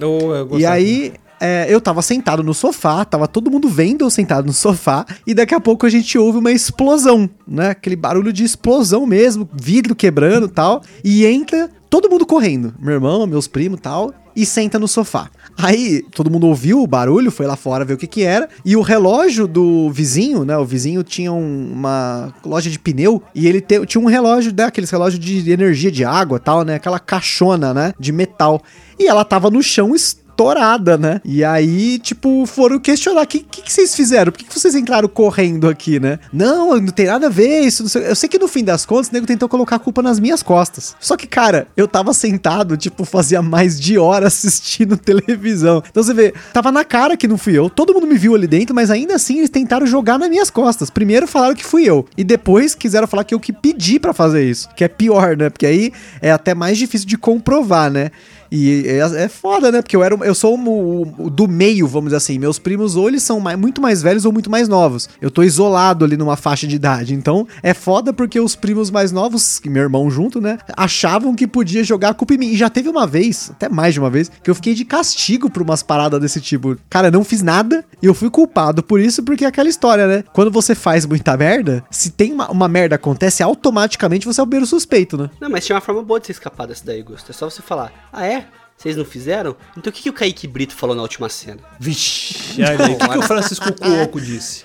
E 0.57 0.65
aí, 0.65 1.13
é, 1.39 1.65
eu 1.69 1.79
tava 1.79 2.01
sentado 2.01 2.43
no 2.43 2.53
sofá, 2.53 3.03
tava 3.05 3.27
todo 3.27 3.49
mundo 3.51 3.67
vendo 3.69 4.03
eu 4.05 4.09
sentado 4.09 4.45
no 4.45 4.53
sofá, 4.53 5.05
e 5.25 5.33
daqui 5.33 5.53
a 5.55 5.59
pouco 5.59 5.85
a 5.85 5.89
gente 5.89 6.17
ouve 6.17 6.37
uma 6.39 6.51
explosão, 6.51 7.29
né? 7.47 7.69
Aquele 7.71 7.95
barulho 7.95 8.31
de 8.33 8.43
explosão 8.43 9.05
mesmo, 9.05 9.49
vidro 9.53 9.95
quebrando 9.95 10.47
e 10.47 10.49
tal, 10.51 10.81
e 11.03 11.25
entra 11.25 11.69
todo 11.89 12.09
mundo 12.09 12.25
correndo, 12.25 12.73
meu 12.79 12.93
irmão, 12.93 13.25
meus 13.25 13.47
primos 13.47 13.79
e 13.79 13.81
tal, 13.81 14.13
e 14.35 14.45
senta 14.45 14.77
no 14.77 14.87
sofá. 14.87 15.29
Aí 15.57 16.03
todo 16.13 16.29
mundo 16.31 16.47
ouviu 16.47 16.81
o 16.81 16.87
barulho, 16.87 17.29
foi 17.31 17.45
lá 17.45 17.55
fora 17.57 17.83
ver 17.83 17.95
o 17.95 17.97
que 17.97 18.07
que 18.07 18.21
era, 18.21 18.47
e 18.63 18.75
o 18.77 18.81
relógio 18.81 19.45
do 19.47 19.89
vizinho, 19.89 20.45
né? 20.45 20.57
O 20.57 20.63
vizinho 20.63 21.03
tinha 21.03 21.33
um- 21.33 21.71
uma 21.73 22.33
loja 22.45 22.69
de 22.69 22.79
pneu 22.79 23.21
e 23.35 23.47
ele 23.47 23.59
te- 23.59 23.85
tinha 23.85 24.01
um 24.01 24.05
relógio, 24.05 24.53
né? 24.55 24.63
Aqueles 24.65 24.89
relógios 24.89 25.19
de 25.19 25.51
energia 25.51 25.91
de 25.91 26.05
água 26.05 26.39
tal, 26.39 26.63
né? 26.63 26.75
Aquela 26.75 26.99
caixona, 26.99 27.73
né? 27.73 27.93
De 27.99 28.13
metal. 28.13 28.61
E 28.97 29.07
ela 29.07 29.25
tava 29.25 29.49
no 29.49 29.61
chão 29.61 29.93
estourada, 30.39 30.97
né? 30.97 31.21
E 31.25 31.43
aí, 31.43 31.99
tipo, 31.99 32.45
foram 32.45 32.79
questionar: 32.79 33.23
o 33.23 33.27
que, 33.27 33.39
que, 33.39 33.61
que 33.61 33.71
vocês 33.71 33.93
fizeram? 33.93 34.31
Por 34.31 34.37
que, 34.39 34.45
que 34.45 34.57
vocês 34.57 34.73
entraram 34.73 35.09
correndo 35.09 35.67
aqui, 35.67 35.99
né? 35.99 36.19
Não, 36.31 36.79
não 36.79 36.87
tem 36.87 37.07
nada 37.07 37.27
a 37.27 37.29
ver 37.29 37.61
isso. 37.61 37.87
Sei. 37.89 38.07
Eu 38.07 38.15
sei 38.15 38.29
que 38.29 38.39
no 38.39 38.47
fim 38.47 38.63
das 38.63 38.85
contas, 38.85 39.09
o 39.09 39.13
nego 39.13 39.27
tentou 39.27 39.49
colocar 39.49 39.75
a 39.75 39.79
culpa 39.79 40.01
nas 40.01 40.19
minhas 40.19 40.41
costas. 40.41 40.95
Só 40.99 41.17
que, 41.17 41.27
cara, 41.27 41.67
eu 41.75 41.87
tava 41.87 42.13
sentado, 42.13 42.77
tipo, 42.77 43.03
fazia 43.03 43.41
mais 43.41 43.79
de 43.79 43.97
hora 43.97 44.27
assistindo 44.27 44.95
televisão. 44.95 45.83
Então 45.89 46.01
você 46.01 46.13
vê, 46.13 46.33
tava 46.53 46.71
na 46.71 46.85
cara 46.85 47.17
que 47.17 47.27
não 47.27 47.37
fui 47.37 47.57
eu. 47.57 47.69
Todo 47.69 47.93
mundo 47.93 48.07
me 48.07 48.17
viu 48.17 48.33
ali 48.33 48.47
dentro, 48.47 48.73
mas 48.73 48.89
ainda 48.89 49.15
assim 49.15 49.39
eles 49.39 49.49
tentaram 49.49 49.85
jogar 49.85 50.17
nas 50.17 50.29
minhas 50.29 50.49
costas. 50.49 50.89
Primeiro 50.89 51.27
falaram 51.27 51.55
que 51.55 51.65
fui 51.65 51.83
eu. 51.83 52.05
E 52.17 52.23
depois 52.23 52.73
quiseram 52.73 53.07
falar 53.07 53.25
que 53.25 53.33
eu 53.33 53.39
que 53.39 53.51
pedi 53.51 53.99
pra 53.99 54.13
fazer 54.13 54.49
isso. 54.49 54.69
Que 54.75 54.85
é 54.85 54.87
pior, 54.87 55.35
né? 55.35 55.49
Porque 55.49 55.65
aí 55.65 55.91
é 56.21 56.31
até 56.31 56.53
mais 56.53 56.77
difícil 56.77 57.07
de 57.07 57.17
comprovar, 57.17 57.91
né? 57.91 58.11
E 58.51 58.83
é, 58.87 58.97
é 59.23 59.27
foda, 59.29 59.71
né? 59.71 59.81
Porque 59.81 59.95
eu, 59.95 60.03
era, 60.03 60.15
eu 60.15 60.33
sou 60.35 60.57
o, 60.57 61.25
o 61.25 61.29
do 61.29 61.47
meio, 61.47 61.87
vamos 61.87 62.07
dizer 62.07 62.17
assim. 62.17 62.39
Meus 62.39 62.57
primos 62.59 62.95
ou 62.95 63.07
eles 63.07 63.23
são 63.23 63.39
mais- 63.39 63.57
muito 63.57 63.81
mais 63.81 64.01
velhos 64.01 64.25
ou 64.25 64.31
muito 64.31 64.49
mais 64.49 64.67
novos. 64.67 65.07
Eu 65.21 65.29
tô 65.29 65.43
isolado 65.43 66.03
ali 66.05 66.17
numa 66.17 66.35
faixa 66.35 66.65
de 66.67 66.75
idade. 66.75 67.13
Então 67.13 67.47
é 67.61 67.73
foda 67.73 68.11
porque 68.13 68.39
os 68.39 68.55
primos 68.55 68.89
mais 68.89 69.11
novos, 69.11 69.59
que 69.59 69.69
meu 69.69 69.83
irmão 69.83 70.09
junto, 70.09 70.41
né? 70.41 70.57
Achavam 70.75 71.35
que 71.35 71.47
podia 71.47 71.83
jogar 71.83 72.09
a 72.09 72.13
culpa 72.13 72.33
em 72.33 72.37
mim. 72.37 72.47
E 72.47 72.57
já 72.57 72.69
teve 72.69 72.89
uma 72.89 73.05
vez, 73.05 73.51
até 73.51 73.69
mais 73.69 73.93
de 73.93 73.99
uma 73.99 74.09
vez, 74.09 74.31
que 74.43 74.49
eu 74.49 74.55
fiquei 74.55 74.73
de 74.73 74.85
castigo 74.85 75.49
por 75.49 75.61
umas 75.61 75.83
paradas 75.83 76.19
desse 76.19 76.41
tipo. 76.41 76.77
Cara, 76.89 77.11
não 77.11 77.23
fiz 77.23 77.41
nada 77.41 77.85
e 78.01 78.05
eu 78.05 78.13
fui 78.13 78.29
culpado 78.29 78.81
por 78.83 78.99
isso 78.99 79.21
porque 79.23 79.45
é 79.45 79.47
aquela 79.47 79.69
história, 79.69 80.07
né? 80.07 80.23
Quando 80.33 80.51
você 80.51 80.73
faz 80.73 81.05
muita 81.05 81.35
merda, 81.37 81.83
se 81.91 82.09
tem 82.11 82.33
uma, 82.33 82.49
uma 82.49 82.67
merda 82.67 82.95
acontece, 82.95 83.43
automaticamente 83.43 84.25
você 84.25 84.39
é 84.39 84.43
o 84.43 84.47
primeiro 84.47 84.65
suspeito, 84.67 85.17
né? 85.17 85.29
Não, 85.39 85.49
mas 85.49 85.65
tinha 85.65 85.75
uma 85.75 85.81
forma 85.81 86.01
boa 86.01 86.19
de 86.19 86.25
você 86.27 86.31
escapar 86.31 86.67
dessa 86.67 86.85
daí, 86.85 87.01
Gusto. 87.03 87.29
É 87.29 87.33
só 87.33 87.49
você 87.49 87.61
falar, 87.61 87.91
ah 88.11 88.25
é? 88.25 88.38
Vocês 88.79 88.95
não 88.95 89.03
fizeram? 89.03 89.57
Então 89.75 89.91
o 89.91 89.93
que, 89.93 90.03
que 90.03 90.09
o 90.09 90.13
Kaique 90.13 90.47
Brito 90.47 90.73
falou 90.73 90.95
na 90.95 91.01
última 91.01 91.27
cena? 91.27 91.59
Vixe, 91.77 92.61
o 92.63 92.97
que, 92.97 93.07
que 93.09 93.17
o 93.17 93.21
Francisco 93.23 93.73
Cuoco 93.73 94.21
disse? 94.21 94.63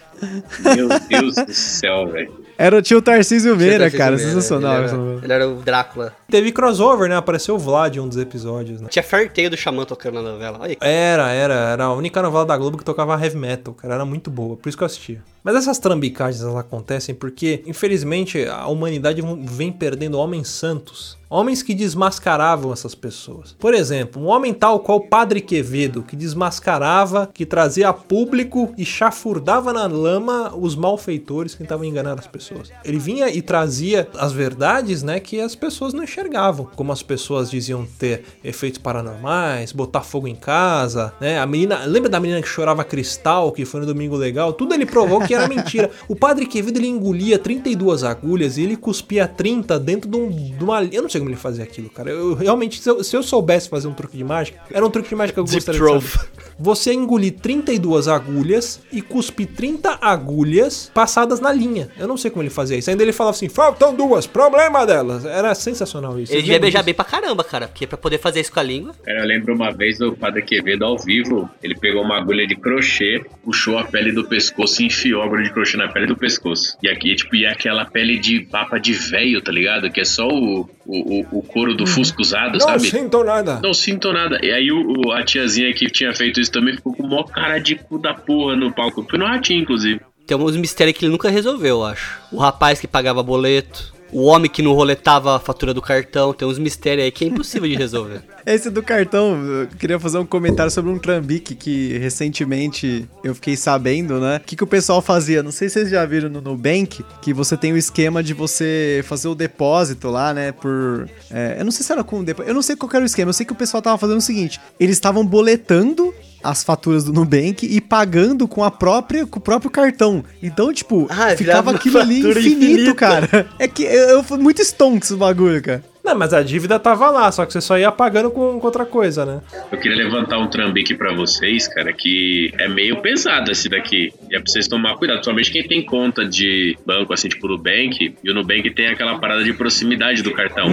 Meu 0.61 0.89
Deus 1.09 1.35
do 1.35 1.53
céu, 1.53 2.13
velho. 2.13 2.44
Era, 2.57 2.81
tinha 2.81 2.99
o 2.99 3.03
Tarcísio 3.03 3.57
Meira, 3.57 3.91
cara. 3.91 4.17
Tarcísio 4.17 4.27
Meira, 4.27 4.43
Sensacional. 4.43 4.77
Ele 4.77 4.85
era, 4.85 5.25
ele 5.25 5.33
era 5.33 5.49
o 5.49 5.57
Drácula. 5.57 6.15
Teve 6.29 6.53
crossover, 6.53 7.09
né? 7.09 7.17
Apareceu 7.17 7.55
o 7.55 7.59
Vlad 7.59 7.97
em 7.97 8.01
um 8.01 8.09
dos 8.09 8.19
episódios, 8.19 8.81
né? 8.81 8.89
Tinha 8.91 9.03
Ferteio 9.03 9.51
do 9.51 9.57
Xamã 9.57 9.85
tocando 9.85 10.23
na 10.23 10.33
novela. 10.33 10.59
Olha 10.61 10.71
aí. 10.71 10.77
Era, 10.81 11.31
era. 11.31 11.55
Era 11.55 11.85
a 11.85 11.93
única 11.93 12.23
novela 12.23 12.45
da 12.45 12.57
Globo 12.57 12.79
que 12.79 12.85
tocava 12.85 13.21
heavy 13.23 13.37
metal, 13.37 13.75
cara. 13.75 13.95
Era 13.95 14.05
muito 14.05 14.31
boa, 14.31 14.57
por 14.57 14.69
isso 14.69 14.77
que 14.77 14.85
eu 14.85 14.87
assistia. 14.87 15.23
Mas 15.45 15.57
essas 15.57 15.79
trambicagens, 15.79 16.43
elas 16.43 16.57
acontecem 16.57 17.15
porque, 17.15 17.63
infelizmente, 17.67 18.47
a 18.47 18.67
humanidade 18.67 19.21
vem 19.43 19.71
perdendo 19.71 20.19
homens 20.19 20.49
santos. 20.49 21.19
Homens 21.29 21.63
que 21.63 21.75
desmascaravam 21.75 22.73
essas 22.73 22.95
pessoas. 22.95 23.55
Por 23.59 23.75
exemplo, 23.75 24.23
um 24.23 24.27
homem 24.27 24.55
tal 24.55 24.81
qual 24.81 24.99
o 24.99 25.09
Padre 25.09 25.41
Quevedo, 25.41 26.03
que 26.03 26.17
desmascarava, 26.17 27.29
que 27.33 27.45
trazia 27.45 27.91
a 27.91 27.93
público 27.93 28.73
e 28.79 28.87
chafurdava 28.87 29.73
na 29.73 29.87
lama 29.87 30.55
os 30.57 30.75
malfeitores 30.75 31.53
que 31.55 31.63
tentavam 31.63 31.85
enganar 31.85 32.19
as 32.19 32.27
pessoas. 32.27 32.44
Ele 32.85 32.99
vinha 32.99 33.29
e 33.29 33.41
trazia 33.41 34.09
as 34.17 34.33
verdades, 34.33 35.03
né, 35.03 35.21
que 35.21 35.41
as 35.41 35.55
pessoas 35.55 35.93
não 35.93 36.05
enxergavam. 36.05 36.69
Como 36.77 36.93
as 36.93 37.03
pessoas 37.03 37.51
diziam 37.51 37.87
ter 37.99 38.25
efeitos 38.43 38.79
paranormais, 38.79 39.73
botar 39.73 40.03
fogo 40.03 40.29
em 40.29 40.35
casa, 40.35 41.13
né? 41.21 41.39
A 41.39 41.47
menina, 41.47 41.85
lembra 41.87 42.09
da 42.09 42.21
menina 42.21 42.41
que 42.43 42.49
chorava 42.49 42.85
cristal, 42.85 43.53
que 43.53 43.65
foi 43.65 43.81
no 43.81 43.87
Domingo 43.87 44.17
Legal? 44.17 44.53
Tudo 44.53 44.75
ele 44.75 44.87
provou 44.87 45.21
que 45.21 45.35
era 45.35 45.49
mentira. 45.49 45.91
O 46.09 46.15
Padre 46.15 46.47
Quevedo 46.47 46.79
ele 46.79 46.89
engolia 46.89 47.39
32 47.39 48.05
agulhas 48.05 48.59
e 48.59 48.63
ele 48.63 48.77
cuspia 48.77 49.27
30 49.27 49.79
dentro 49.81 50.09
de, 50.09 50.17
um, 50.17 50.31
de 50.31 50.63
uma, 50.63 50.85
eu 50.85 51.03
não 51.03 51.09
sei 51.09 51.21
como 51.21 51.31
ele 51.31 51.37
fazia 51.37 51.65
aquilo, 51.65 51.89
cara. 51.89 52.11
Eu 52.11 52.35
realmente 52.35 52.81
se 52.81 52.89
eu, 52.89 53.03
se 53.03 53.17
eu 53.17 53.23
soubesse 53.23 53.69
fazer 53.69 53.89
um 53.89 53.95
truque 53.95 54.17
de 54.17 54.25
mágica, 54.25 54.61
era 54.71 54.85
um 54.85 54.91
truque 54.91 55.09
de 55.09 55.15
mágica 55.15 55.35
que 55.35 55.41
eu 55.41 55.45
Deep 55.45 55.57
gostaria 55.57 55.99
de 55.99 56.09
saber. 56.09 56.29
Você 56.59 56.93
engolir 56.93 57.35
32 57.41 58.09
agulhas 58.09 58.81
e 58.93 59.01
cuspir 59.01 59.49
30 59.55 59.99
agulhas 60.01 60.91
passadas 60.95 61.41
na 61.41 61.53
linha. 61.53 61.89
Eu 61.99 62.07
não 62.07 62.17
sei 62.17 62.31
como 62.35 62.43
ele 62.43 62.51
fazia 62.51 62.77
isso. 62.77 62.91
Ainda 62.91 63.03
ele 63.03 63.13
falava 63.13 63.35
assim: 63.37 63.49
faltam 63.49 63.95
duas, 63.95 64.27
problema 64.27 64.85
delas. 64.85 65.25
Era 65.25 65.55
sensacional 65.55 66.19
isso. 66.21 66.33
Ele 66.33 66.41
Eu 66.41 66.43
devia 66.43 66.61
beijar 66.61 66.79
disso. 66.81 66.85
bem 66.87 66.95
pra 66.95 67.05
caramba, 67.05 67.43
cara. 67.43 67.69
Porque 67.69 67.87
pra 67.87 67.97
poder 67.97 68.19
fazer 68.19 68.41
isso 68.41 68.53
com 68.53 68.61
a 68.61 68.63
língua. 68.63 68.95
Cara, 69.05 69.21
eu 69.21 69.27
lembro 69.27 69.55
uma 69.55 69.73
vez 69.73 69.99
do 69.99 70.15
Padre 70.15 70.43
Quevedo 70.43 70.85
ao 70.85 70.99
vivo. 70.99 71.49
Ele 71.63 71.75
pegou 71.75 72.03
uma 72.03 72.19
agulha 72.19 72.47
de 72.47 72.55
crochê, 72.57 73.25
puxou 73.43 73.79
a 73.79 73.85
pele 73.85 74.13
do 74.13 74.25
pescoço 74.25 74.83
e 74.83 74.87
enfiou 74.87 75.23
a 75.23 75.25
agulha 75.25 75.45
de 75.45 75.53
crochê 75.53 75.77
na 75.77 75.89
pele 75.89 76.07
do 76.07 76.17
pescoço. 76.17 76.77
E 76.83 76.89
aqui, 76.89 77.15
tipo, 77.15 77.35
e 77.37 77.45
é 77.47 77.51
aquela 77.51 77.85
pele 77.87 78.19
de 78.19 78.41
papa 78.41 78.79
de 78.79 78.93
véio, 78.93 79.41
tá 79.41 79.51
ligado? 79.53 79.91
Que 79.91 80.01
é 80.01 80.05
só 80.05 80.27
o, 80.29 80.69
o, 80.85 81.39
o, 81.39 81.43
couro 81.43 81.75
do 81.75 81.87
fusco 81.87 82.21
usado, 82.21 82.53
Não 82.59 82.61
sabe? 82.61 82.91
sinto 82.91 83.23
nada. 83.25 83.61
Não 83.63 83.73
sinto 83.73 84.13
nada. 84.13 84.39
E 84.43 84.51
aí 84.51 84.71
o, 84.73 85.07
o- 85.07 85.13
a 85.13 85.23
tiazinha 85.23 85.73
que 85.73 85.87
tinha 85.87 86.13
feito 86.15 86.41
isso 86.41 86.51
também 86.51 86.75
ficou 86.75 86.95
com 86.95 87.03
o 87.05 87.09
maior 87.09 87.25
cara 87.25 87.59
de 87.59 87.77
cu 87.77 87.99
da 87.99 88.13
porra 88.15 88.57
no 88.57 88.73
palco. 88.73 89.07
Foi 89.09 89.19
no 89.19 89.27
ratinho, 89.27 89.63
inclusive. 89.63 90.01
Tem 90.27 90.37
uns 90.37 90.57
mistérios 90.57 90.97
que 90.97 91.05
ele 91.05 91.13
nunca 91.13 91.29
resolveu, 91.29 91.79
eu 91.79 91.85
acho. 91.85 92.19
O 92.33 92.39
rapaz 92.39 92.81
que 92.81 92.89
pagava 92.89 93.23
boleto. 93.23 93.93
O 94.13 94.27
homem 94.27 94.49
que 94.49 94.63
não 94.63 94.73
roletava 94.73 95.35
a 95.35 95.41
fatura 95.41 95.75
do 95.75 95.83
cartão. 95.83 96.33
Tem 96.33 96.47
uns 96.47 96.59
mistérios 96.59 97.05
aí 97.05 97.11
que 97.11 97.25
é 97.25 97.29
impossível 97.29 97.69
de 97.69 97.75
resolver. 97.75 98.23
Esse 98.47 98.71
do 98.71 98.83
cartão, 98.83 99.43
eu 99.43 99.67
queria 99.67 99.99
fazer 99.99 100.19
um 100.19 100.25
comentário 100.25 100.71
sobre 100.71 100.91
um 100.91 100.99
trambique 100.99 101.55
que 101.55 101.99
recentemente 101.99 103.09
eu 103.25 103.35
fiquei 103.35 103.57
sabendo, 103.57 104.21
né? 104.21 104.37
O 104.37 104.41
que, 104.41 104.55
que 104.55 104.63
o 104.63 104.67
pessoal 104.67 105.03
fazia? 105.03 105.43
Não 105.43 105.51
sei 105.51 105.69
se 105.69 105.75
vocês 105.75 105.91
já 105.91 106.05
viram 106.07 106.29
no 106.29 106.41
Nubank, 106.41 107.05
que 107.21 107.33
você 107.33 107.57
tem 107.57 107.73
o 107.73 107.77
esquema 107.77 108.23
de 108.23 108.35
você 108.35 109.03
fazer 109.07 109.29
o 109.29 109.35
depósito 109.35 110.09
lá, 110.11 110.33
né? 110.33 110.53
Por. 110.53 111.09
é, 111.31 111.57
eu 111.59 111.65
não 111.65 111.73
sei 111.73 111.85
se 111.85 111.93
era 111.93 112.05
com 112.05 112.23
depósito. 112.23 112.51
Eu 112.51 112.55
não 112.55 112.63
sei 112.63 112.77
qual 112.77 112.91
era 112.95 113.03
o 113.03 113.07
esquema. 113.07 113.31
Eu 113.31 113.35
sei 113.35 113.45
que 113.45 113.53
o 113.53 113.57
pessoal 113.57 113.83
tava 113.83 113.99
fazendo 113.99 114.19
o 114.19 114.23
seguinte: 114.23 114.61
eles 114.79 114.97
estavam 114.97 115.27
boletando 115.27 116.15
as 116.45 116.63
faturas 116.63 117.03
do 117.05 117.13
Nubank 117.13 117.67
e 117.67 117.81
pagando 117.81 118.47
com 118.47 118.63
a 118.63 118.71
própria 118.71 119.27
com 119.27 119.39
o 119.39 119.43
próprio 119.43 119.71
cartão. 119.71 120.23
Então, 120.43 120.73
tipo, 120.73 121.07
Ah, 121.11 121.35
ficava 121.37 121.71
aquilo 121.73 121.99
ali 121.99 122.21
infinito, 122.21 122.49
infinita. 122.63 122.95
cara. 122.95 123.47
É 123.59 123.67
que 123.67 123.83
eu, 123.85 124.09
eu 124.11 124.23
fui 124.23 124.39
muito 124.39 124.61
stonks 124.63 125.11
o 125.11 125.17
bagulho, 125.17 125.63
cara. 125.63 125.83
Não, 126.05 126.15
mas 126.15 126.35
a 126.35 126.43
dívida 126.43 126.79
tava 126.79 127.09
lá, 127.11 127.33
só 127.33 127.47
que 127.47 127.53
você 127.55 127.63
só 127.63 127.79
ia 127.79 127.91
pagando 127.91 128.31
com, 128.31 128.61
com 128.61 128.67
outra 128.67 128.85
coisa, 128.85 129.25
né? 129.25 129.41
Eu 129.73 129.79
queria 129.79 129.97
levantar 129.97 130.39
um 130.39 130.47
trambique 130.47 130.95
pra 130.95 131.15
vocês, 131.15 131.67
cara, 131.67 131.95
que 131.95 132.53
é 132.59 132.69
meio 132.69 133.01
pesado 133.01 133.51
esse 133.51 133.71
daqui. 133.71 134.13
E 134.31 134.37
é 134.37 134.39
pra 134.39 134.47
vocês 134.47 134.69
tomar 134.69 134.97
cuidado, 134.97 135.17
principalmente 135.17 135.51
quem 135.51 135.67
tem 135.67 135.83
conta 135.83 136.23
de 136.27 136.77
banco, 136.85 137.15
assim, 137.15 137.29
tipo 137.29 137.49
Nubank. 137.49 138.15
E 138.23 138.31
o 138.31 138.35
Nubank 138.35 138.69
tem 138.75 138.89
aquela 138.89 139.19
parada 139.19 139.43
de 139.43 139.55
proximidade 139.55 140.23
do 140.23 140.31
cartão. 140.33 140.67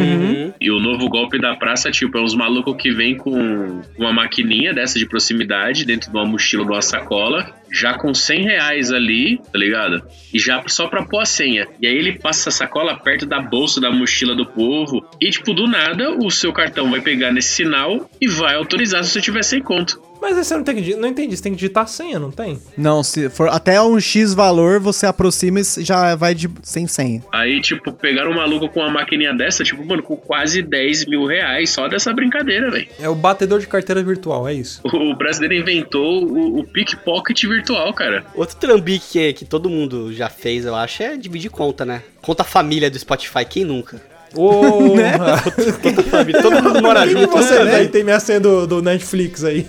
E 0.59 0.69
o 0.69 0.79
novo 0.81 1.07
golpe 1.07 1.39
da 1.39 1.55
praça, 1.55 1.89
tipo, 1.89 2.17
é 2.17 2.21
uns 2.21 2.35
malucos 2.35 2.75
que 2.77 2.91
vem 2.91 3.15
com 3.15 3.81
uma 3.97 4.11
maquininha 4.11 4.73
dessa 4.73 4.99
de 4.99 5.05
proximidade 5.05 5.85
dentro 5.85 6.11
de 6.11 6.17
uma 6.17 6.25
mochila, 6.25 6.65
de 6.65 6.71
uma 6.71 6.81
sacola. 6.81 7.60
Já 7.71 7.93
com 7.93 8.13
100 8.13 8.43
reais 8.43 8.91
ali, 8.91 9.37
tá 9.37 9.57
ligado? 9.57 10.03
E 10.33 10.37
já 10.37 10.61
só 10.67 10.87
pra 10.87 11.05
pôr 11.05 11.21
a 11.21 11.25
senha. 11.25 11.67
E 11.81 11.87
aí 11.87 11.95
ele 11.95 12.19
passa 12.19 12.49
essa 12.49 12.59
sacola 12.59 12.99
perto 12.99 13.25
da 13.25 13.39
bolsa 13.39 13.79
da 13.79 13.89
mochila 13.89 14.35
do 14.35 14.45
povo. 14.45 15.05
E, 15.19 15.29
tipo, 15.29 15.53
do 15.53 15.67
nada, 15.67 16.11
o 16.11 16.29
seu 16.29 16.51
cartão 16.51 16.91
vai 16.91 17.01
pegar 17.01 17.31
nesse 17.31 17.55
sinal 17.55 18.09
e 18.19 18.27
vai 18.27 18.55
autorizar 18.55 19.03
se 19.03 19.11
você 19.11 19.21
tiver 19.21 19.43
sem 19.43 19.61
conto. 19.61 20.10
Mas 20.21 20.37
aí 20.37 20.43
você 20.43 20.55
não 20.55 20.63
tem 20.63 20.75
que. 20.75 20.95
Não 20.95 21.07
entendi, 21.09 21.35
você 21.35 21.43
tem 21.43 21.51
que 21.53 21.57
digitar 21.57 21.83
a 21.83 21.87
senha, 21.87 22.19
não 22.19 22.31
tem? 22.31 22.59
Não, 22.77 23.03
se 23.03 23.29
for 23.29 23.49
até 23.49 23.81
um 23.81 23.99
X 23.99 24.33
valor, 24.33 24.79
você 24.79 25.05
aproxima 25.05 25.59
e 25.59 25.63
já 25.83 26.15
vai 26.15 26.35
de 26.35 26.49
sem 26.61 26.87
senha. 26.87 27.23
Aí, 27.31 27.59
tipo, 27.59 27.91
pegaram 27.91 28.31
um 28.31 28.35
maluco 28.35 28.69
com 28.69 28.81
uma 28.81 28.89
maquininha 28.89 29.33
dessa, 29.33 29.63
tipo, 29.63 29.83
mano, 29.83 30.03
com 30.03 30.15
quase 30.15 30.61
10 30.61 31.07
mil 31.07 31.25
reais 31.25 31.71
só 31.71 31.87
dessa 31.87 32.13
brincadeira, 32.13 32.69
velho. 32.69 32.87
É 32.99 33.09
o 33.09 33.15
batedor 33.15 33.59
de 33.59 33.67
carteira 33.67 34.03
virtual, 34.03 34.47
é 34.47 34.53
isso. 34.53 34.81
O 34.83 35.15
brasileiro 35.15 35.55
inventou 35.55 36.23
o, 36.23 36.59
o 36.59 36.63
pickpocket 36.63 37.43
virtual, 37.43 37.93
cara. 37.93 38.23
Outro 38.35 38.55
trambique 38.57 39.11
que, 39.11 39.33
que 39.33 39.45
todo 39.45 39.69
mundo 39.69 40.13
já 40.13 40.29
fez, 40.29 40.65
eu 40.65 40.75
acho, 40.75 41.01
é 41.03 41.17
dividir 41.17 41.49
conta, 41.49 41.83
né? 41.83 42.03
Conta 42.21 42.43
família 42.43 42.89
do 42.89 42.99
Spotify, 42.99 43.43
quem 43.43 43.65
nunca? 43.65 44.01
Ô, 44.35 44.93
Conta 45.81 46.03
família, 46.03 46.41
todo 46.41 46.61
mundo 46.61 46.81
mora 46.83 47.07
junto, 47.07 47.29
você 47.31 47.63
né? 47.63 47.85
tem 47.85 48.03
minha 48.03 48.19
senha 48.19 48.39
do, 48.39 48.65
do 48.65 48.81
Netflix 48.81 49.43
aí? 49.43 49.67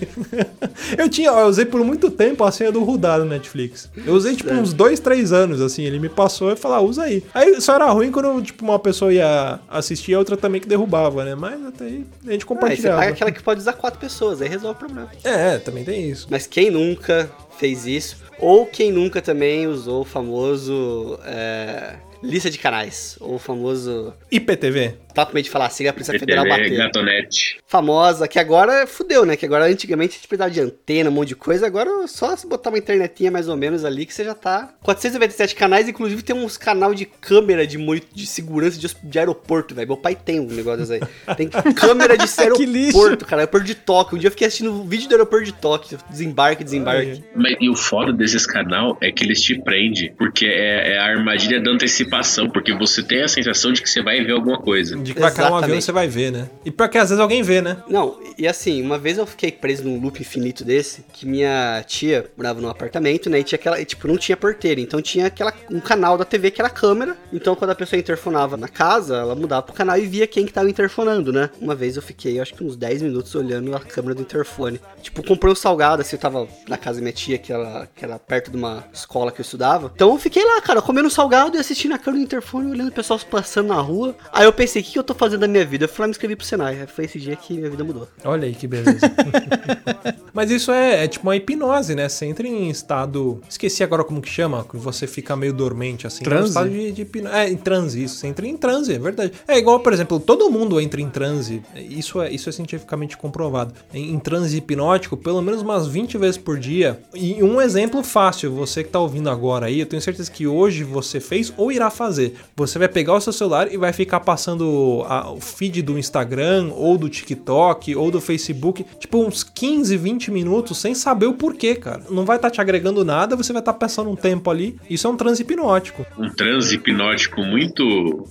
eu 0.96 1.08
tinha, 1.08 1.30
eu 1.30 1.46
usei 1.46 1.64
por 1.64 1.82
muito 1.84 2.10
tempo 2.10 2.44
a 2.44 2.52
senha 2.52 2.70
do 2.70 2.82
Rudá 2.82 3.18
do 3.18 3.24
Netflix. 3.24 3.90
Eu 4.06 4.14
usei 4.14 4.36
tipo 4.36 4.52
uns 4.52 4.72
dois, 4.72 5.00
três 5.00 5.32
anos, 5.32 5.60
assim. 5.60 5.82
Ele 5.82 5.98
me 5.98 6.08
passou 6.08 6.52
e 6.52 6.56
falou, 6.56 6.76
ah, 6.76 6.80
usa 6.80 7.02
aí. 7.04 7.22
Aí 7.34 7.60
só 7.60 7.74
era 7.74 7.90
ruim 7.90 8.10
quando 8.12 8.42
tipo, 8.42 8.64
uma 8.64 8.78
pessoa 8.78 9.12
ia 9.12 9.58
assistir 9.68 10.12
e 10.12 10.14
a 10.14 10.18
outra 10.18 10.36
também 10.36 10.60
que 10.60 10.68
derrubava, 10.68 11.24
né? 11.24 11.34
Mas 11.34 11.64
até 11.66 11.84
aí 11.84 12.04
a 12.26 12.32
gente 12.32 12.34
Ah, 12.34 12.38
você 12.40 12.44
compartilhava. 12.46 12.98
paga 12.98 13.12
aquela 13.12 13.32
que 13.32 13.42
pode 13.42 13.60
usar 13.60 13.72
quatro 13.74 13.98
pessoas, 13.98 14.42
aí 14.42 14.48
resolve 14.48 14.76
o 14.76 14.78
problema. 14.78 15.10
É, 15.24 15.58
também 15.58 15.84
tem 15.84 16.10
isso. 16.10 16.26
Mas 16.30 16.46
quem 16.46 16.70
nunca 16.70 17.30
fez 17.58 17.86
isso? 17.86 18.16
Ou 18.38 18.66
quem 18.66 18.90
nunca 18.92 19.22
também 19.22 19.66
usou 19.66 20.02
o 20.02 20.04
famoso 20.04 21.18
é, 21.24 21.94
lista 22.22 22.50
de 22.50 22.58
canais? 22.58 23.16
Ou 23.20 23.34
o 23.34 23.38
famoso. 23.38 24.14
IPTV? 24.30 24.94
Totalmente 25.14 25.50
falar 25.50 25.66
assim, 25.66 25.86
a 25.86 25.92
Polícia 25.92 26.18
Federal 26.18 26.44
gatonete. 26.44 27.58
Famosa, 27.66 28.28
que 28.28 28.38
agora 28.38 28.86
fudeu, 28.86 29.24
né? 29.24 29.36
Que 29.36 29.46
agora 29.46 29.66
antigamente 29.66 30.12
a 30.12 30.14
gente 30.16 30.28
precisava 30.28 30.50
de 30.50 30.60
antena, 30.60 31.10
um 31.10 31.12
monte 31.12 31.28
de 31.28 31.36
coisa. 31.36 31.66
Agora 31.66 32.06
só 32.06 32.36
se 32.36 32.46
botar 32.46 32.70
uma 32.70 32.78
internetinha 32.78 33.30
mais 33.30 33.48
ou 33.48 33.56
menos 33.56 33.84
ali 33.84 34.06
que 34.06 34.14
você 34.14 34.24
já 34.24 34.34
tá. 34.34 34.74
497 34.82 35.54
canais, 35.54 35.88
inclusive 35.88 36.22
tem 36.22 36.34
uns 36.34 36.56
canal 36.56 36.94
de 36.94 37.06
câmera 37.06 37.66
de, 37.66 37.78
de 38.12 38.26
segurança 38.26 38.78
de, 38.78 38.88
de 39.02 39.18
aeroporto, 39.18 39.74
velho. 39.74 39.88
Meu 39.88 39.96
pai 39.96 40.14
tem 40.14 40.40
um 40.40 40.46
negócio 40.46 40.80
desse 40.80 40.94
aí. 40.94 41.36
Tem 41.36 41.48
câmera 41.74 42.16
de 42.16 42.26
aeroporto, 42.38 43.24
cara. 43.24 43.42
Aeroporto 43.42 43.66
de 43.66 43.74
Tóquio. 43.74 44.16
Um 44.16 44.20
dia 44.20 44.28
eu 44.28 44.32
fiquei 44.32 44.46
assistindo 44.46 44.72
um 44.72 44.86
vídeo 44.86 45.08
do 45.08 45.12
aeroporto 45.12 45.44
de 45.44 45.52
Tóquio. 45.52 45.98
Desembarque, 46.10 46.64
desembarque. 46.64 47.22
Mas, 47.34 47.56
e 47.60 47.68
o 47.68 47.76
foda 47.76 48.12
desses 48.12 48.46
canal 48.46 48.96
é 49.00 49.10
que 49.10 49.24
eles 49.24 49.40
te 49.40 49.58
prendem, 49.60 50.12
porque 50.16 50.46
é, 50.46 50.94
é 50.94 50.98
a 50.98 51.04
armadilha 51.04 51.60
da 51.60 51.70
antecipação, 51.70 52.48
porque 52.48 52.72
você 52.72 53.02
tem 53.02 53.22
a 53.22 53.28
sensação 53.28 53.72
de 53.72 53.82
que 53.82 53.88
você 53.88 54.02
vai 54.02 54.22
ver 54.22 54.32
alguma 54.32 54.58
coisa. 54.58 54.96
De 55.02 55.14
que 55.14 55.20
vai 55.20 55.32
cair 55.32 55.50
um 55.50 55.56
avião 55.56 55.78
e 55.78 55.82
você 55.82 55.92
vai 55.92 56.08
ver, 56.08 56.30
né? 56.30 56.48
E 56.64 56.70
pior 56.70 56.88
que 56.88 56.98
às 56.98 57.10
vezes 57.10 57.20
alguém 57.20 57.42
vê, 57.42 57.60
né? 57.60 57.78
Não, 57.88 58.18
e 58.38 58.46
assim, 58.46 58.82
uma 58.82 58.98
vez 58.98 59.18
eu 59.18 59.26
fiquei 59.26 59.50
preso 59.50 59.84
num 59.84 60.00
loop 60.00 60.20
infinito 60.20 60.64
desse, 60.64 61.04
que 61.12 61.26
minha 61.26 61.82
tia 61.86 62.30
morava 62.36 62.60
num 62.60 62.68
apartamento, 62.68 63.28
né? 63.28 63.40
E 63.40 63.44
tinha 63.44 63.58
aquela, 63.58 63.80
e, 63.80 63.84
tipo, 63.84 64.08
não 64.08 64.16
tinha 64.16 64.36
porteira, 64.36 64.80
então 64.80 65.00
tinha 65.02 65.26
aquela, 65.26 65.52
um 65.70 65.80
canal 65.80 66.16
da 66.16 66.24
TV 66.24 66.50
que 66.50 66.60
era 66.60 66.70
câmera. 66.70 67.16
Então 67.32 67.54
quando 67.54 67.70
a 67.70 67.74
pessoa 67.74 67.98
interfonava 67.98 68.56
na 68.56 68.68
casa, 68.68 69.16
ela 69.16 69.34
mudava 69.34 69.62
pro 69.62 69.74
canal 69.74 69.98
e 69.98 70.06
via 70.06 70.26
quem 70.26 70.46
que 70.46 70.52
tava 70.52 70.68
interfonando, 70.68 71.32
né? 71.32 71.50
Uma 71.60 71.74
vez 71.74 71.96
eu 71.96 72.02
fiquei, 72.02 72.40
acho 72.40 72.54
que 72.54 72.64
uns 72.64 72.76
10 72.76 73.02
minutos 73.02 73.34
olhando 73.34 73.74
a 73.74 73.80
câmera 73.80 74.14
do 74.14 74.22
interfone. 74.22 74.80
Tipo, 75.02 75.22
comprei 75.24 75.52
um 75.52 75.56
salgado, 75.56 76.02
assim, 76.02 76.16
eu 76.16 76.20
tava 76.20 76.48
na 76.68 76.76
casa 76.76 76.98
da 76.98 77.02
minha 77.02 77.12
tia, 77.12 77.38
que 77.38 77.52
era, 77.52 77.88
que 77.94 78.04
era 78.04 78.18
perto 78.18 78.50
de 78.50 78.56
uma 78.56 78.84
escola 78.92 79.30
que 79.30 79.40
eu 79.40 79.44
estudava. 79.44 79.90
Então 79.94 80.10
eu 80.12 80.18
fiquei 80.18 80.44
lá, 80.44 80.60
cara, 80.60 80.82
comendo 80.82 81.08
um 81.08 81.10
salgado 81.10 81.56
e 81.56 81.60
assistindo 81.60 81.94
a 81.94 81.98
câmera 81.98 82.22
do 82.22 82.26
interfone, 82.26 82.70
olhando 82.70 82.88
o 82.88 82.92
pessoal 82.92 83.18
passando 83.30 83.68
na 83.68 83.80
rua. 83.80 84.14
Aí 84.32 84.44
eu 84.44 84.52
pensei, 84.52 84.82
o 84.82 84.84
que, 84.84 84.91
que 84.92 84.98
eu 84.98 85.04
tô 85.04 85.14
fazendo 85.14 85.40
da 85.40 85.48
minha 85.48 85.64
vida? 85.64 85.84
Eu 85.84 85.88
fui 85.88 86.02
lá 86.02 86.06
me 86.06 86.12
inscrevi 86.12 86.36
pro 86.36 86.46
Senai. 86.46 86.86
Foi 86.86 87.04
esse 87.04 87.18
dia 87.18 87.36
que 87.36 87.54
minha 87.54 87.70
vida 87.70 87.84
mudou. 87.84 88.08
Olha 88.24 88.46
aí 88.46 88.54
que 88.54 88.66
beleza. 88.66 89.00
Mas 90.32 90.50
isso 90.50 90.70
é, 90.72 91.04
é 91.04 91.08
tipo 91.08 91.26
uma 91.26 91.36
hipnose, 91.36 91.94
né? 91.94 92.08
Você 92.08 92.26
entra 92.26 92.46
em 92.46 92.68
estado. 92.70 93.40
Esqueci 93.48 93.82
agora 93.82 94.02
como 94.04 94.20
que 94.20 94.28
chama, 94.28 94.64
que 94.64 94.76
você 94.76 95.06
fica 95.06 95.36
meio 95.36 95.52
dormente, 95.52 96.06
assim. 96.06 96.24
Transe? 96.24 96.40
É 96.40 96.44
um 96.44 96.48
estado 96.48 96.70
de, 96.70 96.92
de 96.92 97.06
É, 97.28 97.50
em 97.50 97.56
transe, 97.56 98.02
isso. 98.02 98.16
Você 98.16 98.26
entra 98.26 98.46
em 98.46 98.56
transe, 98.56 98.92
é 98.94 98.98
verdade. 98.98 99.32
É 99.46 99.58
igual, 99.58 99.80
por 99.80 99.92
exemplo, 99.92 100.18
todo 100.18 100.50
mundo 100.50 100.80
entra 100.80 101.00
em 101.00 101.08
transe. 101.10 101.62
Isso 101.76 102.20
é, 102.20 102.30
isso 102.30 102.48
é 102.48 102.52
cientificamente 102.52 103.16
comprovado. 103.16 103.74
Em, 103.92 104.12
em 104.12 104.18
transe 104.18 104.56
hipnótico, 104.56 105.16
pelo 105.16 105.42
menos 105.42 105.62
umas 105.62 105.86
20 105.86 106.16
vezes 106.18 106.38
por 106.38 106.58
dia. 106.58 107.00
E 107.14 107.42
um 107.42 107.60
exemplo 107.60 108.02
fácil, 108.02 108.52
você 108.52 108.82
que 108.82 108.90
tá 108.90 108.98
ouvindo 109.00 109.28
agora 109.28 109.66
aí, 109.66 109.80
eu 109.80 109.86
tenho 109.86 110.00
certeza 110.02 110.30
que 110.30 110.46
hoje 110.46 110.84
você 110.84 111.20
fez 111.20 111.52
ou 111.56 111.70
irá 111.70 111.90
fazer. 111.90 112.34
Você 112.56 112.78
vai 112.78 112.88
pegar 112.88 113.14
o 113.14 113.20
seu 113.20 113.32
celular 113.32 113.72
e 113.72 113.76
vai 113.76 113.92
ficar 113.92 114.20
passando 114.20 115.04
a- 115.06 115.30
o 115.30 115.40
feed 115.40 115.82
do 115.82 115.98
Instagram, 115.98 116.70
ou 116.74 116.96
do 116.96 117.08
TikTok, 117.08 117.94
ou 117.96 118.10
do 118.10 118.20
Facebook, 118.20 118.84
tipo 118.98 119.18
uns 119.18 119.42
15, 119.44 119.96
20 119.96 120.21
minutos 120.30 120.78
sem 120.78 120.94
saber 120.94 121.26
o 121.26 121.34
porquê, 121.34 121.74
cara. 121.74 122.02
Não 122.10 122.24
vai 122.24 122.36
estar 122.36 122.50
te 122.50 122.60
agregando 122.60 123.04
nada, 123.04 123.36
você 123.36 123.52
vai 123.52 123.60
estar 123.60 123.74
passando 123.74 124.10
um 124.10 124.16
tempo 124.16 124.50
ali. 124.50 124.76
Isso 124.88 125.06
é 125.06 125.10
um 125.10 125.16
transe 125.16 125.42
hipnótico. 125.42 126.06
Um 126.18 126.28
transe 126.28 126.74
hipnótico 126.74 127.42
muito 127.42 128.26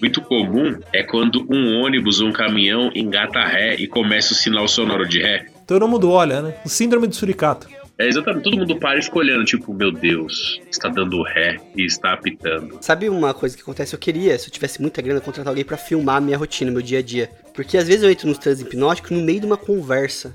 muito 0.00 0.22
comum 0.22 0.78
é 0.92 1.02
quando 1.02 1.44
um 1.50 1.82
ônibus 1.82 2.20
ou 2.20 2.28
um 2.28 2.32
caminhão 2.32 2.90
engata 2.94 3.44
ré 3.44 3.74
e 3.74 3.86
começa 3.86 4.32
o 4.32 4.36
sinal 4.36 4.68
sonoro 4.68 5.06
de 5.06 5.20
ré. 5.20 5.46
Todo 5.66 5.88
mundo 5.88 6.10
olha, 6.10 6.40
né? 6.40 6.54
O 6.64 6.68
síndrome 6.68 7.08
do 7.08 7.14
suricato. 7.14 7.68
É 7.98 8.06
exatamente, 8.06 8.44
todo 8.44 8.56
mundo 8.56 8.76
para 8.76 8.96
escolhendo, 8.96 9.44
tipo, 9.44 9.74
meu 9.74 9.90
Deus, 9.90 10.60
está 10.70 10.88
dando 10.88 11.20
ré 11.24 11.56
e 11.74 11.84
está 11.84 12.12
apitando. 12.12 12.78
Sabe 12.80 13.08
uma 13.08 13.34
coisa 13.34 13.56
que 13.56 13.62
acontece? 13.62 13.92
Eu 13.92 13.98
queria, 13.98 14.38
se 14.38 14.46
eu 14.46 14.52
tivesse 14.52 14.80
muita 14.80 15.02
grana, 15.02 15.20
contratar 15.20 15.50
alguém 15.50 15.64
pra 15.64 15.76
filmar 15.76 16.18
a 16.18 16.20
minha 16.20 16.38
rotina, 16.38 16.70
meu 16.70 16.80
dia 16.80 17.00
a 17.00 17.02
dia. 17.02 17.28
Porque 17.52 17.76
às 17.76 17.88
vezes 17.88 18.04
eu 18.04 18.10
entro 18.10 18.28
nos 18.28 18.38
transes 18.38 18.64
hipnóticos 18.64 19.10
no 19.10 19.20
meio 19.20 19.40
de 19.40 19.46
uma 19.46 19.56
conversa. 19.56 20.32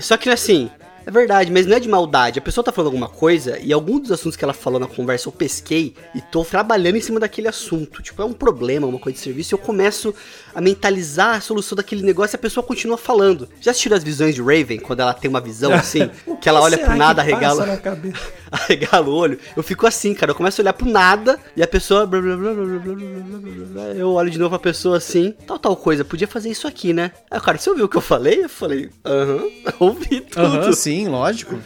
Só 0.00 0.16
que 0.16 0.30
assim, 0.30 0.70
é 1.08 1.10
verdade, 1.10 1.50
mas 1.50 1.64
não 1.64 1.74
é 1.74 1.80
de 1.80 1.88
maldade. 1.88 2.38
A 2.38 2.42
pessoa 2.42 2.62
tá 2.62 2.70
falando 2.70 2.88
alguma 2.88 3.08
coisa 3.08 3.58
e 3.60 3.72
algum 3.72 3.98
dos 3.98 4.12
assuntos 4.12 4.36
que 4.36 4.44
ela 4.44 4.52
falou 4.52 4.78
na 4.78 4.86
conversa 4.86 5.26
eu 5.26 5.32
pesquei 5.32 5.94
e 6.14 6.20
tô 6.20 6.44
trabalhando 6.44 6.96
em 6.96 7.00
cima 7.00 7.18
daquele 7.18 7.48
assunto. 7.48 8.02
Tipo, 8.02 8.20
é 8.20 8.26
um 8.26 8.34
problema, 8.34 8.86
uma 8.86 8.98
coisa 8.98 9.16
de 9.16 9.24
serviço, 9.24 9.54
e 9.54 9.54
eu 9.54 9.58
começo 9.58 10.14
a 10.58 10.60
mentalizar 10.60 11.36
a 11.36 11.40
solução 11.40 11.76
daquele 11.76 12.02
negócio 12.02 12.34
e 12.34 12.36
a 12.36 12.40
pessoa 12.40 12.66
continua 12.66 12.98
falando. 12.98 13.48
Já 13.60 13.70
assistiu 13.70 13.94
as 13.94 14.02
visões 14.02 14.34
de 14.34 14.42
Raven, 14.42 14.80
quando 14.80 14.98
ela 14.98 15.14
tem 15.14 15.28
uma 15.28 15.40
visão 15.40 15.72
assim, 15.72 16.10
que 16.40 16.48
ela 16.48 16.60
olha 16.60 16.76
pro 16.76 16.96
nada, 16.96 17.22
arregala, 17.22 17.80
arregala 18.50 19.08
o 19.08 19.14
olho? 19.14 19.38
Eu 19.56 19.62
fico 19.62 19.86
assim, 19.86 20.12
cara, 20.14 20.32
eu 20.32 20.34
começo 20.34 20.60
a 20.60 20.62
olhar 20.62 20.72
pro 20.72 20.90
nada 20.90 21.38
e 21.56 21.62
a 21.62 21.66
pessoa. 21.68 22.10
Eu 23.96 24.10
olho 24.10 24.30
de 24.32 24.38
novo 24.40 24.56
a 24.56 24.58
pessoa 24.58 24.96
assim, 24.96 25.32
tal, 25.46 25.60
tal 25.60 25.76
coisa, 25.76 26.04
podia 26.04 26.26
fazer 26.26 26.50
isso 26.50 26.66
aqui, 26.66 26.92
né? 26.92 27.12
Aí, 27.30 27.40
cara, 27.40 27.56
você 27.56 27.70
ouviu 27.70 27.84
o 27.84 27.88
que 27.88 27.96
eu 27.96 28.00
falei? 28.00 28.42
Eu 28.42 28.48
falei, 28.48 28.90
aham, 29.04 29.48
ouvi 29.78 30.22
tudo. 30.22 30.44
Aham, 30.44 30.72
sim, 30.72 31.06
lógico. 31.06 31.56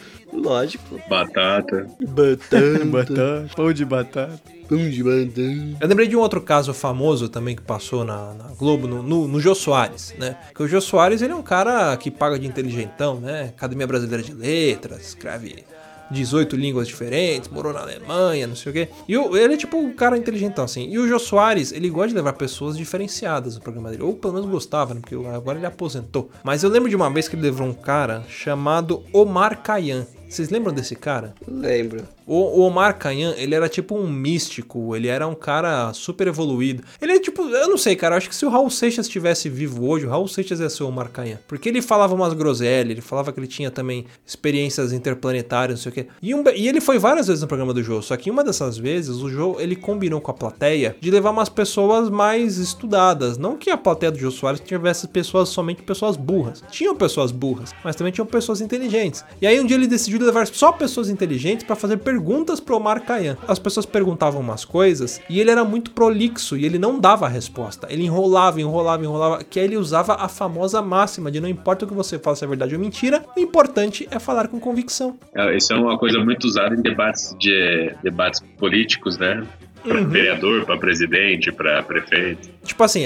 Lógico. 0.43 0.99
Batata. 1.09 1.87
Batata. 2.09 2.85
Batata, 2.85 3.45
pão 3.55 3.73
de 3.73 3.85
batata. 3.85 4.41
Pão 4.67 4.77
de 4.89 5.03
batata. 5.03 5.77
Eu 5.81 5.87
lembrei 5.87 6.07
de 6.07 6.15
um 6.15 6.19
outro 6.19 6.41
caso 6.41 6.73
famoso 6.73 7.29
também 7.29 7.55
que 7.55 7.61
passou 7.61 8.03
na, 8.03 8.33
na 8.33 8.45
Globo, 8.57 8.87
no, 8.87 9.01
no, 9.03 9.27
no 9.27 9.39
Jô 9.39 9.53
Soares, 9.55 10.13
né? 10.17 10.37
Porque 10.47 10.63
o 10.63 10.67
Jô 10.67 10.81
Soares, 10.81 11.21
ele 11.21 11.33
é 11.33 11.35
um 11.35 11.43
cara 11.43 11.95
que 11.97 12.09
paga 12.11 12.37
de 12.39 12.47
inteligentão, 12.47 13.19
né? 13.19 13.53
Academia 13.55 13.85
Brasileira 13.87 14.23
de 14.23 14.33
Letras, 14.33 15.01
escreve 15.07 15.63
18 16.11 16.55
línguas 16.55 16.87
diferentes, 16.87 17.49
morou 17.49 17.73
na 17.73 17.81
Alemanha, 17.81 18.45
não 18.47 18.55
sei 18.55 18.69
o 18.69 18.73
quê. 18.73 18.89
E 19.07 19.17
o- 19.17 19.35
ele 19.35 19.53
é 19.55 19.57
tipo 19.57 19.77
um 19.77 19.91
cara 19.93 20.17
inteligentão, 20.17 20.63
assim. 20.63 20.87
E 20.89 20.97
o 20.99 21.07
Jô 21.07 21.17
Soares, 21.19 21.71
ele 21.71 21.89
gosta 21.89 22.09
de 22.09 22.15
levar 22.15 22.33
pessoas 22.33 22.77
diferenciadas 22.77 23.55
no 23.55 23.61
programa 23.61 23.89
dele. 23.89 24.03
Ou 24.03 24.13
pelo 24.13 24.33
menos 24.33 24.49
gostava, 24.49 24.93
né? 24.93 25.01
Porque 25.01 25.15
agora 25.15 25.57
ele 25.57 25.65
aposentou. 25.65 26.29
Mas 26.43 26.63
eu 26.63 26.69
lembro 26.69 26.89
de 26.89 26.95
uma 26.95 27.09
vez 27.09 27.27
que 27.27 27.35
ele 27.35 27.43
levou 27.43 27.65
um 27.67 27.73
cara 27.73 28.23
chamado 28.29 29.03
Omar 29.11 29.61
Kayan. 29.61 30.05
Vocês 30.33 30.49
lembram 30.49 30.73
desse 30.73 30.95
cara? 30.95 31.33
Lembro. 31.47 32.03
O, 32.25 32.61
Omar 32.61 32.97
Khayyam, 32.97 33.33
ele 33.37 33.53
era 33.53 33.67
tipo 33.69 33.95
um 33.95 34.09
místico, 34.09 34.95
ele 34.95 35.07
era 35.09 35.27
um 35.27 35.35
cara 35.35 35.91
super 35.93 36.25
evoluído. 36.27 36.81
Ele 37.01 37.11
é 37.11 37.19
tipo, 37.19 37.43
eu 37.43 37.67
não 37.69 37.77
sei, 37.77 37.95
cara, 37.95 38.15
eu 38.15 38.17
acho 38.17 38.29
que 38.29 38.35
se 38.35 38.45
o 38.45 38.49
Raul 38.49 38.69
Seixas 38.69 39.05
estivesse 39.05 39.49
vivo 39.49 39.85
hoje, 39.87 40.05
o 40.05 40.09
Raul 40.09 40.27
Seixas 40.27 40.59
ia 40.59 40.69
ser 40.69 40.83
o 40.83 40.87
Omar 40.87 41.11
Khayyam. 41.11 41.37
Porque 41.47 41.67
ele 41.69 41.81
falava 41.81 42.15
umas 42.15 42.33
groselhas, 42.33 42.91
ele 42.91 43.01
falava 43.01 43.31
que 43.31 43.39
ele 43.39 43.47
tinha 43.47 43.69
também 43.69 44.05
experiências 44.25 44.91
interplanetárias, 44.93 45.77
não 45.79 45.83
sei 45.83 45.89
o 45.91 45.93
quê. 45.93 46.07
E, 46.21 46.33
um- 46.33 46.43
e 46.55 46.67
ele 46.67 46.81
foi 46.81 46.97
várias 46.97 47.27
vezes 47.27 47.41
no 47.41 47.47
programa 47.47 47.73
do 47.73 47.83
Jô, 47.83 48.01
só 48.01 48.15
que 48.17 48.31
uma 48.31 48.43
dessas 48.43 48.77
vezes, 48.77 49.17
o 49.17 49.29
Jô, 49.29 49.57
ele 49.59 49.75
combinou 49.75 50.19
com 50.21 50.31
a 50.31 50.33
plateia 50.33 50.95
de 50.99 51.11
levar 51.11 51.29
umas 51.31 51.49
pessoas 51.49 52.09
mais 52.09 52.57
estudadas. 52.57 53.37
Não 53.37 53.55
que 53.57 53.69
a 53.69 53.77
plateia 53.77 54.11
do 54.11 54.17
Jô 54.17 54.31
Soares 54.31 54.59
tivesse 54.61 55.07
pessoas, 55.09 55.49
somente 55.49 55.83
pessoas 55.83 56.15
burras. 56.17 56.63
Tinham 56.71 56.95
pessoas 56.95 57.31
burras, 57.31 57.71
mas 57.83 57.95
também 57.95 58.11
tinham 58.13 58.25
pessoas 58.25 58.61
inteligentes. 58.61 59.23
E 59.41 59.45
aí 59.47 59.59
um 59.59 59.65
dia 59.65 59.75
ele 59.77 59.87
decidiu 59.87 60.22
levar 60.23 60.47
só 60.47 60.71
pessoas 60.71 61.09
inteligentes 61.09 61.65
pra 61.65 61.75
fazer 61.75 61.97
perguntas 61.97 62.59
pro 62.59 62.77
Omar 62.77 63.03
Khayyam. 63.03 63.37
As 63.47 63.59
pessoas 63.59 63.85
perguntavam 63.85 64.41
umas 64.41 64.65
coisas 64.65 65.21
e 65.29 65.39
ele 65.39 65.51
era 65.51 65.63
muito 65.63 65.91
prolixo 65.91 66.57
e 66.57 66.65
ele 66.65 66.79
não 66.79 66.99
dava 66.99 67.25
a 67.25 67.29
resposta. 67.29 67.87
Ele 67.89 68.03
enrolava, 68.03 68.59
enrolava, 68.59 69.03
enrolava, 69.03 69.43
que 69.43 69.59
aí 69.59 69.65
ele 69.65 69.77
usava 69.77 70.15
a 70.15 70.27
famosa 70.27 70.81
máxima 70.81 71.31
de 71.31 71.39
não 71.39 71.47
importa 71.49 71.85
o 71.85 71.87
que 71.87 71.93
você 71.93 72.17
fala 72.17 72.35
se 72.35 72.43
é 72.43 72.47
verdade 72.47 72.75
ou 72.75 72.81
mentira, 72.81 73.23
o 73.35 73.39
importante 73.39 74.07
é 74.11 74.19
falar 74.19 74.47
com 74.47 74.59
convicção. 74.59 75.17
É, 75.35 75.55
Isso 75.55 75.73
é 75.73 75.75
uma 75.75 75.97
coisa 75.97 76.19
muito 76.19 76.45
usada 76.45 76.75
em 76.75 76.81
debates 76.81 77.35
de 77.39 77.93
debates 78.01 78.41
políticos, 78.57 79.17
né? 79.17 79.43
Pra 79.83 80.01
vereador, 80.01 80.65
pra 80.65 80.77
presidente, 80.77 81.51
pra 81.51 81.83
prefeito. 81.83 82.49
Tipo 82.63 82.83
assim, 82.83 83.05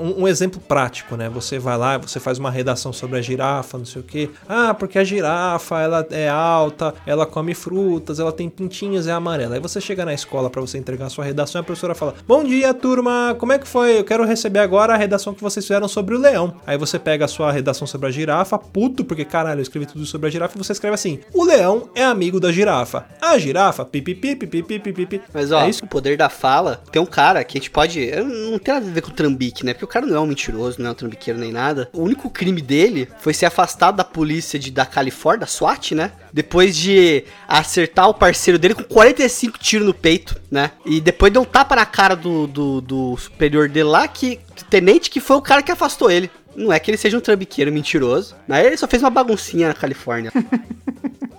um, 0.00 0.22
um 0.22 0.28
exemplo 0.28 0.60
prático, 0.60 1.16
né? 1.16 1.28
Você 1.28 1.58
vai 1.58 1.78
lá, 1.78 1.96
você 1.96 2.18
faz 2.18 2.38
uma 2.38 2.50
redação 2.50 2.92
sobre 2.92 3.18
a 3.18 3.22
girafa, 3.22 3.78
não 3.78 3.84
sei 3.84 4.02
o 4.02 4.04
quê. 4.04 4.28
Ah, 4.48 4.74
porque 4.74 4.98
a 4.98 5.04
girafa, 5.04 5.80
ela 5.80 6.06
é 6.10 6.28
alta, 6.28 6.92
ela 7.06 7.24
come 7.24 7.54
frutas, 7.54 8.18
ela 8.18 8.32
tem 8.32 8.48
pintinhas, 8.48 9.06
é 9.06 9.12
amarela. 9.12 9.54
Aí 9.54 9.60
você 9.60 9.80
chega 9.80 10.04
na 10.04 10.12
escola 10.12 10.50
pra 10.50 10.60
você 10.60 10.76
entregar 10.76 11.06
a 11.06 11.10
sua 11.10 11.24
redação 11.24 11.60
e 11.60 11.62
a 11.62 11.64
professora 11.64 11.94
fala: 11.94 12.14
Bom 12.26 12.42
dia, 12.42 12.74
turma, 12.74 13.36
como 13.38 13.52
é 13.52 13.58
que 13.58 13.68
foi? 13.68 13.98
Eu 13.98 14.04
quero 14.04 14.24
receber 14.24 14.58
agora 14.58 14.94
a 14.94 14.96
redação 14.96 15.32
que 15.32 15.42
vocês 15.42 15.64
fizeram 15.64 15.86
sobre 15.86 16.16
o 16.16 16.18
leão. 16.18 16.56
Aí 16.66 16.76
você 16.76 16.98
pega 16.98 17.26
a 17.26 17.28
sua 17.28 17.52
redação 17.52 17.86
sobre 17.86 18.08
a 18.08 18.10
girafa, 18.10 18.58
puto, 18.58 19.04
porque 19.04 19.24
caralho, 19.24 19.60
eu 19.60 19.62
escrevi 19.62 19.86
tudo 19.86 20.04
sobre 20.04 20.26
a 20.26 20.30
girafa, 20.30 20.56
e 20.56 20.58
você 20.58 20.72
escreve 20.72 20.94
assim: 20.94 21.20
O 21.32 21.44
leão 21.44 21.88
é 21.94 22.02
amigo 22.02 22.40
da 22.40 22.50
girafa. 22.50 23.06
A 23.26 23.38
girafa, 23.38 23.84
pipipi, 23.84 24.36
pipipi, 24.36 24.78
pipipi. 24.78 25.20
Mas 25.32 25.50
ó, 25.50 25.62
é 25.62 25.70
isso? 25.70 25.84
o 25.84 25.88
poder 25.88 26.16
da 26.16 26.28
fala, 26.28 26.82
tem 26.90 27.00
um 27.00 27.06
cara 27.06 27.42
que 27.44 27.58
a 27.58 27.60
gente 27.60 27.70
pode. 27.70 28.10
Não 28.10 28.58
tem 28.58 28.74
nada 28.74 28.86
a 28.86 28.90
ver 28.90 29.00
com 29.00 29.10
o 29.10 29.14
trambique, 29.14 29.64
né? 29.64 29.72
Porque 29.72 29.84
o 29.84 29.88
cara 29.88 30.06
não 30.06 30.16
é 30.16 30.20
um 30.20 30.26
mentiroso, 30.26 30.80
não 30.80 30.88
é 30.88 30.92
um 30.92 30.94
trambiqueiro 30.94 31.38
nem 31.38 31.52
nada. 31.52 31.88
O 31.92 32.02
único 32.02 32.30
crime 32.30 32.62
dele 32.62 33.08
foi 33.20 33.34
ser 33.34 33.46
afastado 33.46 33.96
da 33.96 34.04
polícia 34.04 34.58
de, 34.58 34.70
da 34.70 34.86
Califórnia, 34.86 35.40
da 35.40 35.46
SWAT, 35.46 35.94
né? 35.94 36.12
Depois 36.32 36.76
de 36.76 37.24
acertar 37.48 38.08
o 38.08 38.14
parceiro 38.14 38.58
dele 38.58 38.74
com 38.74 38.84
45 38.84 39.58
tiros 39.58 39.86
no 39.86 39.94
peito, 39.94 40.40
né? 40.50 40.70
E 40.84 41.00
depois 41.00 41.32
deu 41.32 41.42
um 41.42 41.46
tapa 41.46 41.76
na 41.76 41.86
cara 41.86 42.14
do, 42.14 42.46
do, 42.46 42.80
do 42.80 43.16
superior 43.16 43.68
dele 43.68 43.88
lá, 43.88 44.06
que 44.06 44.40
tenente 44.70 45.10
que 45.10 45.20
foi 45.20 45.36
o 45.36 45.42
cara 45.42 45.62
que 45.62 45.72
afastou 45.72 46.10
ele. 46.10 46.30
Não 46.56 46.72
é 46.72 46.78
que 46.80 46.90
ele 46.90 46.96
seja 46.98 47.16
um 47.16 47.20
trambiqueiro 47.20 47.70
mentiroso, 47.72 48.34
mas 48.48 48.64
ele 48.66 48.76
só 48.76 48.88
fez 48.88 49.02
uma 49.02 49.10
baguncinha 49.10 49.68
na 49.68 49.74
Califórnia. 49.74 50.32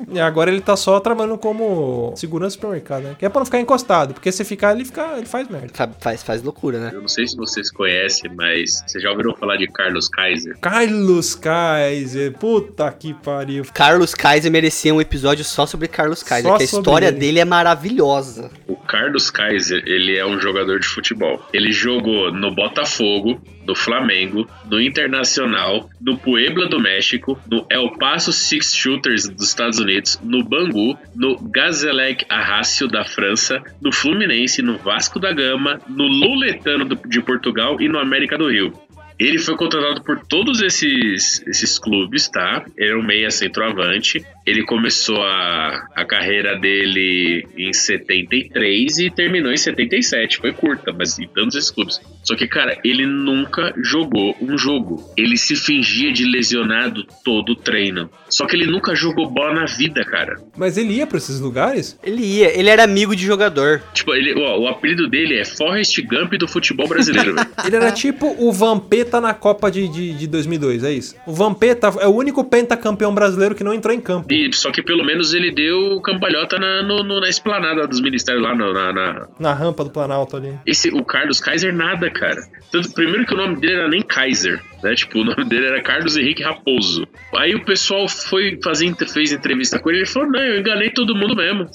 E 0.10 0.22
agora 0.22 0.50
ele 0.50 0.62
tá 0.62 0.78
só 0.78 1.02
trabalhando 1.02 1.38
como 1.38 2.14
segurança 2.16 2.52
do 2.56 2.62
supermercado, 2.62 3.04
né? 3.04 3.16
Que 3.20 3.26
é 3.26 3.30
pra 3.30 3.40
não 3.42 3.46
ficar 3.46 3.60
encostado, 3.60 4.14
porque 4.14 4.32
se 4.32 4.46
ficar, 4.46 4.74
ele, 4.74 4.86
fica, 4.86 5.18
ele 5.18 5.26
faz 5.26 5.50
merda. 5.50 5.68
Fa- 5.74 5.90
faz, 6.00 6.24
faz 6.24 6.42
loucura, 6.42 6.80
né? 6.80 6.92
Eu 6.94 7.02
não 7.02 7.10
sei 7.10 7.28
se 7.28 7.36
vocês 7.36 7.70
conhecem, 7.70 8.32
mas 8.34 8.82
vocês 8.88 9.04
já 9.04 9.12
ouviram 9.12 9.36
falar 9.36 9.58
de 9.58 9.68
Carlos 9.68 10.08
Kaiser? 10.08 10.58
Carlos 10.62 11.36
Kaiser, 11.36 12.32
puta 12.38 12.90
que 12.90 13.14
pariu. 13.16 13.66
Carlos 13.74 14.16
Kaiser 14.16 14.50
merecia 14.50 14.94
um 14.94 15.02
episódio 15.02 15.44
só 15.44 15.66
sobre 15.66 15.90
Carlos 15.90 16.24
Kaiser, 16.24 16.52
Só 16.52 16.58
que 16.58 16.64
a 16.64 16.66
história 16.66 17.08
ele. 17.08 17.18
dele 17.18 17.40
é 17.42 17.46
maravilhosa. 17.46 18.50
O 18.66 18.78
Carlos 18.78 19.30
Kaiser, 19.30 19.84
ele 19.86 20.18
é 20.18 20.26
um 20.26 20.40
jogador 20.40 20.80
de 20.80 20.88
futebol. 20.88 21.42
Ele 21.52 21.74
jogou 21.74 22.32
no 22.32 22.56
Botafogo, 22.56 23.42
no 23.68 23.76
Flamengo, 23.76 24.48
no 24.72 24.80
Internacional, 24.82 25.90
no 26.02 26.18
Puebla 26.18 26.68
do 26.68 26.80
México, 26.80 27.38
no 27.52 27.66
El 27.70 27.92
Paso 27.98 28.32
Six 28.32 28.74
Shooters 28.74 29.28
dos 29.30 29.50
Estados 29.50 29.78
Unidos, 29.80 30.20
no 30.24 30.44
Bangu, 30.44 30.98
no 31.16 31.36
Gazélec 31.38 32.26
Arrácio 32.30 32.88
da 32.88 33.04
França, 33.04 33.62
no 33.82 33.92
Fluminense, 33.92 34.62
no 34.62 34.78
Vasco 34.78 35.20
da 35.20 35.34
Gama, 35.34 35.80
no 35.90 36.06
Luletano 36.08 36.86
do- 36.86 37.10
de 37.10 37.22
Portugal 37.22 37.80
e 37.82 37.90
no 37.90 38.00
América 38.00 38.38
do 38.38 38.50
Rio. 38.50 38.72
Ele 39.20 39.40
foi 39.40 39.56
contratado 39.58 40.04
por 40.04 40.20
todos 40.28 40.62
esses, 40.62 41.42
esses 41.48 41.80
clubes, 41.80 42.30
tá? 42.30 42.64
Ele 42.78 42.92
é 42.92 42.96
um 42.96 43.02
meia 43.04 43.32
centroavante. 43.32 44.24
Ele 44.46 44.64
começou 44.64 45.20
a, 45.24 45.88
a 45.96 46.06
carreira 46.06 46.56
dele 46.60 47.44
em 47.58 47.74
73 47.74 49.00
e 49.00 49.10
terminou 49.10 49.52
em 49.52 49.58
77. 49.58 50.38
Foi 50.38 50.54
curta, 50.54 50.94
mas 50.94 51.18
em 51.18 51.28
todos 51.28 51.56
esses 51.56 51.72
clubes. 51.72 52.00
Só 52.28 52.36
que, 52.36 52.46
cara, 52.46 52.78
ele 52.84 53.06
nunca 53.06 53.74
jogou 53.82 54.36
um 54.42 54.58
jogo. 54.58 55.02
Ele 55.16 55.38
se 55.38 55.56
fingia 55.56 56.12
de 56.12 56.26
lesionado 56.26 57.06
todo 57.24 57.54
o 57.54 57.56
treino. 57.56 58.10
Só 58.28 58.46
que 58.46 58.54
ele 58.54 58.66
nunca 58.66 58.94
jogou 58.94 59.30
bola 59.30 59.54
na 59.62 59.66
vida, 59.66 60.04
cara. 60.04 60.36
Mas 60.58 60.78
ele 60.78 60.92
ia 60.96 61.08
pra 61.08 61.20
esses 61.20 61.40
lugares? 61.40 61.98
Ele 62.04 62.22
ia, 62.22 62.60
ele 62.60 62.68
era 62.70 62.84
amigo 62.84 63.16
de 63.16 63.26
jogador. 63.26 63.82
Tipo, 63.94 64.14
ele, 64.14 64.34
ó, 64.42 64.60
o 64.60 64.68
apelido 64.68 65.08
dele 65.10 65.40
é 65.40 65.46
Forrest 65.46 65.98
Gump 66.02 66.34
do 66.34 66.50
futebol 66.50 66.86
brasileiro, 66.86 67.34
velho. 67.34 67.48
Ele 67.66 67.76
era 67.78 67.92
tipo 67.94 68.36
o 68.40 68.52
Vampeta 68.52 69.22
na 69.22 69.34
Copa 69.34 69.72
de, 69.72 69.88
de, 69.88 70.14
de 70.14 70.28
2002, 70.28 70.84
é 70.84 70.92
isso? 70.92 71.16
O 71.26 71.32
Vampeta 71.34 71.88
é 72.02 72.08
o 72.08 72.12
único 72.14 72.44
pentacampeão 72.44 73.16
brasileiro 73.16 73.56
que 73.56 73.64
não 73.64 73.74
entrou 73.74 73.94
em 73.94 74.02
campo. 74.02 74.28
E, 74.34 74.52
só 74.54 74.70
que 74.72 74.82
pelo 74.84 75.06
menos 75.06 75.34
ele 75.34 75.50
deu 75.52 76.02
cambalhota 76.02 76.60
na, 76.60 76.84
no- 76.84 77.04
no- 77.04 77.22
na 77.22 77.30
esplanada 77.30 77.88
dos 77.88 78.02
ministérios 78.02 78.44
lá, 78.44 78.54
no- 78.54 78.74
na, 78.74 78.92
na- 78.92 79.28
Na 79.40 79.54
rampa 79.54 79.84
do 79.86 79.90
Planalto 79.90 80.36
ali. 80.36 80.54
Esse, 80.66 80.90
o 80.90 81.04
Carlos 81.06 81.40
Kaiser, 81.40 81.74
nada, 81.74 82.10
cara. 82.18 82.42
Tanto, 82.72 82.92
primeiro 82.94 83.26
que 83.26 83.34
o 83.34 83.38
nome 83.38 83.56
dele 83.58 83.76
era 83.76 83.88
nem 83.88 84.02
Kaiser, 84.02 84.62
né? 84.84 84.94
Tipo, 84.96 85.20
o 85.20 85.24
nome 85.24 85.46
dele 85.46 85.68
era 85.68 85.82
Carlos 85.82 86.18
Henrique 86.18 86.44
Raposo. 86.44 87.08
Aí 87.36 87.56
o 87.56 87.64
pessoal 87.64 88.08
foi 88.08 88.60
fazer, 88.64 88.94
fez 89.08 89.32
entrevista 89.32 89.80
com 89.80 89.90
ele 89.90 90.00
e 90.00 90.02
ele 90.02 90.08
falou: 90.08 90.30
Não, 90.30 90.40
eu 90.40 90.60
enganei 90.60 90.90
todo 90.90 91.16
mundo 91.16 91.36
mesmo. 91.36 91.70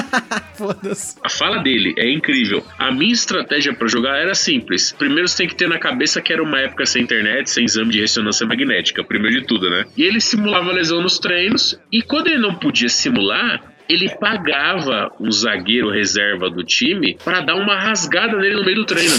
Foda-se. 0.56 1.16
A 1.22 1.28
fala 1.28 1.58
dele 1.58 1.94
é 1.96 2.10
incrível. 2.10 2.64
A 2.78 2.90
minha 2.90 3.12
estratégia 3.12 3.72
pra 3.72 3.86
jogar 3.86 4.16
era 4.18 4.34
simples. 4.34 4.92
Primeiro 4.92 5.28
você 5.28 5.38
tem 5.38 5.48
que 5.48 5.54
ter 5.54 5.68
na 5.68 5.78
cabeça 5.78 6.20
que 6.20 6.32
era 6.32 6.42
uma 6.42 6.58
época 6.58 6.86
sem 6.86 7.02
internet, 7.02 7.48
sem 7.50 7.64
exame 7.64 7.92
de 7.92 8.00
ressonância 8.00 8.46
magnética, 8.46 9.04
primeiro 9.04 9.40
de 9.40 9.46
tudo, 9.46 9.70
né? 9.70 9.84
E 9.96 10.02
ele 10.02 10.20
simulava 10.20 10.72
lesão 10.72 11.00
nos 11.02 11.18
treinos, 11.18 11.78
e 11.90 12.02
quando 12.02 12.28
ele 12.28 12.38
não 12.38 12.54
podia 12.54 12.88
simular, 12.88 13.71
ele 13.92 14.08
pagava 14.16 15.12
um 15.20 15.30
zagueiro 15.30 15.90
reserva 15.90 16.48
do 16.48 16.64
time 16.64 17.18
pra 17.24 17.40
dar 17.40 17.56
uma 17.56 17.78
rasgada 17.78 18.36
nele 18.36 18.56
no 18.56 18.64
meio 18.64 18.76
do 18.76 18.86
treino. 18.86 19.14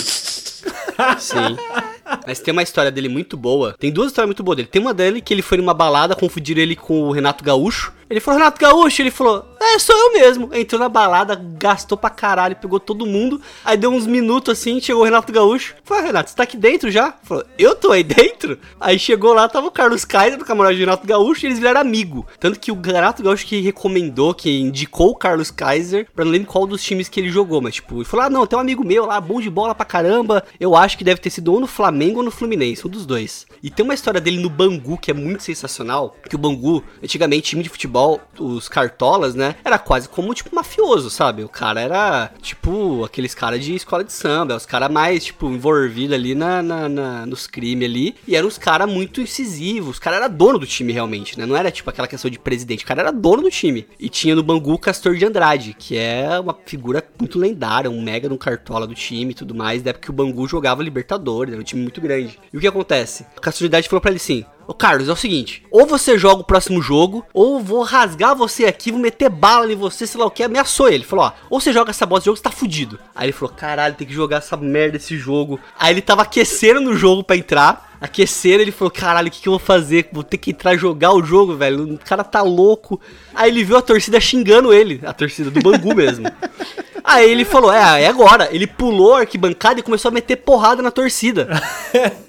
Sim. 1.18 1.58
Mas 2.26 2.40
tem 2.40 2.52
uma 2.52 2.64
história 2.64 2.92
dele 2.92 3.10
muito 3.10 3.36
boa. 3.38 3.76
Tem 3.80 3.92
duas 3.92 4.08
histórias 4.08 4.28
muito 4.28 4.44
boas 4.44 4.58
dele. 4.58 4.70
Tem 4.72 4.82
uma 4.82 4.94
dele 4.94 5.22
que 5.22 5.34
ele 5.34 5.42
foi 5.42 5.58
numa 5.58 5.74
balada, 5.74 6.16
confundiram 6.16 6.62
ele 6.62 6.76
com 6.76 7.04
o 7.04 7.12
Renato 7.12 7.44
Gaúcho. 7.44 7.94
Ele 8.10 8.20
falou, 8.20 8.40
Renato 8.40 8.60
Gaúcho, 8.62 9.02
ele 9.02 9.10
falou, 9.10 9.44
é, 9.60 9.80
sou 9.80 9.96
eu 9.96 10.14
mesmo. 10.14 10.50
Entrou 10.54 10.80
na 10.80 10.88
balada, 10.90 11.36
gastou 11.58 11.98
pra 11.98 12.10
caralho, 12.12 12.56
pegou 12.56 12.80
todo 12.80 13.06
mundo. 13.08 13.42
Aí 13.66 13.76
deu 13.76 13.90
uns 13.90 14.06
minutos 14.06 14.52
assim, 14.52 14.80
chegou 14.80 15.02
o 15.02 15.06
Renato 15.06 15.32
Gaúcho. 15.34 15.74
Falou, 15.84 16.04
"Ah, 16.04 16.06
Renato, 16.08 16.30
você 16.30 16.36
tá 16.36 16.44
aqui 16.44 16.56
dentro 16.58 16.92
já? 16.92 17.14
Falou, 17.24 17.44
eu 17.58 17.74
tô 17.74 17.92
aí 17.92 18.04
dentro? 18.04 18.60
Aí 18.80 19.00
chegou 19.00 19.34
lá, 19.34 19.48
tava 19.50 19.68
o 19.68 19.72
Carlos 19.72 20.06
Kaiser, 20.06 20.38
do 20.38 20.46
camarote 20.46 20.76
do 20.76 20.82
Renato 20.82 21.08
Gaúcho, 21.08 21.46
e 21.46 21.48
eles 21.48 21.58
viraram 21.58 21.82
amigo. 21.82 22.28
Tanto 22.40 22.60
que 22.60 22.72
o 22.72 22.80
Renato 22.80 23.24
Gaúcho 23.24 23.48
que 23.48 23.62
recomendou, 23.62 24.34
que 24.36 24.60
indicou 24.60 25.10
o 25.10 25.16
Carlos 25.16 25.50
Kaiser, 25.50 26.08
pra 26.14 26.24
não 26.24 26.32
lembro 26.32 26.48
qual 26.50 26.68
dos 26.68 26.84
times 26.84 27.10
que 27.10 27.20
ele 27.20 27.30
jogou, 27.30 27.62
mas 27.62 27.76
tipo, 27.76 27.96
ele 27.96 28.06
falou, 28.06 28.26
ah, 28.28 28.30
não, 28.30 28.46
tem 28.46 28.58
um 28.58 28.62
amigo 28.62 28.86
meu 28.86 29.06
lá, 29.06 29.20
bom 29.20 29.42
de 29.42 29.50
bola 29.50 29.74
pra 29.74 29.86
caramba. 29.86 30.44
Eu 30.60 30.76
acho 30.76 30.98
que 30.98 31.04
deve 31.04 31.20
ter 31.22 31.30
sido 31.32 31.52
ou 31.54 31.60
no 31.60 31.68
Flamengo 31.68 32.03
ou 32.16 32.24
no 32.24 32.32
Fluminense, 32.32 32.86
um 32.86 32.90
dos 32.90 33.06
dois. 33.06 33.46
E 33.62 33.70
tem 33.70 33.84
uma 33.84 33.94
história 33.94 34.20
dele 34.20 34.40
no 34.42 34.50
Bangu 34.50 34.98
que 34.98 35.12
é 35.12 35.14
muito 35.14 35.44
sensacional, 35.44 36.16
que 36.30 36.36
o 36.36 36.40
Bangu, 36.40 36.84
antigamente, 37.02 37.50
time 37.50 37.64
de 37.64 37.70
futebol, 37.70 38.20
os 38.40 38.68
cartolas, 38.68 39.36
né, 39.36 39.56
era 39.64 39.78
quase 39.80 40.10
como, 40.10 40.34
tipo, 40.34 40.54
mafioso, 40.56 41.10
sabe? 41.10 41.44
O 41.44 41.50
cara 41.50 41.80
era, 41.80 42.32
tipo, 42.42 43.04
aqueles 43.06 43.34
caras 43.34 43.64
de 43.64 43.76
escola 43.76 44.04
de 44.04 44.12
samba, 44.12 44.56
os 44.56 44.66
caras 44.66 44.92
mais, 44.92 45.24
tipo, 45.26 45.48
envolvidos 45.50 46.14
ali 46.16 46.36
na, 46.36 46.62
na- 46.62 46.90
na- 46.90 47.26
nos 47.26 47.48
crimes 47.48 47.88
ali, 47.88 48.16
e 48.28 48.36
eram 48.36 48.48
os 48.48 48.58
caras 48.58 48.90
muito 48.90 49.22
incisivos, 49.22 49.92
os 49.92 50.00
caras 50.00 50.20
era 50.20 50.28
dono 50.28 50.58
do 50.60 50.66
time 50.68 50.92
realmente, 50.92 51.38
né? 51.38 51.46
Não 51.46 51.56
era, 51.56 51.72
tipo, 51.72 51.90
aquela 51.90 52.08
questão 52.08 52.30
de 52.30 52.40
presidente, 52.40 52.84
o 52.84 52.88
cara 52.88 53.02
era 53.02 53.12
dono 53.12 53.44
do 53.44 53.50
time. 53.52 53.86
E 54.00 54.10
tinha 54.10 54.36
no 54.36 54.44
Bangu 54.44 54.74
o 54.74 54.80
Castor 54.80 55.16
de 55.16 55.26
Andrade, 55.26 55.76
que 55.78 55.98
é 55.98 56.40
uma 56.40 56.58
figura 56.66 57.04
muito 57.20 57.38
lendária, 57.40 57.90
um 57.90 58.02
mega 58.02 58.28
de 58.28 58.34
um 58.34 58.38
cartola 58.38 58.88
do 58.88 58.96
time 58.96 59.32
e 59.32 59.36
tudo 59.36 59.54
mais, 59.56 59.82
da 59.82 59.90
época 59.92 60.06
que 60.06 60.10
o 60.10 60.14
Bangu 60.14 60.48
jogava 60.48 60.82
Libertadores, 60.84 61.54
era 61.54 61.62
um 61.62 61.66
time 61.66 61.83
muito 61.84 62.02
grande. 62.02 62.40
E 62.52 62.58
o 62.58 62.60
que 62.60 62.68
acontece? 62.68 63.26
De 63.42 63.66
Andrade 63.66 63.88
falou 63.88 64.02
pra 64.02 64.10
ele 64.10 64.18
assim, 64.18 64.46
Ô 64.66 64.74
Carlos, 64.74 65.10
é 65.10 65.12
o 65.12 65.16
seguinte, 65.16 65.62
ou 65.70 65.86
você 65.86 66.18
joga 66.18 66.42
o 66.42 66.46
próximo 66.46 66.82
jogo, 66.82 67.26
ou 67.34 67.60
vou 67.60 67.84
rasgar 67.84 68.34
você 68.34 68.66
aqui, 68.66 68.92
vou 68.92 69.00
meter 69.00 69.30
bala 69.30 69.72
em 69.72 69.76
você, 69.76 70.08
sei 70.08 70.20
lá 70.20 70.26
o 70.26 70.32
que, 70.32 70.42
ameaçou 70.42 70.88
ele. 70.88 71.04
Falou, 71.04 71.26
ó, 71.26 71.32
ou 71.50 71.60
você 71.60 71.74
joga 71.74 71.90
essa 71.90 72.06
bosta 72.06 72.22
de 72.22 72.26
jogo, 72.28 72.38
você 72.38 72.44
tá 72.44 72.52
fudido. 72.52 72.98
Aí 73.14 73.26
ele 73.26 73.34
falou, 73.34 73.54
caralho, 73.54 73.96
tem 73.96 74.08
que 74.08 74.14
jogar 74.14 74.38
essa 74.38 74.56
merda 74.56 74.96
esse 74.96 75.18
jogo. 75.18 75.60
Aí 75.78 75.94
ele 75.94 76.02
tava 76.02 76.22
aquecendo 76.22 76.80
no 76.80 76.96
jogo 76.96 77.26
pra 77.26 77.36
entrar, 77.36 77.98
aqueceram, 78.00 78.62
ele 78.62 78.72
falou, 78.72 78.92
caralho, 78.92 79.28
o 79.28 79.32
que, 79.32 79.42
que 79.42 79.50
eu 79.50 79.54
vou 79.54 79.60
fazer? 79.60 80.10
Vou 80.14 80.24
ter 80.24 80.38
que 80.38 80.52
entrar 80.52 80.78
jogar 80.78 81.12
o 81.14 81.24
jogo, 81.24 81.58
velho, 81.58 81.96
o 81.96 81.98
cara 81.98 82.24
tá 82.24 82.42
louco. 82.42 83.02
Aí 83.36 83.52
ele 83.52 83.66
viu 83.66 83.76
a 83.76 83.82
torcida 83.82 84.20
xingando 84.20 84.74
ele, 84.74 85.02
a 85.04 85.12
torcida 85.12 85.52
do 85.52 85.62
Bangu 85.62 85.94
mesmo. 85.94 86.26
Aí 87.04 87.30
ele 87.30 87.44
falou, 87.44 87.72
é, 87.74 88.04
é 88.04 88.08
agora. 88.08 88.48
Ele 88.52 88.66
pulou 88.66 89.16
a 89.16 89.20
arquibancada 89.20 89.80
e 89.80 89.84
começou 89.84 90.10
a 90.10 90.12
meter 90.14 90.38
porrada 90.38 90.82
na 90.82 90.90
torcida. 90.90 91.50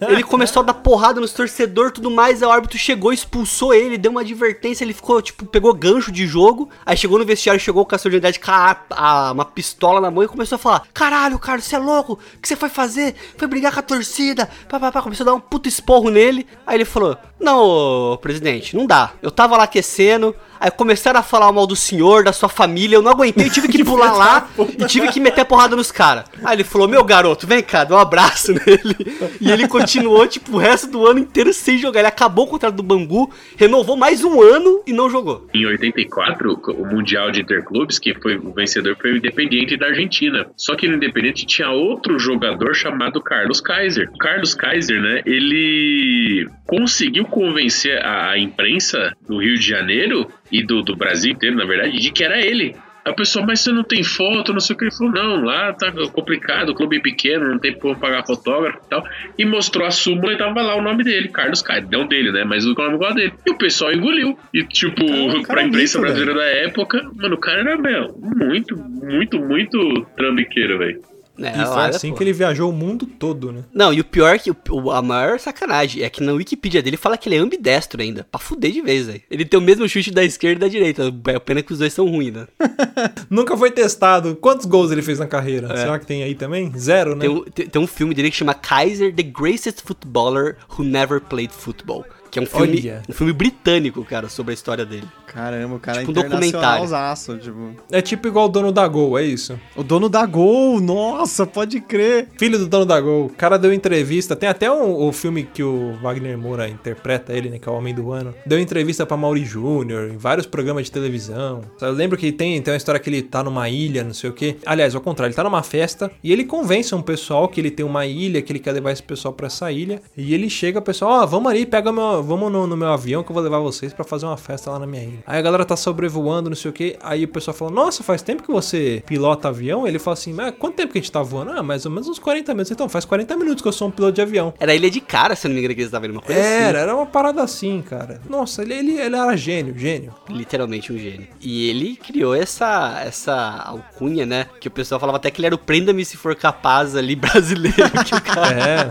Ele 0.01 0.22
começou 0.22 0.62
a 0.62 0.66
dar 0.66 0.75
porrada 0.75 1.20
nos 1.20 1.33
torcedores 1.33 1.93
tudo 1.93 2.11
mais. 2.11 2.43
Aí 2.43 2.49
o 2.49 2.53
árbitro 2.53 2.77
chegou, 2.77 3.12
expulsou 3.12 3.72
ele, 3.72 3.97
deu 3.97 4.11
uma 4.11 4.22
advertência. 4.22 4.85
Ele 4.85 4.93
ficou, 4.93 5.22
tipo, 5.22 5.45
pegou 5.47 5.72
gancho 5.72 6.11
de 6.11 6.27
jogo. 6.27 6.68
Aí 6.85 6.97
chegou 6.97 7.18
no 7.18 7.25
vestiário, 7.25 7.61
chegou 7.61 7.83
o 7.83 7.87
Castor 7.87 8.11
de 8.11 8.16
Andrade 8.18 8.41
com 8.41 8.51
a, 8.51 8.77
a- 8.91 9.33
uma 9.33 9.45
pistola 9.45 10.01
na 10.01 10.11
mão 10.11 10.25
e 10.25 10.29
começou 10.29 10.57
a 10.57 10.59
falar: 10.59 10.83
Caralho, 10.93 11.39
cara, 11.39 11.61
você 11.61 11.77
é 11.77 11.79
louco? 11.79 12.14
O 12.14 12.41
que 12.41 12.49
você 12.49 12.57
foi 12.57 12.68
fazer? 12.68 13.14
Foi 13.39 13.47
brigar 13.47 13.72
com 13.72 13.79
a 13.81 13.83
torcida? 13.83 14.51
Pá, 14.68 14.81
pá, 14.81 14.91
pá. 14.91 15.03
Começou 15.03 15.25
a 15.25 15.31
dar 15.31 15.35
um 15.35 15.41
puto 15.41 15.68
esporro 15.68 16.11
nele. 16.11 16.47
Aí 16.66 16.77
ele 16.77 16.85
falou: 16.85 17.16
Não, 17.39 18.18
presidente, 18.20 18.77
não 18.77 18.87
dá. 18.87 19.12
Eu 19.22 19.31
tava 19.31 19.57
lá 19.57 19.64
aquecendo. 19.64 20.35
Aí 20.65 20.71
começaram 20.71 21.21
a 21.21 21.23
falar 21.23 21.53
mal 21.53 21.67
do 21.67 21.77
senhor, 21.77 22.25
da 22.25 22.33
sua 22.33 22.49
família, 22.49 22.97
eu 22.97 23.03
não 23.03 23.11
aguentei, 23.11 23.45
eu 23.45 23.51
tive 23.51 23.69
que 23.69 23.85
pular 23.85 24.15
lá 24.15 24.49
e 24.79 24.87
tive 24.87 25.09
que 25.09 25.21
meter 25.21 25.43
a 25.43 25.45
porrada 25.45 25.77
nos 25.77 25.93
caras. 25.93 26.25
Aí 26.43 26.57
ele 26.57 26.65
falou, 26.65 26.89
meu 26.89 27.05
garoto, 27.05 27.47
vem 27.47 27.62
cá, 27.62 27.85
dá 27.85 27.95
um 27.95 27.99
abraço 27.99 28.55
nele. 28.65 28.97
E 29.43 29.51
ele 29.51 29.69
continuou, 29.69 30.27
tipo, 30.27 30.57
o 30.57 30.59
resto 30.59 30.87
do 30.87 31.07
ano 31.07 31.19
inteiro 31.19 31.53
sem 31.53 31.77
jogar. 31.77 32.01
Ele 32.01 32.09
acabou 32.09 32.47
o 32.47 32.49
contrato 32.49 32.77
do 32.77 32.83
Bangu, 32.83 33.31
renovou 33.59 33.95
mais 33.95 34.25
um 34.25 34.41
ano 34.41 34.81
e 34.87 34.93
não 34.95 35.11
jogou. 35.11 35.47
Em 35.53 35.67
84, 35.67 36.59
o 36.69 36.87
Mundial 36.87 37.31
de 37.31 37.43
Interclubes, 37.43 37.99
que 37.99 38.15
foi 38.15 38.39
o 38.39 38.51
vencedor, 38.51 38.97
foi 38.99 39.12
o 39.12 39.17
Independiente 39.19 39.77
da 39.77 39.89
Argentina. 39.89 40.47
Só 40.57 40.75
que 40.77 40.89
no 40.89 40.95
Independiente 40.95 41.45
tinha 41.45 41.69
outro 41.69 42.19
jogador 42.19 42.75
chamado 42.75 43.21
Carlos 43.21 43.61
Kaiser. 43.61 44.09
O 44.15 44.17
Carlos 44.17 44.55
Kaiser, 44.55 44.99
né, 44.99 45.21
ele 45.27 46.49
conseguiu 46.67 47.27
convencer 47.27 48.03
a 48.03 48.39
imprensa 48.39 49.12
do 49.29 49.43
Rio 49.43 49.59
de 49.59 49.67
Janeiro 49.67 50.27
e 50.55 50.62
do, 50.62 50.82
do 50.82 50.94
Brasil 50.94 51.32
inteiro, 51.32 51.57
na 51.57 51.64
verdade, 51.64 51.98
de 51.98 52.12
que 52.12 52.22
era 52.22 52.40
ele. 52.40 52.76
Aí 53.05 53.12
o 53.12 53.16
pessoal, 53.16 53.44
mas 53.44 53.61
você 53.61 53.72
não 53.72 53.82
tem 53.82 54.05
foto, 54.05 54.52
não 54.52 54.61
sei 54.61 54.74
o 54.74 54.78
que. 54.78 54.84
Ele 54.84 54.94
falou, 54.94 55.12
não, 55.12 55.44
lá 55.44 55.72
tá 55.72 55.92
complicado, 56.12 56.70
o 56.70 56.74
clube 56.74 56.98
é 56.98 57.00
pequeno, 57.00 57.50
não 57.50 57.59
tem 57.59 57.74
como 57.74 57.98
pagar 57.98 58.24
fotógrafo 58.24 58.78
e 58.86 58.88
tal. 58.88 59.05
E 59.36 59.44
mostrou 59.44 59.84
a 59.84 59.90
súmula 59.90 60.32
e 60.32 60.38
tava 60.38 60.62
lá 60.62 60.76
o 60.76 60.80
nome 60.80 61.02
dele, 61.02 61.28
Carlos 61.28 61.61
Caio. 61.61 61.88
Não 61.90 62.07
dele, 62.07 62.30
né? 62.30 62.44
Mas 62.44 62.64
o 62.64 62.72
nome 62.72 62.94
igual 62.94 63.12
dele. 63.12 63.34
E 63.44 63.50
o 63.50 63.59
pessoal 63.59 63.92
engoliu. 63.92 64.38
E, 64.55 64.62
tipo, 64.64 65.05
Cara, 65.42 65.42
pra 65.42 65.62
imprensa 65.64 66.00
brasileira 66.00 66.34
da 66.34 66.46
época, 66.46 67.02
mano, 67.16 67.34
o 67.34 67.38
cara 67.38 67.61
era, 67.61 67.76
meu, 67.76 68.16
muito, 68.16 68.76
muito, 68.76 69.40
muito 69.40 70.07
trambiqueiro, 70.16 70.78
velho. 70.78 71.02
É, 71.39 71.62
E 71.62 71.66
foi 71.66 71.82
assim 71.85 72.11
pô. 72.11 72.16
que 72.16 72.22
ele 72.22 72.32
viajou 72.32 72.70
o 72.70 72.72
mundo 72.72 73.07
todo, 73.07 73.51
né? 73.53 73.64
Não, 73.72 73.93
e 73.93 74.01
o 74.01 74.05
pior 74.05 74.35
é 74.35 74.39
que 74.39 74.51
o, 74.51 74.91
a 74.91 75.03
maior 75.03 75.39
sacanagem 75.39 76.03
é 76.03 76.11
que 76.11 76.22
na 76.22 76.32
Wikipedia 76.32 76.82
dele 76.82 76.97
fala 76.97 77.16
que 77.16 77.28
ele 77.28 77.37
é 77.37 77.39
ambidestro 77.39 78.01
ainda. 78.01 78.24
Pra 78.30 78.41
fuder 78.41 78.70
de 78.70 78.80
vez, 78.80 79.07
velho. 79.07 79.22
Ele 79.30 79.45
tem 79.45 79.59
o 79.59 79.62
mesmo 79.62 79.89
chute 79.89 80.11
da 80.11 80.24
esquerda 80.24 80.57
e 80.57 80.61
da 80.61 80.68
direita. 80.68 81.12
É 81.28 81.39
pena 81.39 81.62
que 81.62 81.72
os 81.72 81.78
dois 81.78 81.93
são 81.93 82.09
ruins, 82.09 82.32
né? 82.32 82.47
Nunca 83.28 83.57
foi 83.57 83.70
testado. 83.70 84.37
Quantos 84.37 84.66
gols 84.66 84.91
ele 84.93 85.03
fez 85.03 85.18
na 85.18 85.26
carreira? 85.26 85.76
Será 85.76 85.99
que 85.99 86.07
tem 86.07 86.22
aí 86.22 86.35
também? 86.35 86.72
Zero, 86.76 87.14
né? 87.14 87.22
Tem 87.22 87.30
um, 87.30 87.43
tem, 87.45 87.66
tem 87.66 87.82
um 87.82 87.87
filme 87.87 88.14
dele 88.14 88.30
que 88.30 88.37
chama 88.37 88.55
Kaiser, 88.55 89.14
The 89.14 89.22
Greatest 89.22 89.82
Footballer 89.85 90.57
Who 90.78 90.85
Never 90.85 91.20
Played 91.20 91.53
Football. 91.53 92.05
Que 92.35 92.41
é 92.41 92.43
um 92.43 92.47
filme, 92.47 92.80
Olha. 92.80 93.03
um 93.09 93.12
filme 93.12 93.32
britânico, 93.32 94.05
cara, 94.05 94.28
sobre 94.28 94.51
a 94.51 94.55
história 94.55 94.85
dele. 94.85 95.07
Caramba, 95.24 95.76
o 95.76 95.78
cara 95.78 96.01
Tipo 96.01 96.11
é 96.11 96.11
um 96.11 96.28
documentário. 96.28 97.39
tipo. 97.41 97.76
É 97.93 98.03
tipo 98.03 98.26
igual 98.26 98.47
o 98.47 98.49
dono 98.49 98.72
da 98.72 98.89
Gol, 98.89 99.16
é 99.16 99.22
isso? 99.22 99.59
O 99.76 99.85
dono 99.85 100.09
da 100.09 100.26
Gol, 100.26 100.80
nossa, 100.80 101.47
pode 101.47 101.80
crer. 101.80 102.28
Filho 102.37 102.59
do 102.59 102.66
dono 102.66 102.85
da 102.85 103.01
Gol. 103.01 103.26
O 103.26 103.30
cara 103.30 103.57
deu 103.57 103.72
entrevista. 103.72 104.35
Tem 104.35 104.49
até 104.49 104.68
um, 104.68 105.01
o 105.07 105.12
filme 105.12 105.45
que 105.45 105.62
o 105.62 105.93
Wagner 106.03 106.37
Moura 106.37 106.68
interpreta 106.68 107.32
ele, 107.32 107.51
né? 107.51 107.59
Que 107.61 107.68
é 107.68 107.72
o 107.72 107.76
Homem 107.76 107.95
do 107.95 108.11
Ano. 108.11 108.35
Deu 108.45 108.59
entrevista 108.59 109.07
pra 109.07 109.16
Mauri 109.16 109.45
Júnior 109.45 110.11
em 110.11 110.16
vários 110.16 110.45
programas 110.47 110.87
de 110.87 110.91
televisão. 110.91 111.61
Eu 111.80 111.93
lembro 111.93 112.18
que 112.18 112.32
tem, 112.32 112.61
tem 112.61 112.72
uma 112.72 112.76
história 112.76 112.99
que 113.01 113.09
ele 113.09 113.22
tá 113.22 113.45
numa 113.45 113.68
ilha, 113.68 114.03
não 114.03 114.14
sei 114.14 114.30
o 114.30 114.32
quê. 114.32 114.57
Aliás, 114.66 114.93
ao 114.95 115.01
contrário, 115.01 115.30
ele 115.30 115.37
tá 115.37 115.45
numa 115.45 115.62
festa 115.62 116.11
e 116.22 116.32
ele 116.32 116.45
convence 116.45 116.93
um 116.95 117.03
pessoal 117.03 117.47
que 117.47 117.61
ele 117.61 117.70
tem 117.70 117.87
uma 117.87 118.05
ilha, 118.07 118.43
que 118.43 118.51
ele 118.51 118.59
quer 118.59 118.72
levar 118.72 118.91
esse 118.91 119.03
pessoal 119.05 119.32
pra 119.32 119.47
essa 119.47 119.70
ilha. 119.70 120.03
E 120.16 120.35
ele 120.35 120.51
chega, 120.51 120.80
o 120.80 120.82
pessoal, 120.82 121.22
ó, 121.22 121.26
vamos 121.26 121.51
ali, 121.51 121.64
pega 121.64 121.93
meu, 121.93 122.22
vamos 122.25 122.51
no, 122.51 122.66
no 122.66 122.77
meu 122.77 122.89
avião 122.89 123.22
que 123.22 123.31
eu 123.31 123.35
vou 123.35 123.43
levar 123.43 123.59
vocês 123.59 123.93
pra 123.93 124.05
fazer 124.05 124.27
uma 124.27 124.37
festa 124.37 124.70
lá 124.70 124.79
na 124.79 124.87
minha 124.87 125.03
ilha. 125.03 125.18
Aí 125.27 125.39
a 125.39 125.43
galera 125.43 125.64
tá 125.64 125.77
sobrevoando, 125.77 126.51
não 126.51 126.57
sei 126.57 126.70
o 126.70 126.75
quê. 126.75 126.97
Aí 127.03 127.25
o 127.25 127.29
pessoal 127.29 127.55
fala, 127.57 127.70
nossa, 127.70 128.03
faz 128.03 128.22
tempo 128.22 128.43
que 128.43 128.51
você 128.51 129.03
pilota 129.07 129.49
avião? 129.49 129.87
Ele 129.87 129.99
fala 129.99 130.14
assim, 130.14 130.33
mas 130.33 130.55
quanto 130.59 130.75
tempo 130.75 130.93
que 130.93 130.99
a 130.99 131.01
gente 131.01 131.12
tá 131.12 131.22
voando? 131.22 131.53
Ah, 131.53 131.62
mais 131.62 131.85
ou 131.85 131.93
menos 131.93 132.09
uns 132.09 132.18
40 132.18 132.53
minutos. 132.53 132.70
Então, 132.70 132.89
faz 132.89 133.05
40 133.05 133.37
minutos 133.37 133.62
que 133.62 133.68
eu 133.68 133.72
sou 133.72 133.89
um 133.89 133.91
piloto 133.91 134.14
de 134.14 134.22
avião. 134.22 134.55
Era 134.59 134.75
Ilha 134.75 134.91
de 134.91 135.01
Cara, 135.01 135.37
se 135.37 135.47
eu 135.47 135.51
não 135.51 135.55
me 135.55 135.61
engano, 135.61 135.75
que 135.75 135.81
eles 135.81 135.89
estavam 135.89 136.11
uma 136.11 136.20
coisa 136.22 136.41
Era, 136.41 136.79
era 136.81 136.95
uma 136.95 137.07
parada 137.07 137.43
assim, 137.43 137.83
cara. 137.83 138.20
Nossa, 138.29 138.62
ele, 138.62 138.75
ele, 138.75 138.93
ele 138.93 139.16
era 139.16 139.37
gênio, 139.37 139.77
gênio. 139.77 140.12
assim. 140.25 140.37
Literalmente 140.37 140.93
um 140.93 140.99
gênio. 140.99 141.27
E 141.41 141.68
ele 141.68 141.97
criou 141.97 142.35
essa, 142.35 143.03
essa 143.05 143.62
alcunha, 143.66 144.25
né? 144.25 144.47
Que 144.61 144.68
o 144.68 144.70
pessoal 144.70 145.01
falava 145.01 145.16
até 145.16 145.31
que 145.31 145.41
ele 145.41 145.47
era 145.47 145.55
o 145.55 145.59
Prenda-me 145.59 146.05
se 146.05 146.16
for 146.16 146.35
capaz 146.35 146.97
ali 146.97 147.14
brasileiro. 147.16 147.91
Que 148.05 148.14
o 148.14 148.20
cara... 148.20 148.55
É, 148.55 148.91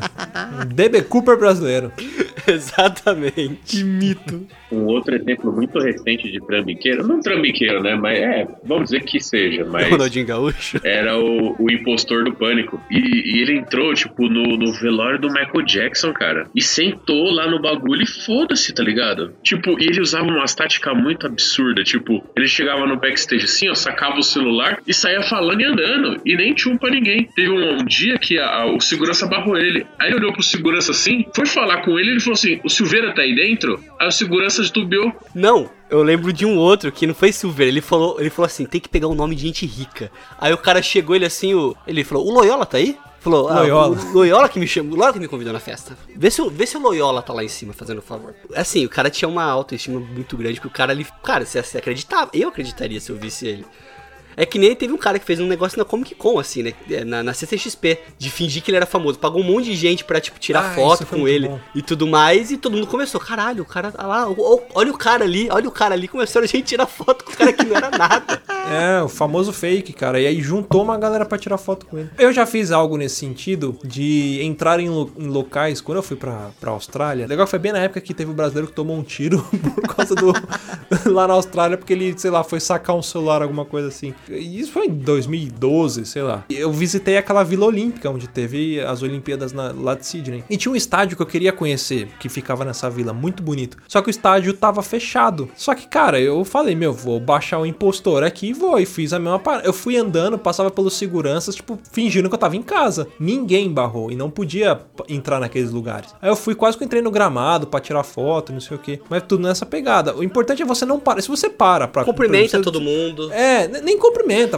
um 0.62 0.66
DB 0.66 1.02
Cooper 1.04 1.38
brasileiro. 1.38 1.92
Exatamente. 2.48 3.23
Que 3.66 3.84
mito. 3.84 4.46
Um 4.72 4.86
outro 4.86 5.16
exemplo 5.16 5.52
muito 5.54 5.78
recente 5.80 6.32
de 6.32 6.40
trambiqueiro, 6.46 7.06
não 7.08 7.20
trambiqueiro, 7.20 7.82
né? 7.82 7.96
Mas 7.96 8.18
é, 8.20 8.48
vamos 8.64 8.86
dizer 8.86 9.02
que 9.04 9.20
seja, 9.20 9.66
mas 9.66 9.88
Ronaldinho 9.90 10.26
Gaúcho. 10.26 10.80
era 10.84 11.18
o, 11.18 11.56
o 11.60 11.72
impostor 11.72 12.24
do 12.24 12.34
pânico. 12.34 12.82
E, 12.90 12.98
e 13.38 13.42
ele 13.42 13.58
entrou, 13.58 13.94
tipo, 13.94 14.28
no, 14.28 14.58
no 14.58 14.72
velório 14.74 15.20
do 15.20 15.28
Michael 15.28 15.62
Jackson, 15.66 16.12
cara. 16.14 16.48
E 16.56 16.62
sentou 16.62 17.32
lá 17.32 17.48
no 17.50 17.62
bagulho 17.62 18.02
e 18.02 18.08
foda-se, 18.08 18.74
tá 18.74 18.84
ligado? 18.84 19.34
Tipo, 19.44 19.80
e 19.80 19.86
ele 19.86 20.02
usava 20.02 20.26
umas 20.26 20.56
táticas 20.56 20.96
muito 20.98 21.28
absurdas. 21.28 21.88
Tipo, 21.88 22.24
ele 22.36 22.48
chegava 22.48 22.86
no 22.88 22.98
backstage 23.00 23.46
assim, 23.46 23.70
ó, 23.70 23.76
sacava 23.76 24.18
o 24.18 24.24
celular 24.24 24.80
e 24.88 24.94
saía 24.94 25.22
falando 25.22 25.62
e 25.62 25.66
andando. 25.66 26.22
E 26.26 26.36
nem 26.36 26.54
tinha 26.54 26.74
um 26.74 26.78
pra 26.78 26.90
ninguém. 26.90 27.30
Teve 27.36 27.50
um, 27.52 27.74
um 27.82 27.86
dia 27.86 28.18
que 28.18 28.40
a- 28.40 28.48
a- 28.50 28.66
o 28.76 28.80
segurança 28.82 29.28
barrou 29.28 29.58
ele. 29.58 29.86
Aí 30.00 30.08
ele 30.10 30.18
olhou 30.18 30.34
pro 30.34 30.42
segurança 30.42 30.92
assim, 30.92 31.26
foi 31.36 31.46
falar 31.46 31.82
com 31.84 32.00
ele 32.00 32.10
e 32.10 32.12
ele 32.14 32.20
falou 32.20 32.34
assim: 32.34 32.60
O 32.64 32.70
Silveira 32.70 33.13
tá 33.14 33.22
aí 33.22 33.36
dentro? 33.36 33.84
Aí 34.00 34.08
o 34.08 34.12
segurança 34.12 34.64
titubeou. 34.64 35.12
Não, 35.36 35.70
eu 35.90 36.02
lembro 36.04 36.32
de 36.34 36.46
um 36.46 36.58
outro 36.58 36.92
que 36.92 37.06
não 37.08 37.14
foi 37.14 37.32
Silveira. 37.32 37.72
Ele 37.72 37.82
falou, 37.82 38.20
ele 38.20 38.30
falou 38.30 38.46
assim: 38.48 38.66
tem 38.66 38.82
que 38.82 38.90
pegar 38.90 39.08
o 39.08 39.16
nome 39.16 39.36
de 39.36 39.42
gente 39.44 39.66
rica. 39.66 40.12
Aí 40.40 40.52
o 40.54 40.58
cara 40.58 40.82
chegou 40.82 41.16
ele 41.16 41.26
assim, 41.26 41.54
o, 41.54 41.76
ele 41.88 42.04
falou: 42.04 42.28
o 42.28 42.32
Loyola 42.34 42.66
tá 42.66 42.78
aí? 42.78 42.98
Falou, 43.20 43.48
ah, 43.48 43.62
Loyola. 43.62 43.98
o 43.98 44.12
Loyola 44.14 44.50
que 44.50 44.60
me 44.60 44.68
chamou, 44.68 44.92
o 44.92 44.96
Loyola 44.98 45.14
que 45.14 45.20
me 45.20 45.30
convidou 45.30 45.54
na 45.54 45.60
festa. 45.62 45.98
Vê 46.14 46.30
se, 46.30 46.42
o- 46.42 46.50
vê 46.50 46.66
se 46.68 46.76
o 46.76 46.82
Loyola 46.82 47.22
tá 47.22 47.32
lá 47.32 47.42
em 47.42 47.48
cima 47.48 47.72
fazendo 47.72 48.00
o 48.00 48.02
favor. 48.02 48.36
Assim, 48.54 48.84
o 48.86 48.90
cara 48.90 49.10
tinha 49.10 49.30
uma 49.30 49.46
autoestima 49.46 49.98
muito 49.98 50.36
grande, 50.36 50.56
porque 50.56 50.68
o 50.68 50.72
cara 50.78 50.92
ali. 50.92 51.08
Cara, 51.24 51.46
você, 51.46 51.64
você 51.64 51.78
acreditava? 51.78 52.30
Eu 52.34 52.50
acreditaria 52.50 53.00
se 53.00 53.10
eu 53.10 53.16
visse 53.16 53.48
ele. 53.48 53.66
É 54.36 54.46
que 54.46 54.58
nem 54.60 54.76
teve 54.76 54.94
um 54.94 54.98
cara 54.98 55.20
que 55.20 55.26
fez 55.26 55.40
um 55.40 55.46
negócio 55.48 55.78
na 55.78 55.86
Comic 55.86 56.16
Con, 56.16 56.40
assim, 56.40 56.64
né? 56.64 56.74
Na, 57.06 57.22
na 57.24 57.34
CCXP, 57.34 58.00
de 58.18 58.30
fingir 58.30 58.62
que 58.64 58.72
ele 58.72 58.78
era 58.78 58.86
famoso. 58.86 59.20
Pagou 59.20 59.42
um 59.42 59.46
monte 59.46 59.66
de 59.66 59.76
gente 59.76 60.04
pra, 60.04 60.20
tipo, 60.20 60.40
tirar 60.40 60.72
Ah, 60.72 60.76
foto 60.76 61.06
com 61.06 61.28
ele 61.28 61.48
bom. 61.48 61.60
e 61.76 61.82
tudo 61.82 62.08
mais. 62.08 62.52
E 62.52 62.58
todo 62.58 62.74
mundo 62.74 62.88
começou, 62.88 63.20
caralho, 63.20 63.64
o 63.64 63.66
cara 63.66 63.92
tá 63.92 64.06
lá, 64.06 64.28
olha 64.74 64.92
o 64.92 64.98
cara 64.98 65.24
ali, 65.24 65.48
olha 65.52 65.68
o 65.68 65.72
cara 65.72 65.94
ali. 65.94 66.08
Começaram 66.08 66.44
a 66.46 66.48
gente 66.48 66.64
tirar 66.66 66.86
foto 66.88 67.24
com 67.26 67.32
o 67.32 67.36
cara 67.38 67.54
que 67.54 67.64
não 67.66 67.76
era 67.76 67.90
nada. 67.92 68.42
É, 68.64 69.02
o 69.04 69.10
famoso 69.10 69.52
fake, 69.52 69.92
cara. 69.92 70.22
E 70.22 70.26
aí 70.26 70.42
juntou 70.42 70.82
uma 70.84 70.98
galera 70.98 71.26
pra 71.26 71.38
tirar 71.38 71.58
foto 71.58 71.86
com 71.86 71.98
ele. 71.98 72.10
Eu 72.18 72.32
já 72.32 72.46
fiz 72.46 72.72
algo 72.72 72.96
nesse 72.96 73.18
sentido 73.18 73.78
de 73.84 74.40
entrar 74.42 74.80
em, 74.80 74.88
lo- 74.88 75.12
em 75.20 75.28
locais. 75.28 75.82
Quando 75.82 75.98
eu 75.98 76.02
fui 76.02 76.16
pra, 76.16 76.50
pra 76.62 76.72
Austrália, 76.72 77.28
legal 77.28 77.46
que 77.46 77.50
foi 77.50 77.60
bem 77.60 77.74
na 77.74 77.80
época 77.80 78.00
que 78.00 78.14
teve 78.14 78.32
o 78.32 78.34
brasileiro 78.34 78.68
que 78.70 78.74
tomou 78.74 78.96
um 78.96 79.04
tiro 79.04 79.46
por 79.76 79.94
causa 79.94 80.16
do. 80.16 80.32
lá 81.12 81.28
na 81.28 81.34
Austrália, 81.34 81.78
porque 81.78 81.92
ele, 81.92 82.18
sei 82.18 82.32
lá, 82.32 82.42
foi 82.42 82.62
sacar 82.62 82.96
um 82.96 83.02
celular, 83.02 83.42
alguma 83.42 83.66
coisa 83.66 83.90
assim. 83.90 84.14
Isso 84.30 84.72
foi 84.72 84.88
em 84.88 84.92
2012, 85.48 86.06
sei 86.06 86.22
lá. 86.22 86.44
Eu 86.50 86.72
visitei 86.72 87.18
aquela 87.18 87.44
Vila 87.44 87.66
Olímpica, 87.66 88.10
onde 88.10 88.28
teve 88.28 88.80
as 88.82 89.02
Olimpíadas 89.02 89.52
na- 89.54 89.72
lá 89.76 89.96
de 89.96 90.06
Sydney. 90.06 90.44
E 90.50 90.58
tinha 90.58 90.72
um 90.72 90.76
estádio 90.76 91.16
que 91.18 91.22
eu 91.24 91.28
queria 91.28 91.52
conhecer, 91.52 92.08
que 92.20 92.30
ficava 92.30 92.64
nessa 92.66 92.90
vila, 92.90 93.14
muito 93.14 93.42
bonito. 93.44 93.78
Só 93.88 94.02
que 94.02 94.10
o 94.10 94.12
estádio 94.12 94.54
tava 94.54 94.82
fechado. 94.82 95.50
Só 95.56 95.74
que, 95.76 95.88
cara, 95.88 96.20
eu 96.20 96.44
falei, 96.46 96.76
meu, 96.76 96.94
vou 96.94 97.20
baixar 97.20 97.60
o 97.60 97.66
impostor 97.66 98.24
aqui 98.24 98.48
e 98.50 98.54
vou. 98.54 98.80
E 98.80 98.86
fiz 98.86 99.14
a 99.14 99.20
mesma 99.20 99.40
parada. 99.40 99.66
Eu 99.68 99.74
fui 99.74 99.98
andando, 99.98 100.38
passava 100.38 100.70
pelos 100.72 100.94
seguranças, 100.94 101.56
tipo, 101.56 101.80
fingindo 101.92 102.30
que 102.30 102.36
eu 102.36 102.40
tava 102.40 102.56
em 102.56 102.62
casa. 102.62 103.08
Ninguém 103.20 103.72
barrou 103.72 104.12
e 104.12 104.16
não 104.16 104.30
podia 104.30 104.80
entrar 105.10 105.40
naqueles 105.40 105.72
lugares. 105.72 106.14
Aí 106.22 106.30
eu 106.30 106.36
fui 106.36 106.56
quase 106.56 106.78
que 106.78 106.84
entrei 106.84 107.02
no 107.02 107.12
gramado 107.12 107.68
pra 107.68 107.80
tirar 107.80 108.04
foto, 108.04 108.52
não 108.54 108.60
sei 108.60 108.78
o 108.78 108.80
que. 108.80 109.00
Mas 109.10 109.24
tudo 109.28 109.44
nessa 109.44 109.66
pegada. 109.66 110.16
O 110.16 110.24
importante 110.24 110.62
é 110.62 110.66
você 110.66 110.86
não 110.86 111.00
parar. 111.00 111.22
Se 111.22 111.28
você 111.28 111.50
para 111.50 111.88
pra. 111.88 112.04
Cumprimenta 112.04 112.58
você- 112.58 112.64
todo 112.64 112.82
mundo. 112.82 113.32
é, 113.32 113.68
ne- 113.68 113.82
nem 113.82 113.98
cumprimenta, 113.98 114.13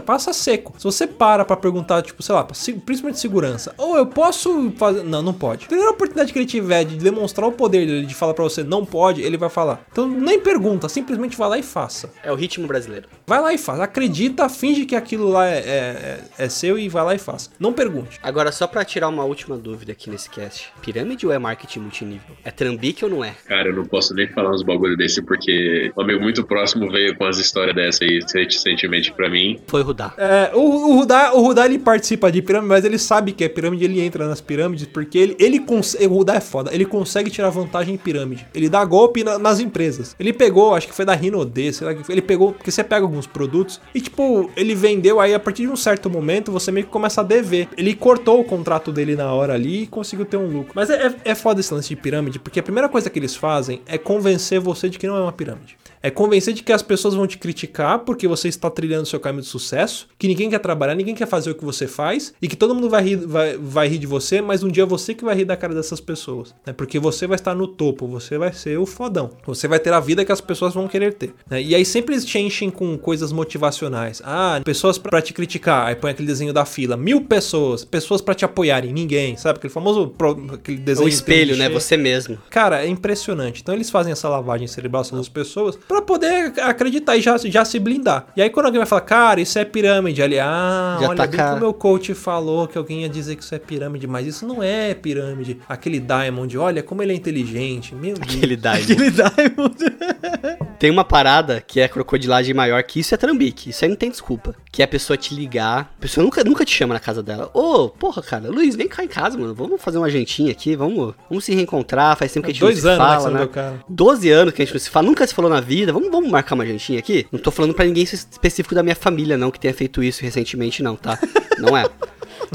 passa 0.05 0.33
seco. 0.33 0.73
Se 0.77 0.83
você 0.83 1.07
para 1.07 1.43
pra 1.45 1.55
perguntar, 1.55 2.01
tipo, 2.01 2.21
sei 2.21 2.35
lá, 2.35 2.43
principalmente 2.43 3.19
segurança, 3.19 3.73
ou 3.77 3.97
eu 3.97 4.05
posso 4.05 4.71
fazer. 4.77 5.03
Não, 5.03 5.21
não 5.21 5.33
pode. 5.33 5.65
A 5.65 5.67
primeira 5.67 5.91
oportunidade 5.91 6.31
que 6.31 6.39
ele 6.39 6.45
tiver 6.45 6.83
de 6.83 6.97
demonstrar 6.97 7.47
o 7.47 7.51
poder 7.51 7.85
dele, 7.85 8.05
de 8.05 8.15
falar 8.15 8.33
pra 8.33 8.43
você 8.43 8.63
não 8.63 8.85
pode, 8.85 9.21
ele 9.21 9.37
vai 9.37 9.49
falar. 9.49 9.85
Então 9.91 10.07
nem 10.07 10.39
pergunta, 10.39 10.87
simplesmente 10.89 11.37
vai 11.37 11.49
lá 11.49 11.57
e 11.57 11.63
faça. 11.63 12.11
É 12.23 12.31
o 12.31 12.35
ritmo 12.35 12.67
brasileiro. 12.67 13.07
Vai 13.27 13.41
lá 13.41 13.53
e 13.53 13.57
faz. 13.57 13.79
Acredita, 13.79 14.47
finge 14.49 14.85
que 14.85 14.95
aquilo 14.95 15.29
lá 15.29 15.47
é, 15.47 15.57
é- 15.57 16.19
é- 16.39 16.45
é 16.45 16.49
seu 16.49 16.77
e 16.77 16.87
vai 16.89 17.03
lá 17.03 17.15
e 17.15 17.19
faça. 17.19 17.49
Não 17.59 17.73
pergunte. 17.73 18.19
Agora, 18.21 18.51
só 18.51 18.67
pra 18.67 18.83
tirar 18.85 19.07
uma 19.09 19.23
última 19.23 19.57
dúvida 19.57 19.91
aqui 19.91 20.09
nesse 20.09 20.29
cast: 20.29 20.69
pirâmide 20.81 21.25
ou 21.25 21.31
é 21.33 21.39
marketing 21.39 21.79
multinível? 21.79 22.35
É 22.43 22.51
trambique 22.51 23.03
ou 23.03 23.11
não 23.11 23.23
é? 23.23 23.33
Cara, 23.45 23.69
eu 23.69 23.75
não 23.75 23.85
posso 23.85 24.13
nem 24.13 24.27
falar 24.27 24.51
uns 24.51 24.63
bagulho 24.63 24.95
desse 24.97 25.21
porque 25.21 25.91
um 25.97 26.01
amigo 26.01 26.21
muito 26.21 26.45
próximo 26.45 26.89
veio 26.91 27.15
com 27.17 27.25
as 27.25 27.37
histórias 27.37 27.75
dessa 27.75 28.03
aí 28.03 28.19
recentemente 28.33 29.11
pra 29.11 29.29
mim. 29.29 29.44
Foi 29.67 29.81
Rudá. 29.81 30.13
É, 30.17 30.51
o, 30.53 30.59
o 30.59 30.95
Rudá, 30.99 31.33
o 31.33 31.41
Rudá 31.41 31.65
ele 31.65 31.79
participa 31.79 32.31
de 32.31 32.41
pirâmide, 32.41 32.69
mas 32.69 32.85
ele 32.85 32.97
sabe 32.97 33.31
que 33.31 33.43
é 33.43 33.49
pirâmide, 33.49 33.83
ele 33.85 34.01
entra 34.01 34.27
nas 34.27 34.41
pirâmides, 34.41 34.85
porque 34.87 35.17
ele, 35.17 35.35
ele 35.39 35.59
consegue. 35.59 36.05
O 36.07 36.09
Rudá 36.17 36.35
é 36.35 36.39
foda, 36.39 36.73
ele 36.73 36.85
consegue 36.85 37.29
tirar 37.29 37.49
vantagem 37.49 37.93
em 37.95 37.97
pirâmide. 37.97 38.45
Ele 38.53 38.69
dá 38.69 38.83
golpe 38.85 39.23
na- 39.23 39.37
nas 39.37 39.59
empresas. 39.59 40.15
Ele 40.19 40.31
pegou, 40.33 40.73
acho 40.75 40.87
que 40.87 40.93
foi 40.95 41.05
da 41.05 41.13
Rinode, 41.13 41.73
sei 41.73 41.87
lá 41.87 41.93
que. 41.93 42.11
Ele 42.11 42.21
pegou, 42.21 42.53
porque 42.53 42.71
você 42.71 42.83
pega 42.83 43.03
alguns 43.05 43.27
produtos 43.27 43.79
e, 43.93 44.01
tipo, 44.01 44.49
ele 44.55 44.73
vendeu, 44.75 45.19
aí 45.19 45.33
a 45.33 45.39
partir 45.39 45.63
de 45.63 45.69
um 45.69 45.75
certo 45.75 46.09
momento 46.09 46.51
você 46.51 46.71
meio 46.71 46.85
que 46.85 46.91
começa 46.91 47.21
a 47.21 47.23
dever. 47.23 47.67
Ele 47.77 47.93
cortou 47.93 48.39
o 48.39 48.43
contrato 48.43 48.91
dele 48.91 49.15
na 49.15 49.33
hora 49.33 49.53
ali 49.53 49.83
e 49.83 49.87
conseguiu 49.87 50.25
ter 50.25 50.37
um 50.37 50.47
lucro. 50.47 50.71
Mas 50.75 50.89
é, 50.89 51.07
é, 51.07 51.15
é 51.31 51.35
foda 51.35 51.59
esse 51.59 51.73
lance 51.73 51.89
de 51.89 51.95
pirâmide, 51.95 52.39
porque 52.39 52.59
a 52.59 52.63
primeira 52.63 52.87
coisa 52.89 53.09
que 53.09 53.19
eles 53.19 53.35
fazem 53.35 53.81
é 53.85 53.97
convencer 53.97 54.59
você 54.59 54.89
de 54.89 54.97
que 54.97 55.07
não 55.07 55.17
é 55.17 55.21
uma 55.21 55.31
pirâmide. 55.31 55.77
É 56.05 56.11
convencer 56.11 56.53
de 56.53 56.61
que 56.63 56.71
as 56.71 56.81
pessoas 56.81 57.13
vão 57.13 57.25
te 57.25 57.37
criticar 57.37 57.99
porque 57.99 58.27
você 58.27 58.47
está 58.47 58.69
trilhando 58.69 59.03
o 59.03 59.05
seu 59.07 59.19
caminho 59.19 59.41
de 59.41 59.47
sucesso, 59.47 60.07
que 60.19 60.27
ninguém 60.27 60.49
quer 60.49 60.59
trabalhar, 60.59 60.93
ninguém 60.95 61.15
quer 61.15 61.27
fazer 61.27 61.49
o 61.51 61.55
que 61.55 61.65
você 61.65 61.87
faz 61.87 62.33
e 62.41 62.47
que 62.47 62.55
todo 62.55 62.75
mundo 62.75 62.89
vai 62.89 63.03
rir, 63.03 63.15
vai, 63.15 63.57
vai 63.57 63.87
rir 63.87 63.97
de 63.97 64.05
você, 64.07 64.41
mas 64.41 64.63
um 64.63 64.69
dia 64.69 64.83
é 64.83 64.85
você 64.85 65.13
que 65.13 65.23
vai 65.25 65.35
rir 65.35 65.45
da 65.45 65.57
cara 65.57 65.73
dessas 65.73 65.99
pessoas, 65.99 66.53
né? 66.65 66.73
Porque 66.73 66.99
você 66.99 67.25
vai 67.25 67.35
estar 67.35 67.55
no 67.55 67.67
topo, 67.67 68.07
você 68.07 68.37
vai 68.37 68.53
ser 68.53 68.77
o 68.77 68.85
fodão. 68.85 69.31
Você 69.45 69.67
vai 69.67 69.79
ter 69.79 69.93
a 69.93 69.99
vida 69.99 70.23
que 70.23 70.31
as 70.31 70.41
pessoas 70.41 70.73
vão 70.73 70.87
querer 70.87 71.13
ter. 71.13 71.33
né? 71.49 71.61
E 71.61 71.73
aí 71.73 71.83
sempre 71.85 72.13
eles 72.13 72.25
te 72.25 72.37
enchem 72.37 72.69
com 72.69 72.97
coisas 72.97 73.31
motivacionais. 73.31 74.21
Ah, 74.23 74.61
pessoas 74.63 74.97
pra 74.97 75.21
te 75.21 75.33
criticar. 75.33 75.87
Aí 75.87 75.95
põe 75.95 76.11
aquele 76.11 76.27
desenho 76.27 76.53
da 76.53 76.65
fila. 76.65 76.95
Mil 76.97 77.21
pessoas. 77.21 77.83
Pessoas 77.85 78.21
pra 78.21 78.33
te 78.35 78.45
apoiarem. 78.45 78.93
Ninguém. 78.93 79.35
Sabe? 79.37 79.57
Aquele 79.57 79.73
famoso 79.73 80.07
pro- 80.09 80.45
aquele 80.53 80.77
O 80.77 80.81
desenho. 80.81 81.07
espelho, 81.09 81.55
né? 81.57 81.65
clichê. 81.65 81.79
Você 81.79 81.97
mesmo. 81.97 82.37
Cara, 82.49 82.83
é 82.83 82.87
impressionante. 82.87 83.61
Então 83.61 83.73
eles 83.73 83.89
fazem 83.89 84.11
essa 84.11 84.29
lavagem 84.29 84.67
cerebral 84.67 85.03
das 85.03 85.29
pessoas 85.29 85.77
pra 85.95 86.01
poder 86.01 86.53
acreditar 86.61 87.15
e 87.17 87.21
já, 87.21 87.37
já 87.37 87.63
se 87.65 87.79
blindar. 87.79 88.27
E 88.35 88.41
aí 88.41 88.49
quando 88.49 88.67
alguém 88.67 88.79
vai 88.79 88.87
falar, 88.87 89.01
cara, 89.01 89.41
isso 89.41 89.57
é 89.59 89.65
pirâmide, 89.65 90.21
ali, 90.21 90.39
ah, 90.39 90.97
Já 91.01 91.07
olha 91.09 91.17
tá 91.17 91.27
bem 91.27 91.37
ca- 91.39 91.51
que 91.51 91.57
o 91.57 91.59
meu 91.59 91.73
coach 91.73 92.13
falou 92.13 92.67
que 92.67 92.77
alguém 92.77 93.01
ia 93.03 93.09
dizer 93.09 93.35
que 93.35 93.43
isso 93.43 93.53
é 93.55 93.59
pirâmide, 93.59 94.07
mas 94.07 94.25
isso 94.27 94.45
não 94.47 94.61
é 94.61 94.93
pirâmide. 94.93 95.59
Aquele 95.67 95.99
Diamond, 95.99 96.57
olha 96.57 96.81
como 96.83 97.01
ele 97.03 97.13
é 97.13 97.15
inteligente. 97.15 97.93
Meu 97.95 98.15
Deus. 98.15 98.35
Aquele 98.35 98.55
Diamond. 98.55 98.91
Aquele 98.91 99.11
Diamond. 99.11 99.75
Tem 100.79 100.91
uma 100.91 101.05
parada 101.05 101.63
que 101.65 101.79
é 101.79 101.87
crocodilagem 101.87 102.53
maior, 102.53 102.83
que 102.83 102.99
isso 102.99 103.13
é 103.13 103.17
trambique. 103.17 103.69
Isso 103.69 103.85
aí 103.85 103.89
não 103.89 103.95
tem 103.95 104.09
desculpa. 104.09 104.53
Que 104.71 104.81
é 104.81 104.85
a 104.85 104.87
pessoa 104.87 105.15
te 105.15 105.33
ligar. 105.33 105.93
A 105.97 106.01
pessoa 106.01 106.23
nunca, 106.23 106.43
nunca 106.43 106.65
te 106.65 106.71
chama 106.75 106.93
na 106.93 106.99
casa 106.99 107.23
dela. 107.23 107.49
Ô, 107.53 107.87
porra, 107.89 108.21
cara, 108.21 108.49
Luiz, 108.49 108.75
vem 108.75 108.87
cá 108.87 109.01
em 109.03 109.07
casa, 109.07 109.37
mano. 109.37 109.55
Vamos 109.55 109.81
fazer 109.81 109.97
uma 109.97 110.09
jantinha 110.09 110.51
aqui, 110.51 110.75
vamos, 110.75 111.13
vamos 111.29 111.45
se 111.45 111.55
reencontrar. 111.55 112.17
Faz 112.17 112.33
tempo 112.33 112.45
que 112.45 112.51
a 112.51 112.53
gente 112.53 112.61
Dois 112.61 112.83
não 112.83 112.95
se 112.95 113.01
anos, 113.01 113.07
né, 113.07 113.21
fala, 113.23 113.39
né? 113.39 113.47
cara. 113.47 113.83
12 113.87 114.29
anos 114.29 114.53
que 114.53 114.61
a 114.61 114.65
gente 114.65 114.73
não 114.73 114.79
se 114.81 114.89
fala, 114.89 115.07
nunca 115.07 115.25
se 115.25 115.33
falou 115.33 115.49
na 115.49 115.61
vida. 115.61 115.74
Vamos, 115.83 116.09
vamos 116.11 116.29
marcar 116.29 116.55
uma 116.55 116.65
jantinha 116.65 116.99
aqui? 116.99 117.25
Não 117.31 117.39
tô 117.39 117.51
falando 117.51 117.73
pra 117.73 117.85
ninguém 117.85 118.03
específico 118.03 118.75
da 118.75 118.83
minha 118.83 118.95
família, 118.95 119.37
não, 119.37 119.51
que 119.51 119.59
tenha 119.59 119.73
feito 119.73 120.03
isso 120.03 120.21
recentemente, 120.21 120.83
não, 120.83 120.95
tá? 120.95 121.19
Não 121.57 121.75
é. 121.75 121.85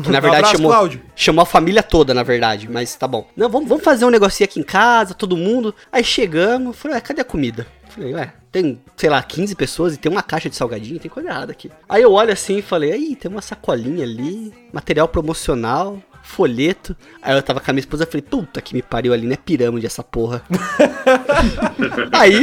Que, 0.03 0.09
na 0.11 0.21
verdade, 0.21 0.25
Um 0.25 0.29
abraço, 0.29 0.57
chamou, 0.57 0.71
Cláudio. 0.71 1.03
chamou 1.17 1.43
a 1.43 1.47
família 1.47 1.83
toda, 1.83 2.15
na 2.15 2.23
verdade, 2.23 2.69
mas 2.71 2.95
tá 2.95 3.09
bom. 3.09 3.29
Não, 3.37 3.49
vamos, 3.49 3.69
vamos 3.69 3.85
fazer 3.85 4.05
um 4.05 4.11
negocinho 4.11 4.49
aqui 4.49 4.61
em 4.61 4.65
casa, 4.65 5.13
todo 5.15 5.37
mundo. 5.37 5.75
Aí 5.91 6.05
chegamos, 6.05 6.77
falei, 6.77 6.97
ué, 6.97 7.01
cadê 7.01 7.21
a 7.21 7.25
comida? 7.25 7.67
Falei, 7.89 8.15
ué, 8.15 8.33
tem, 8.53 8.81
sei 8.97 9.11
lá, 9.11 9.23
15 9.23 9.55
pessoas 9.57 9.95
e 9.95 9.97
tem 9.99 10.11
uma 10.11 10.23
caixa 10.23 10.49
de 10.49 10.57
salgadinho, 10.57 11.01
tem 11.01 11.11
coisa 11.11 11.29
errada 11.29 11.53
aqui. 11.53 11.71
Aí 11.89 12.03
eu 12.03 12.13
olho 12.13 12.33
assim 12.33 12.59
e 12.59 12.63
falei, 12.63 12.93
aí, 12.93 13.17
tem 13.17 13.31
uma 13.31 13.43
sacolinha 13.43 14.05
ali, 14.05 14.53
material 14.73 15.09
promocional, 15.09 16.01
folheto. 16.31 16.97
Aí 17.21 17.35
eu 17.37 17.43
tava 17.43 17.61
com 17.61 17.71
a 17.71 17.75
minha 17.75 17.81
esposa 17.81 18.05
e 18.05 18.07
falei, 18.07 18.23
puta 18.23 18.61
que 18.63 18.75
me 18.75 18.81
pariu 18.83 19.13
ali, 19.13 19.27
né? 19.27 19.37
Pirâmide 19.37 19.87
essa 19.87 20.03
porra. 20.03 20.43
aí, 22.13 22.41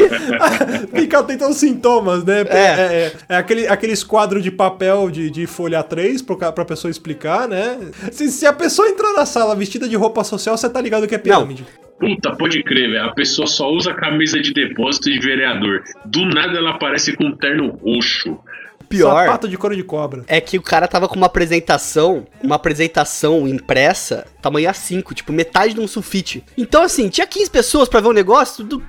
Fica 0.93 1.23
tentando 1.23 1.53
sintomas, 1.53 2.23
né? 2.23 2.41
É, 2.41 2.57
É. 2.57 2.67
é- 3.07 3.13
é 3.29 3.35
aquele, 3.37 3.67
aqueles 3.67 4.03
quadros 4.03 4.43
de 4.43 4.51
papel 4.51 5.09
de, 5.09 5.29
de 5.29 5.47
folha 5.47 5.81
3 5.83 6.21
pro, 6.21 6.37
ca- 6.37 6.51
pra 6.51 6.65
pessoa 6.65 6.91
explicar, 6.91 7.47
né? 7.47 7.77
Se, 8.11 8.29
se 8.31 8.45
a 8.45 8.53
pessoa 8.53 8.87
entrar 8.89 9.13
na 9.13 9.25
sala 9.25 9.55
vestida 9.55 9.87
de 9.87 9.95
roupa 9.95 10.23
social, 10.23 10.57
você 10.57 10.69
tá 10.69 10.81
ligado 10.81 11.07
que 11.07 11.15
é 11.15 11.17
pirâmide. 11.17 11.65
Puta, 11.99 12.35
pode 12.35 12.61
crer, 12.63 12.91
velho. 12.91 13.05
A 13.05 13.13
pessoa 13.13 13.47
só 13.47 13.71
usa 13.71 13.93
camisa 13.93 14.39
de 14.39 14.53
depósito 14.53 15.09
de 15.09 15.19
vereador. 15.19 15.83
Do 16.05 16.25
nada 16.25 16.57
ela 16.57 16.71
aparece 16.71 17.15
com 17.15 17.25
um 17.25 17.35
terno 17.35 17.69
roxo. 17.83 18.37
Pior... 18.87 19.25
Sapato 19.25 19.47
de 19.47 19.57
couro 19.57 19.75
de 19.75 19.83
cobra. 19.83 20.23
É 20.27 20.39
que 20.39 20.57
o 20.57 20.61
cara 20.61 20.87
tava 20.87 21.07
com 21.07 21.15
uma 21.15 21.25
apresentação, 21.27 22.25
uma 22.41 22.55
apresentação 22.55 23.47
impressa, 23.47 24.25
tamanho 24.41 24.69
A5, 24.69 25.13
tipo 25.13 25.31
metade 25.31 25.73
de 25.73 25.79
um 25.79 25.87
sulfite. 25.87 26.43
Então, 26.57 26.83
assim, 26.83 27.09
tinha 27.09 27.27
15 27.27 27.49
pessoas 27.49 27.89
pra 27.89 27.99
ver 27.99 28.07
o 28.07 28.13
negócio 28.13 28.63
do 28.63 28.81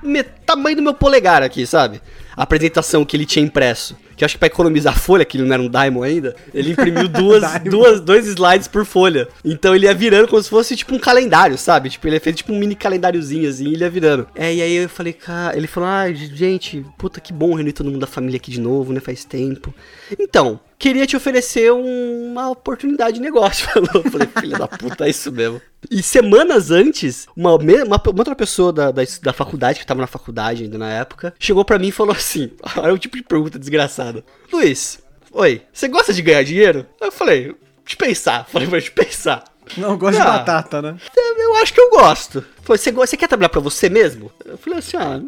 tamanho 0.45 0.75
do 0.75 0.81
meu 0.81 0.93
polegar 0.93 1.43
aqui, 1.43 1.65
sabe? 1.65 2.01
A 2.39 2.43
apresentação 2.43 3.03
que 3.03 3.17
ele 3.17 3.25
tinha 3.25 3.43
impresso. 3.43 3.97
Que 4.15 4.23
eu 4.23 4.25
acho 4.25 4.35
que 4.35 4.39
pra 4.39 4.47
economizar 4.47 4.97
folha, 4.97 5.25
que 5.25 5.35
ele 5.35 5.43
não 5.43 5.53
era 5.53 5.61
um 5.61 5.67
Daimon 5.67 6.03
ainda, 6.03 6.33
ele 6.53 6.71
imprimiu 6.71 7.07
duas, 7.11 7.43
duas, 7.69 7.99
dois 7.99 8.27
slides 8.27 8.65
por 8.65 8.85
folha. 8.85 9.27
Então 9.43 9.75
ele 9.75 9.85
ia 9.85 9.93
virando 9.93 10.25
como 10.29 10.41
se 10.41 10.49
fosse 10.49 10.73
tipo 10.77 10.95
um 10.95 10.99
calendário, 10.99 11.57
sabe? 11.57 11.89
Tipo, 11.89 12.07
ele 12.07 12.17
fez 12.21 12.37
tipo 12.37 12.53
um 12.53 12.57
mini 12.57 12.75
calendáriozinho 12.75 13.49
assim, 13.49 13.65
e 13.65 13.73
ele 13.73 13.83
ia 13.83 13.89
virando. 13.89 14.25
É, 14.33 14.53
e 14.55 14.61
aí 14.61 14.73
eu 14.73 14.87
falei, 14.87 15.11
cara, 15.11 15.57
ele 15.57 15.67
falou, 15.67 15.89
ah, 15.89 16.09
gente, 16.13 16.85
puta 16.97 17.19
que 17.19 17.33
bom 17.33 17.55
reunir 17.55 17.73
todo 17.73 17.87
mundo 17.87 17.99
da 17.99 18.07
família 18.07 18.37
aqui 18.37 18.51
de 18.51 18.61
novo, 18.61 18.93
né? 18.93 19.01
Faz 19.01 19.25
tempo. 19.25 19.75
Então, 20.17 20.61
queria 20.79 21.05
te 21.05 21.15
oferecer 21.15 21.71
um- 21.71 22.31
uma 22.31 22.49
oportunidade 22.49 23.15
de 23.15 23.21
negócio. 23.21 23.67
Falou. 23.69 23.89
Eu 24.03 24.09
falei, 24.11 24.27
filha 24.39 24.57
da 24.57 24.67
puta, 24.67 25.05
é 25.05 25.09
isso 25.09 25.31
mesmo. 25.31 25.61
E 25.91 26.01
semanas 26.01 26.71
antes, 26.71 27.27
uma, 27.35 27.53
uma, 27.55 27.83
uma 27.83 28.01
outra 28.17 28.35
pessoa 28.35 28.73
da, 28.73 28.89
da, 28.91 29.01
da 29.21 29.33
faculdade, 29.33 29.79
que 29.79 29.85
tava 29.85 30.01
na 30.01 30.07
faculdade 30.07 30.63
ainda 30.63 30.77
na 30.77 30.89
época, 30.89 31.33
chegou 31.37 31.63
pra 31.63 31.77
mim 31.77 31.89
e 31.89 31.91
falou 31.91 32.15
assim: 32.15 32.51
olha 32.77 32.93
o 32.93 32.97
tipo 32.97 33.15
de 33.17 33.23
pergunta 33.23 33.59
desgraçada. 33.59 34.23
Luiz, 34.51 34.99
oi, 35.31 35.61
você 35.71 35.87
gosta 35.87 36.13
de 36.13 36.21
ganhar 36.21 36.43
dinheiro? 36.43 36.85
Eu 36.99 37.11
falei, 37.11 37.55
de 37.85 37.95
pensar. 37.97 38.45
Falei, 38.49 38.67
mas 38.67 38.85
de 38.85 38.91
pensar. 38.91 39.43
Não, 39.77 39.95
gosto 39.97 40.15
de 40.15 40.21
Ah. 40.21 40.31
batata, 40.39 40.81
né? 40.81 40.97
"É, 41.15 41.43
Eu 41.43 41.55
acho 41.57 41.73
que 41.73 41.79
eu 41.81 41.89
gosto. 41.91 42.43
Falei, 42.63 42.77
você, 42.79 42.91
você 42.91 43.15
quer 43.17 43.27
trabalhar 43.27 43.49
pra 43.49 43.61
você 43.61 43.87
mesmo? 43.89 44.31
Eu 44.45 44.57
falei 44.57 44.79
assim, 44.79 44.97
ah, 44.97 45.19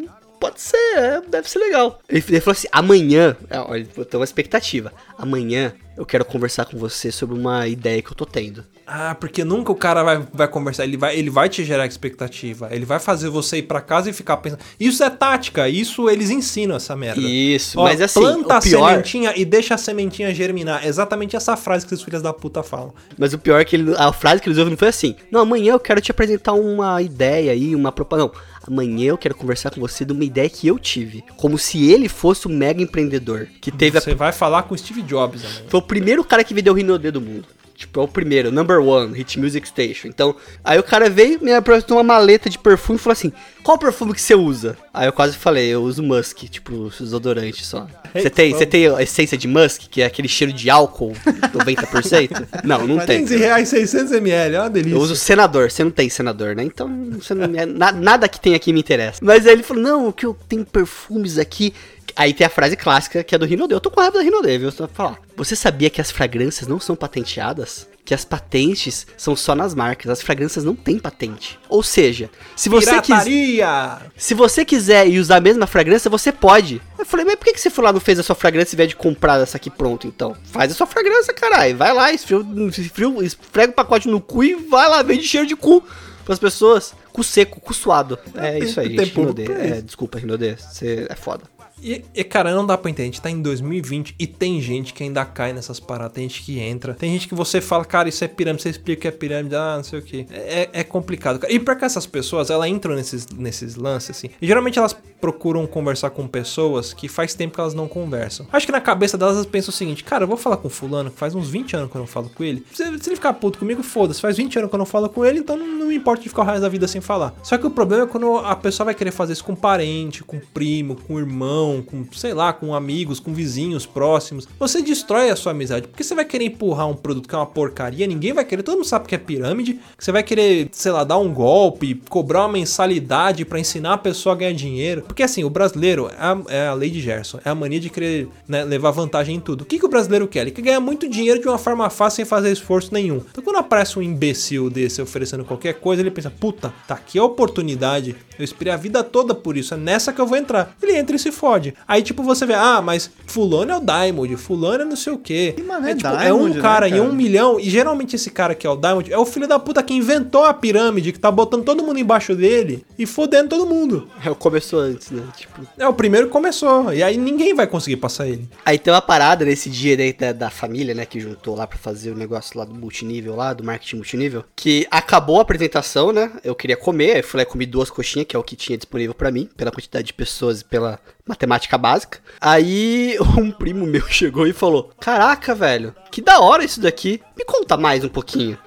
pode 0.41 0.59
ser, 0.59 0.75
é, 0.97 1.21
deve 1.21 1.47
ser 1.49 1.59
legal. 1.59 1.99
Ele, 2.09 2.23
ele 2.27 2.41
falou 2.41 2.53
assim, 2.57 2.67
amanhã, 2.71 3.37
é, 3.49 3.59
olha, 3.59 3.87
eu 3.95 4.03
tenho 4.05 4.19
uma 4.19 4.25
expectativa. 4.25 4.91
Amanhã 5.17 5.71
eu 5.95 6.05
quero 6.05 6.25
conversar 6.25 6.65
com 6.65 6.77
você 6.77 7.11
sobre 7.11 7.37
uma 7.37 7.67
ideia 7.67 8.01
que 8.01 8.09
eu 8.11 8.15
tô 8.15 8.25
tendo. 8.25 8.65
Ah, 8.87 9.15
porque 9.15 9.43
nunca 9.45 9.71
o 9.71 9.75
cara 9.75 10.03
vai, 10.03 10.27
vai 10.33 10.47
conversar, 10.47 10.83
ele 10.83 10.97
vai, 10.97 11.15
ele 11.17 11.29
vai 11.29 11.47
te 11.47 11.63
gerar 11.63 11.85
expectativa, 11.85 12.67
ele 12.71 12.83
vai 12.83 12.99
fazer 12.99 13.29
você 13.29 13.57
ir 13.59 13.63
pra 13.63 13.79
casa 13.79 14.09
e 14.09 14.13
ficar 14.13 14.35
pensando. 14.37 14.59
Isso 14.79 15.01
é 15.03 15.09
tática, 15.09 15.69
isso 15.69 16.09
eles 16.09 16.29
ensinam 16.29 16.75
essa 16.75 16.93
merda. 16.95 17.21
Isso, 17.21 17.79
Ó, 17.79 17.83
mas 17.83 18.01
assim, 18.01 18.19
planta 18.19 18.57
a 18.57 18.61
pior... 18.61 18.89
sementinha 18.89 19.33
e 19.37 19.45
deixa 19.45 19.75
a 19.75 19.77
sementinha 19.77 20.33
germinar. 20.33 20.83
É 20.83 20.87
Exatamente 20.89 21.35
essa 21.37 21.55
frase 21.55 21.85
que 21.85 21.93
os 21.93 22.01
filhos 22.01 22.21
da 22.21 22.33
puta 22.33 22.63
falam. 22.63 22.93
Mas 23.17 23.31
o 23.33 23.39
pior 23.39 23.61
é 23.61 23.65
que 23.65 23.75
ele- 23.77 23.95
a 23.97 24.11
frase 24.11 24.41
que 24.41 24.49
eles 24.49 24.57
ouviram 24.57 24.71
não 24.71 24.77
foi 24.77 24.89
assim. 24.89 25.15
Não, 25.31 25.41
amanhã 25.41 25.73
eu 25.73 25.79
quero 25.79 26.01
te 26.01 26.11
apresentar 26.11 26.53
uma 26.53 27.01
ideia 27.01 27.51
aí, 27.53 27.73
uma 27.75 27.91
propaganda. 27.93 28.31
Não, 28.33 28.41
amanhã 28.67 29.07
eu 29.07 29.17
quero 29.17 29.35
conversar 29.35 29.71
com 29.71 29.81
você 29.81 30.05
de 30.05 30.11
uma 30.11 30.23
ideia 30.23 30.49
que 30.49 30.67
eu 30.67 30.77
tive. 30.77 31.23
Como 31.37 31.57
se 31.57 31.89
ele 31.89 32.07
fosse 32.07 32.47
um 32.47 32.51
mega 32.51 32.81
empreendedor. 32.81 33.47
Que 33.59 33.71
teve 33.71 33.97
a 33.97 34.01
Você 34.01 34.15
vai 34.15 34.31
falar 34.31 34.63
com 34.63 34.75
o 34.75 34.77
Steve 34.77 35.01
Jobs, 35.01 35.43
amanhã. 35.43 35.65
Foi 35.67 35.79
o 35.79 35.83
primeiro 35.83 36.23
cara 36.23 36.43
que 36.43 36.53
vendeu 36.53 36.73
Rinode 36.73 37.11
do 37.11 37.21
mundo. 37.21 37.45
Tipo, 37.81 37.99
é 37.99 38.03
o 38.03 38.07
primeiro, 38.07 38.51
number 38.51 38.79
one, 38.79 39.17
Hit 39.17 39.39
Music 39.39 39.67
Station. 39.67 40.07
Então, 40.07 40.35
aí 40.63 40.77
o 40.77 40.83
cara 40.83 41.09
veio, 41.09 41.39
me 41.43 41.51
apresentou 41.51 41.97
uma 41.97 42.03
maleta 42.03 42.47
de 42.49 42.57
perfume 42.59 42.97
e 42.97 43.01
falou 43.01 43.13
assim: 43.13 43.33
Qual 43.63 43.77
perfume 43.77 44.13
que 44.13 44.21
você 44.21 44.35
usa? 44.35 44.77
Aí 44.93 45.07
eu 45.07 45.13
quase 45.13 45.35
falei: 45.35 45.67
Eu 45.69 45.81
uso 45.81 46.03
Musk, 46.03 46.43
tipo, 46.49 46.91
desodorante 46.99 47.65
só. 47.65 47.87
Você 48.13 48.29
tem, 48.29 48.51
você 48.51 48.65
tem 48.65 48.87
a 48.89 49.01
essência 49.01 49.37
de 49.37 49.47
Musk, 49.47 49.83
que 49.89 50.01
é 50.01 50.05
aquele 50.05 50.27
cheiro 50.27 50.51
de 50.51 50.69
álcool, 50.69 51.13
90%? 51.53 52.45
não, 52.65 52.85
não 52.85 52.99
tem. 53.05 53.19
15 53.21 53.37
reais, 53.37 53.69
600 53.69 54.11
ml, 54.11 54.55
é 54.55 54.59
uma 54.59 54.69
delícia. 54.69 54.97
Eu 54.97 54.99
uso 55.01 55.15
senador, 55.15 55.71
você 55.71 55.81
não 55.83 55.91
tem 55.91 56.09
senador, 56.09 56.53
né? 56.53 56.63
Então, 56.63 56.89
você 57.13 57.33
não, 57.33 57.45
é- 57.57 57.65
na- 57.65 57.93
nada 57.93 58.27
que 58.27 58.37
tem 58.39 58.53
aqui 58.53 58.73
me 58.73 58.81
interessa. 58.81 59.19
Mas 59.21 59.47
aí 59.47 59.53
ele 59.53 59.63
falou: 59.63 59.81
não, 59.81 60.07
o 60.09 60.13
que 60.13 60.25
eu 60.25 60.35
tenho 60.47 60.65
perfumes 60.65 61.37
aqui. 61.37 61.73
Aí 62.15 62.33
tem 62.33 62.45
a 62.45 62.49
frase 62.49 62.75
clássica 62.75 63.23
que 63.23 63.33
é 63.35 63.37
do 63.37 63.45
Rinode. 63.45 63.73
Eu 63.73 63.79
tô 63.79 63.89
com 63.89 63.99
raiva 63.99 64.17
da 64.17 64.23
Rinode, 64.23 64.57
viu? 64.57 64.71
Só 64.71 64.87
pra 64.87 64.95
falar. 64.95 65.19
Você 65.35 65.55
sabia 65.55 65.89
que 65.89 66.01
as 66.01 66.11
fragrâncias 66.11 66.67
não 66.67 66.79
são 66.79 66.95
patenteadas? 66.95 67.87
Que 68.03 68.13
as 68.13 68.25
patentes 68.25 69.05
são 69.15 69.35
só 69.35 69.53
nas 69.55 69.75
marcas. 69.75 70.09
As 70.09 70.21
fragrâncias 70.21 70.65
não 70.65 70.75
têm 70.75 70.97
patente. 70.97 71.59
Ou 71.69 71.83
seja, 71.83 72.29
se 72.55 72.67
você 72.67 72.99
quiser. 73.01 74.11
Se 74.17 74.33
você 74.33 74.65
quiser 74.65 75.07
e 75.07 75.19
usar 75.19 75.37
a 75.37 75.41
mesma 75.41 75.67
fragrância, 75.67 76.09
você 76.09 76.31
pode. 76.31 76.81
Eu 76.97 77.05
falei, 77.05 77.25
mas 77.25 77.35
por 77.35 77.45
que, 77.45 77.53
que 77.53 77.61
você 77.61 77.69
foi 77.69 77.83
lá 77.83 77.91
e 77.91 77.93
não 77.93 77.99
fez 77.99 78.19
a 78.19 78.23
sua 78.23 78.35
fragrância 78.35 78.75
em 78.75 78.77
vez 78.77 78.89
de 78.89 78.95
comprar 78.95 79.39
essa 79.39 79.57
aqui 79.57 79.69
pronto, 79.69 80.07
então? 80.07 80.35
Faz 80.45 80.71
a 80.71 80.75
sua 80.75 80.87
fragrância, 80.87 81.33
caralho. 81.33 81.77
Vai 81.77 81.93
lá, 81.93 82.11
esfria, 82.11 82.39
esfria, 82.69 83.07
esfrega 83.23 83.71
o 83.71 83.75
pacote 83.75 84.07
no 84.07 84.19
cu 84.19 84.43
e 84.43 84.55
vai 84.55 84.89
lá, 84.89 85.01
vende 85.03 85.23
cheiro 85.23 85.45
de 85.47 85.55
cu 85.55 85.83
pras 86.25 86.39
pessoas. 86.39 86.93
Cu 87.11 87.23
seco, 87.23 87.59
cu 87.59 87.73
suado. 87.73 88.17
É 88.35 88.59
isso 88.59 88.79
aí, 88.79 88.87
gente. 88.89 88.95
pra 88.95 89.05
É, 89.51 89.81
desculpa, 89.81 90.17
Rinodê. 90.17 90.55
Você 90.55 91.05
é 91.09 91.15
foda. 91.15 91.43
E, 91.81 92.03
e, 92.13 92.23
cara, 92.23 92.53
não 92.53 92.65
dá 92.65 92.77
pra 92.77 92.89
entender. 92.89 93.03
A 93.03 93.11
gente 93.11 93.21
tá 93.21 93.29
em 93.29 93.41
2020 93.41 94.15
e 94.19 94.27
tem 94.27 94.61
gente 94.61 94.93
que 94.93 95.03
ainda 95.03 95.25
cai 95.25 95.51
nessas 95.53 95.79
paradas. 95.79 96.13
Tem 96.13 96.29
gente 96.29 96.43
que 96.43 96.59
entra. 96.59 96.93
Tem 96.93 97.11
gente 97.11 97.27
que 97.27 97.35
você 97.35 97.59
fala, 97.59 97.83
cara, 97.83 98.07
isso 98.07 98.23
é 98.23 98.27
pirâmide. 98.27 98.63
Você 98.63 98.69
explica 98.69 99.01
que 99.01 99.07
é 99.07 99.11
pirâmide. 99.11 99.55
Ah, 99.55 99.77
não 99.77 99.83
sei 99.83 99.99
o 99.99 100.01
que. 100.01 100.27
É, 100.31 100.69
é 100.73 100.83
complicado. 100.83 101.39
cara. 101.39 101.51
E 101.51 101.59
pra 101.59 101.75
que 101.75 101.83
essas 101.83 102.05
pessoas, 102.05 102.49
elas 102.49 102.69
entram 102.69 102.95
nesses, 102.95 103.27
nesses 103.27 103.75
lances, 103.75 104.11
assim. 104.11 104.29
E 104.41 104.47
geralmente 104.47 104.77
elas 104.77 104.95
procuram 105.19 105.65
conversar 105.67 106.09
com 106.09 106.27
pessoas 106.27 106.93
que 106.93 107.07
faz 107.07 107.33
tempo 107.33 107.53
que 107.53 107.59
elas 107.61 107.73
não 107.73 107.87
conversam. 107.87 108.47
Acho 108.51 108.65
que 108.65 108.71
na 108.71 108.81
cabeça 108.81 109.17
delas 109.17 109.35
elas 109.35 109.45
pensam 109.45 109.69
o 109.69 109.75
seguinte, 109.75 110.03
cara, 110.03 110.23
eu 110.23 110.27
vou 110.27 110.37
falar 110.37 110.57
com 110.57 110.69
fulano, 110.69 111.11
que 111.11 111.17
faz 111.17 111.35
uns 111.35 111.49
20 111.49 111.75
anos 111.75 111.91
que 111.91 111.97
eu 111.97 111.99
não 111.99 112.07
falo 112.07 112.29
com 112.33 112.43
ele. 112.43 112.65
Se, 112.73 112.83
se 112.99 113.09
ele 113.09 113.15
ficar 113.15 113.33
puto 113.33 113.59
comigo, 113.59 113.83
foda-se. 113.83 114.19
Faz 114.21 114.37
20 114.37 114.59
anos 114.59 114.69
que 114.69 114.75
eu 114.75 114.79
não 114.79 114.85
falo 114.85 115.09
com 115.09 115.23
ele, 115.25 115.39
então 115.39 115.55
não, 115.55 115.67
não 115.67 115.87
me 115.87 115.95
importa 115.95 116.23
de 116.23 116.29
ficar 116.29 116.41
o 116.41 116.45
resto 116.45 116.61
da 116.61 116.69
vida 116.69 116.87
sem 116.87 117.01
falar. 117.01 117.33
Só 117.43 117.57
que 117.57 117.65
o 117.65 117.71
problema 117.71 118.03
é 118.03 118.07
quando 118.07 118.37
a 118.37 118.55
pessoa 118.55 118.85
vai 118.85 118.95
querer 118.95 119.11
fazer 119.11 119.33
isso 119.33 119.43
com 119.43 119.55
parente, 119.55 120.23
com 120.23 120.39
primo, 120.39 120.95
com 120.95 121.19
irmão, 121.19 121.70
com, 121.79 122.03
sei 122.11 122.33
lá, 122.33 122.51
com 122.51 122.73
amigos, 122.73 123.19
com 123.19 123.31
vizinhos 123.31 123.85
próximos. 123.85 124.47
Você 124.57 124.81
destrói 124.81 125.29
a 125.29 125.35
sua 125.35 125.51
amizade. 125.51 125.87
Porque 125.87 126.03
você 126.03 126.15
vai 126.15 126.25
querer 126.25 126.45
empurrar 126.45 126.89
um 126.89 126.95
produto 126.95 127.29
que 127.29 127.35
é 127.35 127.37
uma 127.37 127.45
porcaria, 127.45 128.07
ninguém 128.07 128.33
vai 128.33 128.43
querer. 128.43 128.63
Todo 128.63 128.77
mundo 128.77 128.87
sabe 128.87 129.07
que 129.07 129.13
é 129.13 129.19
pirâmide. 129.19 129.73
Que 129.95 130.03
você 130.03 130.11
vai 130.11 130.23
querer, 130.23 130.69
sei 130.71 130.91
lá, 130.91 131.03
dar 131.03 131.19
um 131.19 131.31
golpe, 131.31 132.01
cobrar 132.09 132.41
uma 132.41 132.53
mensalidade 132.53 133.45
pra 133.45 133.59
ensinar 133.59 133.93
a 133.93 133.97
pessoa 133.97 134.33
a 134.33 134.37
ganhar 134.37 134.53
dinheiro. 134.53 135.03
porque 135.03 135.21
assim, 135.21 135.43
o 135.43 135.49
brasileiro 135.49 136.09
é 136.09 136.15
a, 136.17 136.41
é 136.49 136.67
a 136.67 136.73
lei 136.73 136.89
de 136.89 137.01
Gerson, 137.01 137.39
é 137.43 137.49
a 137.49 137.55
mania 137.55 137.79
de 137.79 137.89
querer 137.89 138.27
né, 138.47 138.63
levar 138.63 138.91
vantagem 138.91 139.35
em 139.35 139.39
tudo. 139.39 139.61
O 139.61 139.65
que, 139.65 139.77
que 139.77 139.85
o 139.85 139.89
brasileiro 139.89 140.27
quer? 140.27 140.41
Ele 140.41 140.51
quer 140.51 140.61
ganhar 140.61 140.79
muito 140.79 141.07
dinheiro 141.07 141.39
de 141.39 141.47
uma 141.47 141.57
forma 141.57 141.89
fácil 141.89 142.17
sem 142.17 142.25
fazer 142.25 142.51
esforço 142.51 142.93
nenhum. 142.93 143.21
Então 143.29 143.43
quando 143.43 143.57
aparece 143.57 143.99
um 143.99 144.01
imbecil 144.01 144.69
desse 144.69 145.01
oferecendo 145.01 145.45
qualquer 145.45 145.75
coisa, 145.75 146.01
ele 146.01 146.11
pensa, 146.11 146.31
puta, 146.31 146.73
tá 146.87 146.95
aqui 146.95 147.19
a 147.19 147.23
oportunidade, 147.23 148.15
eu 148.37 148.43
esperei 148.43 148.73
a 148.73 148.77
vida 148.77 149.03
toda 149.03 149.35
por 149.35 149.57
isso, 149.57 149.73
é 149.73 149.77
nessa 149.77 150.11
que 150.11 150.19
eu 150.19 150.25
vou 150.25 150.37
entrar. 150.37 150.75
Ele 150.81 150.97
entra 150.97 151.15
e 151.15 151.19
se 151.19 151.31
fode. 151.31 151.60
Aí 151.87 152.01
tipo 152.01 152.23
você 152.23 152.45
vê, 152.45 152.53
ah, 152.53 152.81
mas 152.81 153.09
fulano 153.25 153.71
é 153.71 153.77
o 153.77 153.81
Diamond, 153.81 154.35
fulano 154.37 154.83
é 154.83 154.85
não 154.85 154.95
sei 154.95 155.13
o 155.13 155.17
quê. 155.17 155.53
Que 155.55 155.63
mané 155.63 155.91
é, 155.91 155.95
tipo, 155.95 156.09
Diamond, 156.09 156.27
é 156.27 156.33
um 156.33 156.47
né, 156.47 156.61
cara 156.61 156.87
em 156.87 156.91
cara? 156.91 157.03
um 157.03 157.13
milhão, 157.13 157.59
e 157.59 157.69
geralmente 157.69 158.15
esse 158.15 158.29
cara 158.29 158.55
que 158.55 158.65
é 158.65 158.69
o 158.69 158.75
Diamond 158.75 159.11
é 159.11 159.17
o 159.17 159.25
filho 159.25 159.47
da 159.47 159.59
puta 159.59 159.81
que 159.83 159.93
inventou 159.93 160.45
a 160.45 160.53
pirâmide, 160.53 161.11
que 161.11 161.19
tá 161.19 161.31
botando 161.31 161.63
todo 161.63 161.83
mundo 161.83 161.99
embaixo 161.99 162.35
dele 162.35 162.85
e 162.97 163.05
fodendo 163.05 163.49
todo 163.49 163.65
mundo. 163.65 164.07
É, 164.23 164.33
começou 164.33 164.79
antes, 164.79 165.11
né? 165.11 165.23
Tipo. 165.37 165.61
É 165.77 165.87
o 165.87 165.93
primeiro 165.93 166.27
que 166.27 166.33
começou, 166.33 166.93
e 166.93 167.03
aí 167.03 167.17
ninguém 167.17 167.53
vai 167.53 167.67
conseguir 167.67 167.97
passar 167.97 168.27
ele. 168.27 168.47
Aí 168.65 168.77
tem 168.77 168.93
uma 168.93 169.01
parada 169.01 169.45
nesse 169.45 169.69
dia 169.69 169.95
daí 169.97 170.13
da, 170.13 170.31
da 170.31 170.49
família, 170.49 170.93
né? 170.93 171.05
Que 171.05 171.19
juntou 171.19 171.55
lá 171.55 171.67
pra 171.67 171.77
fazer 171.77 172.11
o 172.11 172.15
negócio 172.15 172.57
lá 172.57 172.65
do 172.65 172.73
multinível, 172.73 173.35
lá, 173.35 173.53
do 173.53 173.63
marketing 173.63 173.97
multinível. 173.97 174.43
Que 174.55 174.87
acabou 174.89 175.39
a 175.39 175.41
apresentação, 175.41 176.11
né? 176.11 176.31
Eu 176.43 176.55
queria 176.55 176.77
comer, 176.77 177.17
aí 177.17 177.21
fui 177.21 177.37
lá 177.37 177.43
e 177.43 177.45
comi 177.45 177.65
duas 177.65 177.89
coxinhas, 177.89 178.27
que 178.27 178.35
é 178.35 178.39
o 178.39 178.43
que 178.43 178.55
tinha 178.55 178.77
disponível 178.77 179.13
pra 179.13 179.31
mim, 179.31 179.49
pela 179.55 179.71
quantidade 179.71 180.07
de 180.07 180.13
pessoas 180.13 180.61
e 180.61 180.65
pela 180.65 180.99
matemática 181.27 181.77
básica. 181.77 182.19
Aí 182.39 183.17
um 183.37 183.51
primo 183.51 183.85
meu 183.85 184.07
chegou 184.07 184.47
e 184.47 184.53
falou: 184.53 184.91
Caraca, 184.99 185.55
velho, 185.55 185.95
que 186.11 186.21
da 186.21 186.39
hora 186.39 186.63
isso 186.63 186.81
daqui. 186.81 187.21
Me 187.37 187.45
conta 187.45 187.77
mais 187.77 188.03
um 188.03 188.09
pouquinho. 188.09 188.57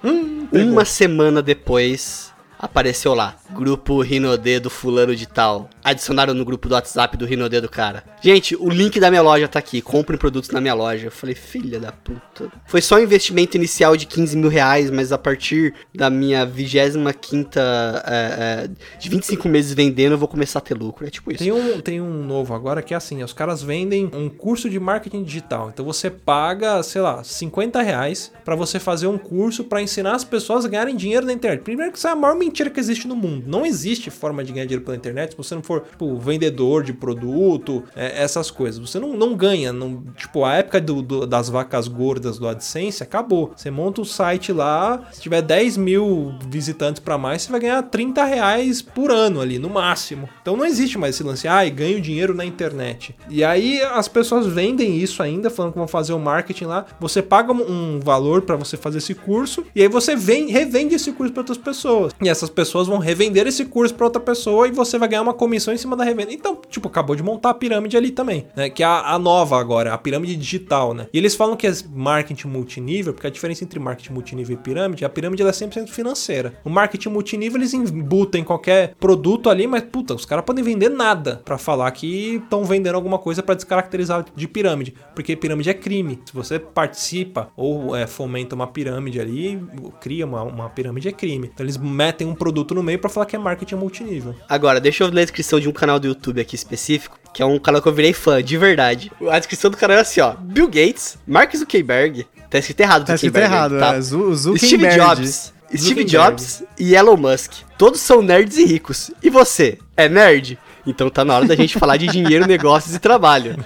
Uma 0.52 0.84
semana 0.84 1.42
depois. 1.42 2.33
Apareceu 2.64 3.12
lá, 3.12 3.36
grupo 3.50 4.00
Rinodê 4.00 4.58
do 4.58 4.70
fulano 4.70 5.14
de 5.14 5.28
tal. 5.28 5.68
Adicionaram 5.84 6.32
no 6.32 6.46
grupo 6.46 6.66
do 6.66 6.74
WhatsApp 6.74 7.14
do 7.14 7.26
Rinodê 7.26 7.60
do 7.60 7.68
cara. 7.68 8.02
Gente, 8.22 8.56
o 8.56 8.70
link 8.70 8.98
da 8.98 9.10
minha 9.10 9.20
loja 9.20 9.46
tá 9.46 9.58
aqui. 9.58 9.82
Comprem 9.82 10.18
produtos 10.18 10.48
na 10.48 10.62
minha 10.62 10.72
loja. 10.72 11.08
Eu 11.08 11.10
falei, 11.10 11.34
filha 11.34 11.78
da 11.78 11.92
puta. 11.92 12.50
Foi 12.64 12.80
só 12.80 12.96
um 12.96 13.00
investimento 13.00 13.54
inicial 13.58 13.98
de 13.98 14.06
15 14.06 14.38
mil 14.38 14.48
reais, 14.48 14.90
mas 14.90 15.12
a 15.12 15.18
partir 15.18 15.74
da 15.94 16.08
minha 16.08 16.46
25 16.46 17.06
é, 17.54 18.64
é, 18.64 18.70
de 18.98 19.10
25 19.10 19.46
meses 19.46 19.74
vendendo, 19.74 20.12
eu 20.12 20.18
vou 20.18 20.26
começar 20.26 20.58
a 20.60 20.62
ter 20.62 20.72
lucro. 20.72 21.06
É 21.06 21.10
tipo 21.10 21.30
isso. 21.30 21.44
Tem 21.44 21.52
um, 21.52 21.82
tem 21.82 22.00
um 22.00 22.24
novo 22.24 22.54
agora 22.54 22.80
que 22.80 22.94
é 22.94 22.96
assim, 22.96 23.22
os 23.22 23.34
caras 23.34 23.62
vendem 23.62 24.10
um 24.14 24.30
curso 24.30 24.70
de 24.70 24.80
marketing 24.80 25.22
digital. 25.22 25.68
Então 25.68 25.84
você 25.84 26.08
paga, 26.08 26.82
sei 26.82 27.02
lá, 27.02 27.22
50 27.22 27.82
reais 27.82 28.32
pra 28.42 28.56
você 28.56 28.80
fazer 28.80 29.06
um 29.06 29.18
curso 29.18 29.64
pra 29.64 29.82
ensinar 29.82 30.14
as 30.14 30.24
pessoas 30.24 30.64
a 30.64 30.68
ganharem 30.68 30.96
dinheiro 30.96 31.26
na 31.26 31.32
internet. 31.34 31.60
Primeiro 31.62 31.92
que 31.92 31.98
isso 31.98 32.08
é 32.08 32.10
a 32.10 32.16
maior 32.16 32.34
mentira 32.34 32.53
que 32.70 32.80
existe 32.80 33.06
no 33.08 33.16
mundo. 33.16 33.44
Não 33.46 33.64
existe 33.66 34.10
forma 34.10 34.44
de 34.44 34.52
ganhar 34.52 34.64
dinheiro 34.66 34.84
pela 34.84 34.96
internet 34.96 35.30
se 35.32 35.36
você 35.36 35.54
não 35.54 35.62
for, 35.62 35.82
tipo, 35.90 36.16
vendedor 36.18 36.82
de 36.82 36.92
produto, 36.92 37.82
é, 37.96 38.22
essas 38.22 38.50
coisas. 38.50 38.78
Você 38.80 38.98
não, 38.98 39.14
não 39.14 39.34
ganha. 39.34 39.72
Não, 39.72 40.02
tipo, 40.16 40.44
a 40.44 40.54
época 40.54 40.80
do- 40.80 41.02
do- 41.02 41.26
das 41.26 41.48
vacas 41.48 41.88
gordas 41.88 42.38
do 42.38 42.46
AdSense 42.48 43.02
acabou. 43.02 43.52
Você 43.56 43.70
monta 43.70 44.00
um 44.00 44.04
site 44.04 44.52
lá, 44.52 45.08
se 45.12 45.20
tiver 45.20 45.42
10 45.42 45.76
mil 45.76 46.34
visitantes 46.48 47.00
pra 47.00 47.16
mais, 47.18 47.42
você 47.42 47.50
vai 47.50 47.60
ganhar 47.60 47.82
30 47.82 48.24
reais 48.24 48.82
por 48.82 49.10
ano 49.10 49.40
ali, 49.40 49.58
no 49.58 49.68
máximo. 49.70 50.28
Então 50.42 50.56
não 50.56 50.64
existe 50.64 50.98
mais 50.98 51.14
esse 51.14 51.22
lance, 51.24 51.48
ah, 51.48 51.64
ganho 51.68 52.00
dinheiro 52.00 52.34
na 52.34 52.44
internet. 52.44 53.14
E 53.28 53.42
aí 53.44 53.80
as 53.82 54.08
pessoas 54.08 54.46
vendem 54.46 54.96
isso 54.98 55.22
ainda, 55.22 55.50
falando 55.50 55.72
que 55.72 55.78
vão 55.78 55.88
fazer 55.88 56.12
o 56.12 56.18
marketing 56.18 56.64
lá. 56.66 56.86
Você 57.00 57.22
paga 57.22 57.52
um 57.52 58.00
valor 58.00 58.42
pra 58.42 58.56
você 58.56 58.76
fazer 58.76 58.98
esse 58.98 59.14
curso, 59.14 59.64
e 59.74 59.82
aí 59.82 59.88
você 59.88 60.14
vem, 60.16 60.48
revende 60.48 60.94
esse 60.94 61.12
curso 61.12 61.32
pra 61.32 61.40
outras 61.40 61.58
pessoas. 61.58 62.12
E 62.20 62.28
essas 62.34 62.50
pessoas 62.50 62.86
vão 62.86 62.98
revender 62.98 63.46
esse 63.46 63.64
curso 63.64 63.94
pra 63.94 64.06
outra 64.06 64.20
pessoa 64.20 64.68
e 64.68 64.70
você 64.70 64.98
vai 64.98 65.08
ganhar 65.08 65.22
uma 65.22 65.34
comissão 65.34 65.72
em 65.72 65.76
cima 65.76 65.96
da 65.96 66.04
revenda. 66.04 66.32
Então, 66.32 66.58
tipo, 66.68 66.88
acabou 66.88 67.16
de 67.16 67.22
montar 67.22 67.50
a 67.50 67.54
pirâmide 67.54 67.96
ali 67.96 68.10
também, 68.10 68.46
né? 68.54 68.68
Que 68.68 68.82
é 68.82 68.86
a, 68.86 69.14
a 69.14 69.18
nova 69.18 69.58
agora, 69.58 69.94
a 69.94 69.98
pirâmide 69.98 70.36
digital, 70.36 70.92
né? 70.92 71.06
E 71.12 71.18
eles 71.18 71.34
falam 71.34 71.56
que 71.56 71.66
é 71.66 71.72
marketing 71.92 72.48
multinível, 72.48 73.12
porque 73.14 73.26
a 73.26 73.30
diferença 73.30 73.64
entre 73.64 73.78
marketing 73.78 74.12
multinível 74.12 74.54
e 74.54 74.58
pirâmide, 74.58 75.04
a 75.04 75.08
pirâmide 75.08 75.42
ela 75.42 75.50
é 75.50 75.54
100% 75.54 75.88
financeira. 75.88 76.54
O 76.64 76.70
marketing 76.70 77.08
multinível 77.08 77.58
eles 77.58 77.72
embutem 77.72 78.44
qualquer 78.44 78.94
produto 78.98 79.48
ali, 79.48 79.66
mas 79.66 79.82
puta, 79.82 80.14
os 80.14 80.24
caras 80.24 80.44
podem 80.44 80.64
vender 80.64 80.88
nada 80.88 81.40
pra 81.44 81.56
falar 81.56 81.90
que 81.92 82.36
estão 82.36 82.64
vendendo 82.64 82.96
alguma 82.96 83.18
coisa 83.18 83.42
pra 83.42 83.54
descaracterizar 83.54 84.24
de 84.34 84.48
pirâmide, 84.48 84.94
porque 85.14 85.36
pirâmide 85.36 85.70
é 85.70 85.74
crime. 85.74 86.20
Se 86.26 86.34
você 86.34 86.58
participa 86.58 87.50
ou 87.56 87.94
é, 87.94 88.06
fomenta 88.06 88.54
uma 88.54 88.66
pirâmide 88.66 89.20
ali, 89.20 89.62
cria 90.00 90.26
uma, 90.26 90.42
uma 90.42 90.68
pirâmide 90.68 91.08
é 91.08 91.12
crime. 91.12 91.50
Então 91.52 91.64
eles 91.64 91.76
metem 91.76 92.23
um 92.24 92.34
produto 92.34 92.74
no 92.74 92.82
meio 92.82 92.98
pra 92.98 93.08
falar 93.10 93.26
que 93.26 93.36
é 93.36 93.38
marketing 93.38 93.74
multinível. 93.76 94.34
Agora, 94.48 94.80
deixa 94.80 95.04
eu 95.04 95.08
ler 95.08 95.22
a 95.22 95.24
descrição 95.24 95.58
de 95.60 95.68
um 95.68 95.72
canal 95.72 95.98
do 96.00 96.06
YouTube 96.06 96.40
aqui 96.40 96.54
específico, 96.54 97.18
que 97.32 97.42
é 97.42 97.46
um 97.46 97.58
canal 97.58 97.80
que 97.82 97.88
eu 97.88 97.92
virei 97.92 98.12
fã, 98.12 98.42
de 98.42 98.56
verdade. 98.56 99.10
A 99.30 99.38
descrição 99.38 99.70
do 99.70 99.76
canal 99.76 99.96
é 99.98 100.00
assim, 100.00 100.20
ó. 100.20 100.34
Bill 100.34 100.66
Gates, 100.66 101.18
Mark 101.26 101.54
Zuckerberg, 101.56 102.26
tá 102.50 102.58
escrito 102.58 102.80
errado 102.80 103.04
Tá 103.06 103.14
escrito 103.14 103.32
Zuckerberg, 103.34 103.54
errado, 103.54 103.78
tá? 103.78 103.94
é. 103.96 104.00
Zu- 104.00 104.36
Steve 104.56 104.58
Zuckerberg. 104.58 104.96
Jobs, 104.96 105.52
Steve 105.66 105.78
Zuckerberg. 105.82 106.10
Jobs 106.10 106.62
e 106.78 106.94
Elon 106.94 107.16
Musk. 107.16 107.52
Todos 107.76 108.00
são 108.00 108.22
nerds 108.22 108.56
e 108.58 108.64
ricos. 108.64 109.10
E 109.22 109.28
você, 109.30 109.78
é 109.96 110.08
nerd? 110.08 110.58
Então 110.86 111.08
tá 111.08 111.24
na 111.24 111.34
hora 111.36 111.46
da 111.46 111.56
gente 111.56 111.78
falar 111.78 111.96
de 111.96 112.06
dinheiro, 112.08 112.46
negócios 112.46 112.94
e 112.94 112.98
trabalho. 112.98 113.56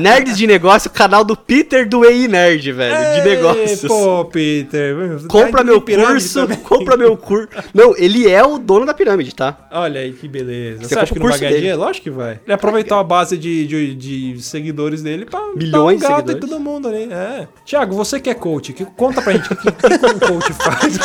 Nerds 0.00 0.36
de 0.38 0.46
negócio, 0.46 0.88
canal 0.90 1.24
do 1.24 1.36
Peter 1.36 1.88
do 1.88 2.04
EI 2.04 2.28
Nerd, 2.28 2.70
velho, 2.72 3.22
de 3.22 3.28
negócios. 3.28 3.80
Pô, 3.82 4.24
Peter. 4.26 4.94
Compra 5.26 5.64
meu 5.64 5.80
curso, 5.80 6.40
também. 6.42 6.58
compra 6.58 6.96
meu 6.96 7.16
curso. 7.16 7.48
Não, 7.74 7.96
ele 7.96 8.28
é 8.30 8.42
o 8.44 8.58
dono 8.58 8.86
da 8.86 8.94
pirâmide, 8.94 9.34
tá? 9.34 9.66
Olha 9.72 10.00
aí 10.00 10.12
que 10.12 10.28
beleza. 10.28 10.82
Você, 10.82 10.88
Você 10.94 10.98
acha 11.00 11.12
que 11.12 11.18
não 11.18 11.26
o 11.26 11.28
vai 11.28 11.32
curso 11.32 11.40
ganhar 11.40 11.50
dele. 11.50 11.60
dinheiro? 11.62 11.80
Lógico 11.80 12.04
que 12.04 12.10
vai. 12.10 12.40
Ele 12.44 12.52
aproveitou 12.52 12.98
a 12.98 13.04
base 13.04 13.36
de, 13.36 13.66
de, 13.66 13.94
de 13.94 14.42
seguidores 14.42 15.02
dele 15.02 15.24
pra 15.26 15.40
Milhões 15.56 15.96
de 15.96 16.02
dar 16.06 16.12
um 16.12 16.16
gato 16.16 16.32
em 16.32 16.36
todo 16.40 16.60
mundo 16.60 16.86
ali. 16.88 17.08
É. 17.12 17.48
Tiago, 17.64 17.94
você 17.96 18.20
que 18.20 18.30
é 18.30 18.34
coach, 18.34 18.72
que, 18.72 18.84
conta 18.84 19.20
pra 19.20 19.32
gente 19.32 19.52
o 19.52 19.56
que, 19.56 19.72
que, 19.72 19.98
que 19.98 20.06
um 20.06 20.18
coach 20.18 20.52
faz. 20.52 20.98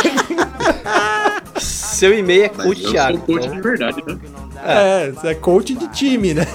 Seu 1.57 2.17
e-mail 2.17 2.43
é 2.43 2.49
coach 2.49 2.83
Eu 2.83 2.91
Thiago. 2.91 3.17
sou 3.17 3.25
coach 3.25 3.49
de 3.49 3.61
verdade, 3.61 4.03
né? 4.05 4.17
É, 4.65 5.11
você 5.11 5.27
é 5.27 5.35
coach 5.35 5.75
de 5.75 5.87
time, 5.89 6.33
né? 6.33 6.45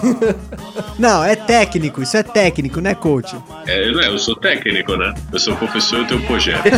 Não, 0.99 1.23
é 1.25 1.37
técnico, 1.37 2.03
isso 2.03 2.17
é 2.17 2.23
técnico, 2.23 2.81
né, 2.81 2.95
coach? 2.95 3.37
É, 3.67 3.89
eu, 3.89 4.01
eu 4.01 4.19
sou 4.19 4.35
técnico, 4.37 4.97
né? 4.97 5.15
Eu 5.33 5.39
sou 5.39 5.55
professor, 5.57 6.01
eu 6.01 6.07
tenho 6.07 6.21
um 6.21 6.27
projeto. 6.27 6.65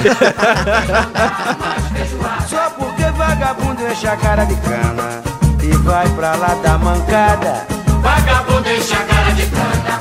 Só 2.48 2.70
porque 2.70 3.04
vagabundo 3.16 3.86
enche 3.86 4.06
a 4.06 4.16
cara 4.16 4.44
de 4.44 4.54
cana 4.56 5.22
e 5.62 5.68
vai 5.78 6.08
pra 6.10 6.36
lá 6.36 6.54
da 6.62 6.78
mancada. 6.78 7.66
Vagabundo 8.00 8.68
enche 8.68 8.92
a 8.92 9.04
cara 9.04 9.32
de 9.32 9.46
cana 9.46 9.98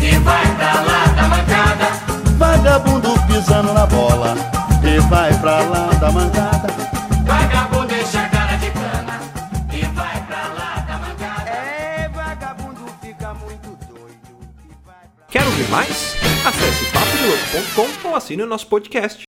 e 0.00 0.18
vai 0.18 0.46
pra 0.56 0.72
lá 0.82 1.06
da 1.14 1.22
mancada. 1.28 1.86
Vagabundo 2.36 3.08
pisando 3.26 3.72
na 3.72 3.86
bola 3.86 4.34
e 4.84 5.00
vai 5.08 5.32
pra 5.38 5.60
lá 5.62 5.90
da 6.00 6.10
mancada. 6.10 6.68
Vagabundo 7.24 7.71
Quer 15.32 15.46
ouvir 15.46 15.66
mais? 15.70 16.14
Acesse 16.44 16.84
papodelouco.com 16.92 18.08
ou 18.10 18.14
assine 18.14 18.42
o 18.42 18.46
nosso 18.46 18.66
podcast. 18.66 19.24